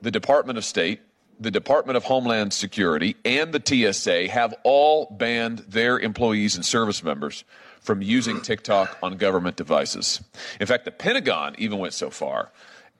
the 0.00 0.10
Department 0.10 0.56
of 0.56 0.64
State, 0.64 1.02
the 1.38 1.50
Department 1.50 1.98
of 1.98 2.04
Homeland 2.04 2.54
Security, 2.54 3.16
and 3.22 3.52
the 3.52 3.60
TSA 3.92 4.28
have 4.28 4.54
all 4.64 5.14
banned 5.18 5.58
their 5.68 5.98
employees 5.98 6.56
and 6.56 6.64
service 6.64 7.04
members 7.04 7.44
from 7.82 8.00
using 8.00 8.40
TikTok 8.40 8.96
on 9.02 9.18
government 9.18 9.56
devices. 9.56 10.22
In 10.58 10.66
fact, 10.66 10.86
the 10.86 10.90
Pentagon 10.90 11.54
even 11.58 11.78
went 11.78 11.92
so 11.92 12.08
far 12.08 12.50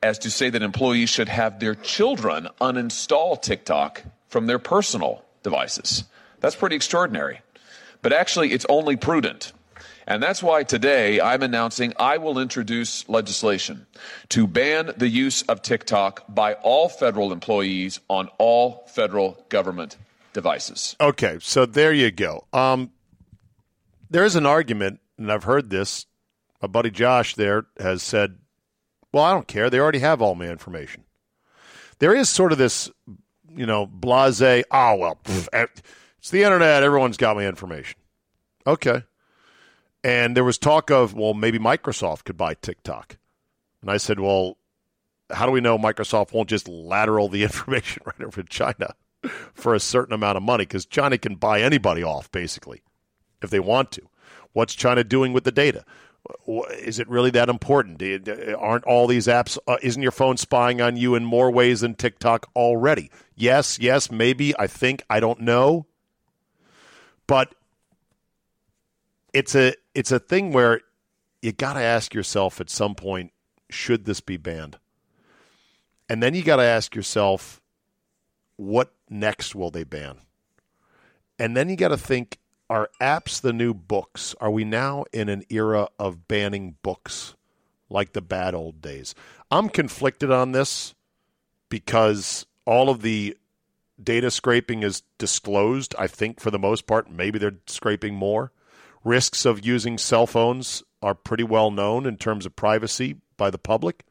as 0.03 0.19
to 0.19 0.29
say 0.29 0.51
that 0.51 0.61
employees 0.61 1.09
should 1.09 1.29
have 1.29 1.59
their 1.59 1.73
children 1.73 2.49
uninstall 2.61 3.41
TikTok 3.41 4.03
from 4.35 4.47
their 4.47 4.59
personal 4.59 5.23
devices. 5.43 6.03
That's 6.41 6.57
pretty 6.57 6.75
extraordinary. 6.75 7.39
But 8.01 8.11
actually, 8.11 8.51
it's 8.51 8.65
only 8.67 8.97
prudent. 8.97 9.53
And 10.05 10.21
that's 10.21 10.43
why 10.43 10.63
today 10.63 11.21
I'm 11.21 11.41
announcing 11.41 11.93
I 11.97 12.17
will 12.17 12.37
introduce 12.37 13.07
legislation 13.07 13.87
to 14.27 14.45
ban 14.45 14.91
the 14.97 15.07
use 15.07 15.43
of 15.43 15.61
TikTok 15.61 16.25
by 16.27 16.55
all 16.55 16.89
federal 16.89 17.31
employees 17.31 18.01
on 18.09 18.27
all 18.37 18.83
federal 18.87 19.41
government 19.47 19.95
devices. 20.33 20.97
Okay, 20.99 21.37
so 21.39 21.65
there 21.65 21.93
you 21.93 22.11
go. 22.11 22.45
Um, 22.51 22.91
there 24.09 24.25
is 24.25 24.35
an 24.35 24.45
argument, 24.45 24.99
and 25.17 25.31
I've 25.31 25.45
heard 25.45 25.69
this. 25.69 26.07
My 26.61 26.67
buddy 26.67 26.91
Josh 26.91 27.35
there 27.35 27.67
has 27.79 28.03
said, 28.03 28.37
well, 29.13 29.23
I 29.23 29.31
don't 29.31 29.47
care. 29.47 29.69
They 29.69 29.79
already 29.79 29.99
have 29.99 30.21
all 30.21 30.35
my 30.35 30.49
information. 30.49 31.05
There 31.99 32.13
is 32.13 32.27
sort 32.27 32.51
of 32.51 32.57
this 32.57 32.91
you 33.55 33.65
know, 33.65 33.85
blase, 33.85 34.41
oh, 34.41 34.95
well, 34.95 35.19
pff, 35.23 35.47
eh, 35.53 35.65
it's 36.19 36.29
the 36.29 36.43
internet. 36.43 36.83
Everyone's 36.83 37.17
got 37.17 37.35
my 37.35 37.45
information. 37.45 37.99
Okay. 38.65 39.03
And 40.03 40.35
there 40.35 40.43
was 40.43 40.57
talk 40.57 40.91
of, 40.91 41.13
well, 41.13 41.33
maybe 41.33 41.59
Microsoft 41.59 42.25
could 42.25 42.37
buy 42.37 42.53
TikTok. 42.53 43.17
And 43.81 43.89
I 43.89 43.97
said, 43.97 44.19
well, 44.19 44.57
how 45.31 45.45
do 45.45 45.51
we 45.51 45.61
know 45.61 45.77
Microsoft 45.77 46.33
won't 46.33 46.49
just 46.49 46.67
lateral 46.67 47.27
the 47.27 47.43
information 47.49 48.03
right 48.05 48.21
over 48.21 48.41
to 48.41 48.47
China 48.49 48.95
for 49.53 49.73
a 49.73 49.79
certain 49.79 50.13
amount 50.13 50.37
of 50.37 50.43
money? 50.43 50.63
Because 50.63 50.85
China 50.85 51.17
can 51.17 51.35
buy 51.35 51.61
anybody 51.61 52.03
off, 52.03 52.31
basically, 52.31 52.81
if 53.41 53.49
they 53.49 53.59
want 53.59 53.91
to. 53.91 54.01
What's 54.53 54.73
China 54.73 55.03
doing 55.03 55.33
with 55.33 55.43
the 55.43 55.51
data? 55.51 55.83
Is 56.47 56.99
it 56.99 57.09
really 57.09 57.31
that 57.31 57.49
important? 57.49 58.01
Aren't 58.57 58.85
all 58.85 59.07
these 59.07 59.27
apps, 59.27 59.57
uh, 59.67 59.77
isn't 59.81 60.01
your 60.01 60.11
phone 60.11 60.37
spying 60.37 60.81
on 60.81 60.97
you 60.97 61.15
in 61.15 61.25
more 61.25 61.51
ways 61.51 61.81
than 61.81 61.95
TikTok 61.95 62.49
already? 62.55 63.11
Yes, 63.35 63.79
yes, 63.79 64.11
maybe. 64.11 64.57
I 64.57 64.67
think, 64.67 65.03
I 65.09 65.19
don't 65.19 65.41
know. 65.41 65.85
But 67.27 67.55
it's 69.33 69.55
a 69.55 69.73
it's 69.93 70.11
a 70.11 70.19
thing 70.19 70.51
where 70.51 70.81
you 71.41 71.51
got 71.51 71.73
to 71.73 71.81
ask 71.81 72.13
yourself 72.13 72.61
at 72.61 72.69
some 72.69 72.95
point 72.95 73.31
should 73.69 74.05
this 74.05 74.21
be 74.21 74.37
banned? 74.37 74.77
And 76.07 76.21
then 76.21 76.35
you 76.35 76.43
got 76.43 76.57
to 76.57 76.63
ask 76.63 76.95
yourself 76.95 77.61
what 78.57 78.93
next 79.09 79.55
will 79.55 79.71
they 79.71 79.83
ban? 79.83 80.19
And 81.37 81.57
then 81.57 81.67
you 81.67 81.75
got 81.75 81.89
to 81.89 81.97
think 81.97 82.39
are 82.69 82.89
apps 83.01 83.41
the 83.41 83.53
new 83.53 83.73
books? 83.73 84.35
Are 84.41 84.51
we 84.51 84.63
now 84.63 85.05
in 85.13 85.29
an 85.29 85.43
era 85.49 85.89
of 85.99 86.27
banning 86.27 86.75
books 86.81 87.35
like 87.89 88.13
the 88.13 88.21
bad 88.21 88.55
old 88.55 88.81
days? 88.81 89.13
I'm 89.51 89.69
conflicted 89.69 90.31
on 90.31 90.51
this 90.51 90.95
because 91.69 92.45
all 92.65 92.89
of 92.89 93.01
the 93.01 93.37
data 94.01 94.31
scraping 94.31 94.83
is 94.83 95.03
disclosed, 95.17 95.95
I 95.97 96.07
think, 96.07 96.39
for 96.39 96.51
the 96.51 96.59
most 96.59 96.87
part. 96.87 97.09
Maybe 97.09 97.39
they're 97.39 97.59
scraping 97.67 98.15
more. 98.15 98.51
Risks 99.03 99.45
of 99.45 99.65
using 99.65 99.97
cell 99.97 100.25
phones 100.25 100.83
are 101.01 101.13
pretty 101.13 101.43
well 101.43 101.69
known 101.71 102.05
in 102.05 102.17
terms 102.17 102.45
of 102.45 102.55
privacy 102.55 103.17
by 103.37 103.51
the 103.51 103.57
public. 103.57 104.03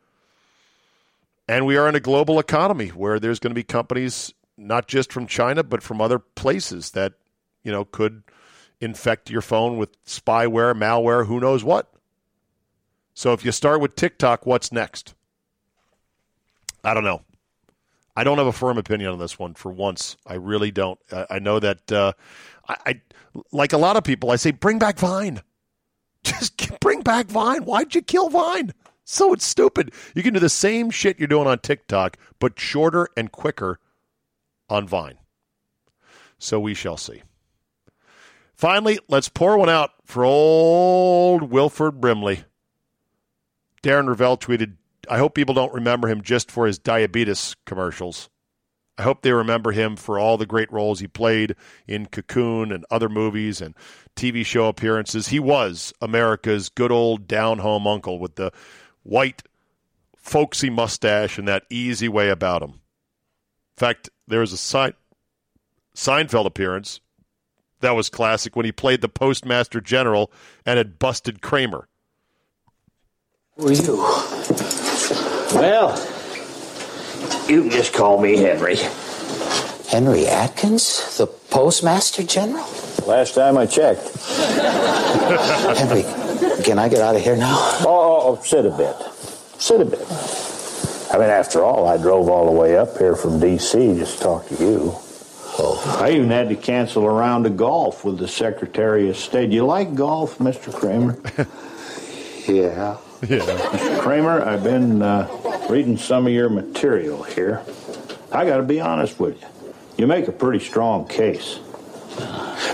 And 1.49 1.67
we 1.67 1.77
are 1.77 1.89
in 1.89 1.95
a 1.95 2.01
global 2.01 2.39
economy 2.39 2.89
where 2.89 3.19
there's 3.19 3.41
going 3.41 3.51
to 3.51 3.55
be 3.55 3.65
companies, 3.65 4.33
not 4.57 4.87
just 4.87 5.13
from 5.13 5.27
China, 5.27 5.63
but 5.63 5.83
from 5.83 6.01
other 6.01 6.19
places 6.19 6.93
that, 6.93 7.15
you 7.63 7.73
know, 7.73 7.85
could 7.85 8.23
infect 8.81 9.31
your 9.31 9.43
phone 9.43 9.77
with 9.77 10.03
spyware, 10.05 10.75
malware, 10.75 11.27
who 11.27 11.41
knows 11.41 11.65
what. 11.65 11.93
So 13.15 13.33
if 13.33 13.45
you 13.45 13.53
start 13.53 13.81
with 13.81 13.95
TikTok, 13.95 14.45
what's 14.45 14.73
next? 14.73 15.15
I 16.83 16.95
don't 16.95 17.05
know. 17.05 17.23
I 18.17 18.25
don't 18.25 18.39
have 18.39 18.47
a 18.47 18.53
firm 18.53 18.79
opinion 18.79 19.11
on 19.11 19.19
this 19.19 19.39
one 19.39 19.55
for 19.55 19.73
once. 19.73 20.17
I 20.27 20.35
really 20.35 20.71
don't. 20.71 20.99
I, 21.13 21.27
I 21.31 21.39
know 21.39 21.59
that 21.59 21.91
uh, 21.91 22.13
I, 22.69 22.77
I, 22.87 23.01
like 23.53 23.73
a 23.73 23.79
lot 23.79 23.97
of 23.97 24.05
people, 24.05 24.31
I 24.31 24.37
say, 24.37 24.51
bring 24.51 24.79
back 24.79 24.99
Vine. 24.99 25.41
Just 26.25 26.79
bring 26.81 27.03
back 27.03 27.27
Vine. 27.27 27.65
Why'd 27.65 27.95
you 27.95 28.03
kill 28.03 28.29
Vine? 28.29 28.73
So 29.05 29.33
it's 29.33 29.45
stupid. 29.45 29.93
You 30.15 30.23
can 30.23 30.35
do 30.35 30.41
the 30.41 30.49
same 30.49 30.91
shit 30.91 31.19
you're 31.19 31.29
doing 31.29 31.47
on 31.47 31.59
TikTok, 31.59 32.17
but 32.39 32.59
shorter 32.59 33.09
and 33.17 33.31
quicker 33.31 33.79
on 34.69 34.87
Vine. 34.87 35.19
So 36.39 36.59
we 36.59 36.75
shall 36.75 36.97
see. 36.97 37.23
Finally, 38.55 38.99
let's 39.09 39.29
pour 39.29 39.59
one 39.59 39.69
out 39.69 39.91
for 40.05 40.25
old 40.25 41.51
Wilford 41.51 42.01
Brimley. 42.01 42.45
Darren 43.83 44.07
Rovell 44.07 44.39
tweeted, 44.39 44.77
I 45.11 45.19
hope 45.19 45.35
people 45.35 45.55
don't 45.55 45.75
remember 45.75 46.09
him 46.09 46.23
just 46.23 46.51
for 46.51 46.67
his 46.67 46.79
diabetes 46.79 47.57
commercials. 47.67 48.31
I 48.97 49.03
hope 49.03 49.23
they 49.23 49.33
remember 49.33 49.73
him 49.73 49.97
for 49.97 50.19
all 50.19 50.39
the 50.39 50.47
great 50.47 50.73
roles 50.73 51.01
he 51.01 51.09
played 51.09 51.57
in 51.87 52.07
Cocoon 52.07 52.71
and 52.71 52.87
other 52.91 53.09
movies 53.09 53.61
and 53.61 53.75
TV 54.15 54.47
show 54.47 54.69
appearances. 54.69 55.29
He 55.29 55.41
was 55.41 55.93
America's 56.01 56.69
good 56.69 56.93
old 56.93 57.27
down 57.27 57.59
home 57.59 57.89
uncle 57.89 58.21
with 58.21 58.37
the 58.37 58.53
white, 59.03 59.43
folksy 60.17 60.71
mustache 60.71 61.39
and 61.39 61.49
that 61.49 61.65
easy 61.69 62.09
way 62.09 62.31
about 62.31 62.63
him. 62.63 62.71
In 62.71 62.79
fact, 63.77 64.11
there 64.29 64.41
was 64.41 64.53
a 64.53 64.57
Sein- 64.57 64.95
Seinfeld 65.97 66.47
appearance 66.47 67.01
that 67.85 67.95
was 67.95 68.09
classic 68.09 68.57
when 68.57 68.65
he 68.65 68.73
played 68.73 69.01
the 69.01 69.09
postmaster 69.09 69.81
general 69.81 70.33
and 70.67 70.79
had 70.79 70.99
busted 70.99 71.41
Kramer. 71.41 71.89
Who 73.57 73.69
are 73.69 73.73
you? 73.73 73.97
Well, 75.55 75.97
you 77.49 77.63
can 77.63 77.71
just 77.71 77.93
call 77.95 78.21
me 78.21 78.37
Henry. 78.39 78.77
Henry 79.89 80.27
Atkins, 80.27 81.19
the 81.19 81.27
postmaster 81.27 82.25
general? 82.25 82.67
Last 83.07 83.35
time 83.35 83.57
I 83.59 83.67
checked. 83.67 84.03
Henry, 85.79 86.03
can 86.65 86.79
I 86.79 86.89
get 86.89 87.01
out 87.01 87.15
of 87.15 87.23
here 87.23 87.37
now? 87.37 87.55
Oh, 87.81 87.87
oh, 87.87 88.39
oh, 88.39 88.43
sit 88.43 88.67
a 88.67 88.71
bit. 88.71 88.97
Sit 89.61 89.81
a 89.81 89.85
bit. 89.85 90.07
I 91.13 91.19
mean, 91.19 91.31
after 91.31 91.63
all, 91.63 91.87
I 91.87 91.97
drove 91.97 92.29
all 92.29 92.47
the 92.47 92.59
way 92.59 92.77
up 92.77 92.99
here 92.99 93.15
from 93.15 93.39
D.C. 93.39 93.95
just 93.95 94.19
to 94.19 94.25
talk 94.25 94.49
to 94.49 94.55
you. 94.57 94.97
Oh. 95.57 96.01
I 96.01 96.11
even 96.11 96.31
had 96.31 96.49
to 96.49 96.57
cancel 96.57 97.05
a 97.05 97.11
round 97.11 97.47
of 97.47 97.57
golf 97.57 98.05
with 98.05 98.19
the 98.19 98.27
Secretary 98.27 99.09
of 99.09 99.17
State. 99.17 99.51
You 99.51 99.65
like 99.65 99.95
golf, 99.95 100.39
Mr. 100.39 100.73
Kramer? 100.73 101.17
yeah. 102.49 102.97
Yeah. 103.23 103.39
Mr. 103.39 104.01
Kramer, 104.01 104.43
I've 104.43 104.65
been 104.65 105.01
uh, 105.01 105.29
reading 105.71 105.97
some 105.97 106.27
of 106.27 106.33
your 106.33 106.49
material 106.49 107.23
here. 107.23 107.63
I 108.33 108.45
got 108.45 108.57
to 108.57 108.65
be 108.65 108.81
honest 108.81 109.21
with 109.21 109.41
you. 109.41 109.49
You 109.97 110.07
make 110.09 110.27
a 110.27 110.33
pretty 110.33 110.65
strong 110.65 111.07
case. 111.07 111.61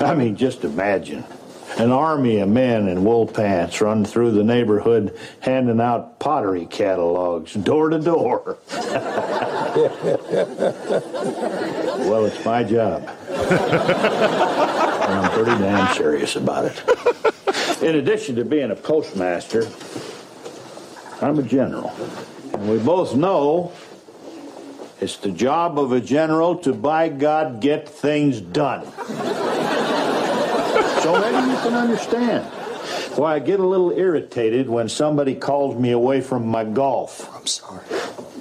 I 0.00 0.14
mean, 0.14 0.36
just 0.36 0.64
imagine 0.64 1.24
an 1.78 1.92
army 1.92 2.38
of 2.38 2.48
men 2.48 2.88
in 2.88 3.04
wool 3.04 3.26
pants 3.26 3.80
run 3.80 4.04
through 4.04 4.32
the 4.32 4.44
neighborhood 4.44 5.16
handing 5.40 5.80
out 5.80 6.18
pottery 6.18 6.66
catalogs 6.66 7.54
door 7.54 7.90
to 7.90 7.98
door. 7.98 8.58
well, 12.06 12.24
it's 12.24 12.44
my 12.44 12.64
job. 12.64 13.02
and 13.28 13.58
I'm 15.12 15.30
pretty 15.30 15.58
damn 15.62 15.94
serious 15.94 16.36
about 16.36 16.64
it. 16.66 16.82
In 17.82 17.96
addition 17.96 18.36
to 18.36 18.44
being 18.44 18.70
a 18.70 18.76
postmaster, 18.76 19.68
I'm 21.20 21.38
a 21.38 21.42
general. 21.42 21.92
And 22.54 22.68
we 22.70 22.78
both 22.78 23.14
know 23.14 23.72
it's 25.00 25.16
the 25.18 25.30
job 25.30 25.78
of 25.78 25.92
a 25.92 26.00
general 26.00 26.56
to, 26.58 26.74
by 26.74 27.08
God, 27.08 27.60
get 27.60 27.88
things 27.88 28.40
done. 28.40 28.84
so 31.02 31.18
maybe 31.20 31.50
you 31.50 31.56
can 31.58 31.74
understand 31.74 32.44
why 33.16 33.34
I 33.34 33.38
get 33.38 33.60
a 33.60 33.66
little 33.66 33.92
irritated 33.92 34.68
when 34.68 34.88
somebody 34.88 35.34
calls 35.34 35.76
me 35.76 35.90
away 35.90 36.20
from 36.20 36.46
my 36.46 36.64
golf. 36.64 37.34
I'm 37.34 37.46
sorry. 37.46 37.84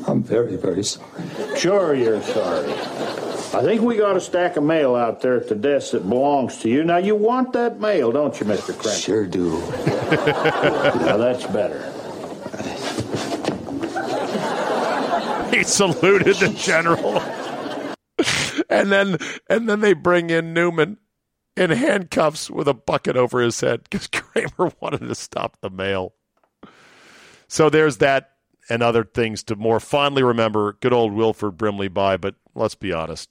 I'm 0.10 0.24
very, 0.24 0.56
very 0.56 0.84
sorry. 0.84 1.22
Sure, 1.56 1.94
you're 1.94 2.22
sorry. 2.24 2.72
I 3.52 3.62
think 3.62 3.82
we 3.82 3.96
got 3.96 4.18
a 4.18 4.22
stack 4.22 4.58
of 4.58 4.64
mail 4.64 4.96
out 4.96 5.22
there 5.22 5.36
at 5.36 5.50
the 5.50 5.56
desk 5.56 5.92
that 5.92 6.08
belongs 6.08 6.58
to 6.62 6.70
you. 6.70 6.84
Now, 6.84 6.98
you 6.98 7.16
want 7.16 7.54
that 7.54 7.80
mail, 7.80 8.12
don't 8.12 8.40
you, 8.40 8.46
Mr. 8.48 8.76
Kramer? 8.78 8.98
Sure 8.98 9.28
do. 9.28 9.60
now, 11.06 11.18
that's 11.18 11.46
better. 11.48 11.80
he 15.56 15.64
saluted 15.64 16.36
the 16.38 16.54
general. 16.58 17.22
and 18.70 18.92
then 18.92 19.18
and 19.50 19.70
then 19.70 19.80
they 19.82 19.94
bring 19.94 20.30
in 20.30 20.54
Newman 20.54 20.98
in 21.56 21.70
handcuffs 21.70 22.50
with 22.50 22.68
a 22.68 22.74
bucket 22.74 23.16
over 23.16 23.42
his 23.42 23.60
head 23.60 23.84
because 23.84 24.08
Kramer 24.08 24.74
wanted 24.82 25.08
to 25.08 25.16
stop 25.16 25.58
the 25.62 25.70
mail. 25.70 26.14
So 27.48 27.70
there's 27.70 27.98
that 27.98 28.32
and 28.70 28.84
other 28.84 29.04
things 29.04 29.44
to 29.44 29.56
more 29.56 29.80
fondly 29.80 30.24
remember 30.24 30.74
good 30.74 30.94
old 30.94 31.14
Wilford 31.14 31.58
Brimley 31.58 31.88
by, 31.88 32.18
but 32.18 32.36
let's 32.56 32.76
be 32.76 32.94
honest. 32.94 33.30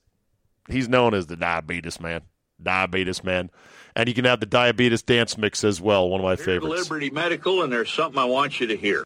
He's 0.68 0.88
known 0.88 1.14
as 1.14 1.26
the 1.26 1.36
diabetes 1.36 2.00
man. 2.00 2.22
Diabetes 2.62 3.22
man. 3.22 3.50
And 3.94 4.08
you 4.08 4.14
can 4.14 4.24
have 4.24 4.40
the 4.40 4.46
diabetes 4.46 5.02
dance 5.02 5.38
mix 5.38 5.64
as 5.64 5.80
well, 5.80 6.08
one 6.08 6.20
of 6.20 6.24
my 6.24 6.34
Here's 6.34 6.44
favorites. 6.44 6.90
Liberty 6.90 7.10
Medical, 7.10 7.62
and 7.62 7.72
there's 7.72 7.90
something 7.90 8.18
I 8.18 8.24
want 8.24 8.60
you 8.60 8.66
to 8.66 8.76
hear. 8.76 9.04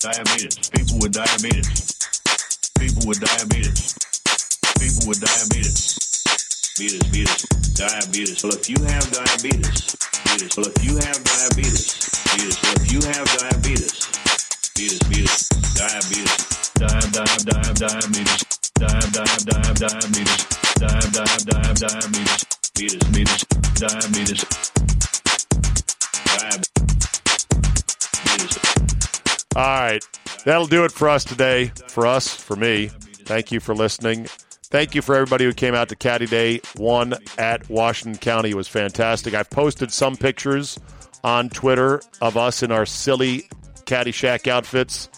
Diabetes. 0.00 0.70
People 0.70 0.98
with 1.00 1.12
diabetes. 1.12 2.08
People 2.78 3.08
with 3.08 3.20
diabetes. 3.20 3.98
People 4.78 5.08
with 5.08 5.20
diabetes. 5.20 6.09
Beatus, 6.80 7.04
beatus, 7.12 7.44
diabetes. 7.76 8.42
Well, 8.42 8.54
if 8.54 8.70
you 8.70 8.80
have 8.88 9.04
diabetes, 9.12 9.96
beatus. 10.24 10.56
Well, 10.56 10.66
if 10.66 10.80
you 10.82 10.96
have 10.96 11.20
diabetes, 11.28 12.08
beatus. 12.32 12.56
Well, 12.62 12.72
if 12.80 12.88
you 12.90 13.00
have 13.04 13.28
diabetes, 13.36 14.08
diabetes. 15.76 16.40
Diab, 16.80 17.04
diab, 17.12 17.44
diab, 17.44 17.76
diabetes. 17.76 18.40
Diab, 18.80 19.12
diab, 19.12 19.40
diab, 19.44 19.76
diabetes. 19.76 20.40
Diab, 20.80 21.04
diab, 21.12 21.40
diab, 21.44 21.76
diabetes. 21.84 22.40
Beatus, 22.72 23.04
beatus, 23.12 23.44
diabetes. 23.76 24.42
All 29.54 29.64
right. 29.64 30.02
That'll 30.46 30.66
do 30.66 30.84
it 30.84 30.92
for 30.92 31.10
us 31.10 31.24
today. 31.24 31.72
For 31.88 32.06
us, 32.06 32.34
for 32.34 32.56
me. 32.56 32.88
Thank 33.26 33.52
you 33.52 33.60
for 33.60 33.74
listening. 33.74 34.28
Thank 34.70 34.94
you 34.94 35.02
for 35.02 35.16
everybody 35.16 35.44
who 35.44 35.52
came 35.52 35.74
out 35.74 35.88
to 35.88 35.96
Caddy 35.96 36.26
Day 36.26 36.60
1 36.76 37.14
at 37.38 37.68
Washington 37.68 38.16
County. 38.20 38.50
It 38.50 38.54
was 38.54 38.68
fantastic. 38.68 39.34
I've 39.34 39.50
posted 39.50 39.92
some 39.92 40.16
pictures 40.16 40.78
on 41.24 41.50
Twitter 41.50 42.00
of 42.20 42.36
us 42.36 42.62
in 42.62 42.70
our 42.70 42.86
silly 42.86 43.48
Caddyshack 43.86 44.46
outfits, 44.46 45.08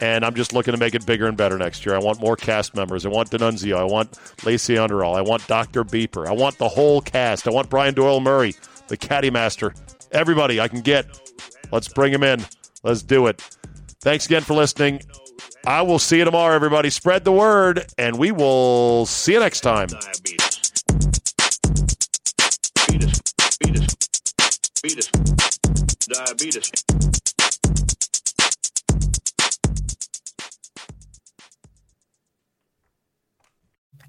and 0.00 0.24
I'm 0.24 0.34
just 0.34 0.52
looking 0.52 0.72
to 0.72 0.80
make 0.80 0.96
it 0.96 1.06
bigger 1.06 1.28
and 1.28 1.36
better 1.36 1.56
next 1.58 1.86
year. 1.86 1.94
I 1.94 2.00
want 2.00 2.20
more 2.20 2.34
cast 2.34 2.74
members. 2.74 3.06
I 3.06 3.10
want 3.10 3.30
D'Annunzio. 3.30 3.76
I 3.76 3.84
want 3.84 4.18
Lacey 4.44 4.76
Underall. 4.76 5.14
I 5.14 5.20
want 5.20 5.46
Dr. 5.46 5.84
Beeper. 5.84 6.26
I 6.26 6.32
want 6.32 6.58
the 6.58 6.68
whole 6.68 7.00
cast. 7.00 7.46
I 7.46 7.52
want 7.52 7.70
Brian 7.70 7.94
Doyle 7.94 8.18
Murray, 8.18 8.56
the 8.88 8.96
Caddy 8.96 9.30
Master. 9.30 9.72
Everybody 10.10 10.58
I 10.60 10.66
can 10.66 10.80
get. 10.80 11.06
Let's 11.70 11.86
bring 11.86 12.12
him 12.12 12.24
in. 12.24 12.44
Let's 12.82 13.04
do 13.04 13.28
it. 13.28 13.48
Thanks 14.02 14.26
again 14.26 14.42
for 14.42 14.54
listening. 14.54 15.00
I 15.64 15.82
will 15.82 16.00
see 16.00 16.18
you 16.18 16.24
tomorrow, 16.24 16.56
everybody. 16.56 16.90
Spread 16.90 17.22
the 17.22 17.30
word, 17.30 17.86
and 17.96 18.18
we 18.18 18.32
will 18.32 19.06
see 19.06 19.34
you 19.34 19.38
next 19.38 19.60
time. 19.60 19.86
diabetes. 19.86 20.72
Beatus, 24.82 25.08
diabetes. 26.08 26.72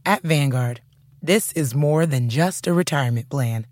At 0.04 0.24
Vanguard, 0.24 0.82
this 1.22 1.52
is 1.54 1.76
more 1.76 2.08
than 2.08 2.30
just 2.30 2.66
a 2.66 2.74
retirement 2.74 3.30
plan. 3.30 3.68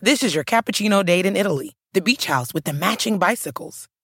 This 0.00 0.22
is 0.22 0.36
your 0.36 0.44
cappuccino 0.44 1.04
date 1.04 1.26
in 1.26 1.34
Italy, 1.34 1.74
the 1.94 2.00
beach 2.00 2.26
house 2.26 2.54
with 2.54 2.62
the 2.62 2.72
matching 2.72 3.18
bicycles. 3.18 3.88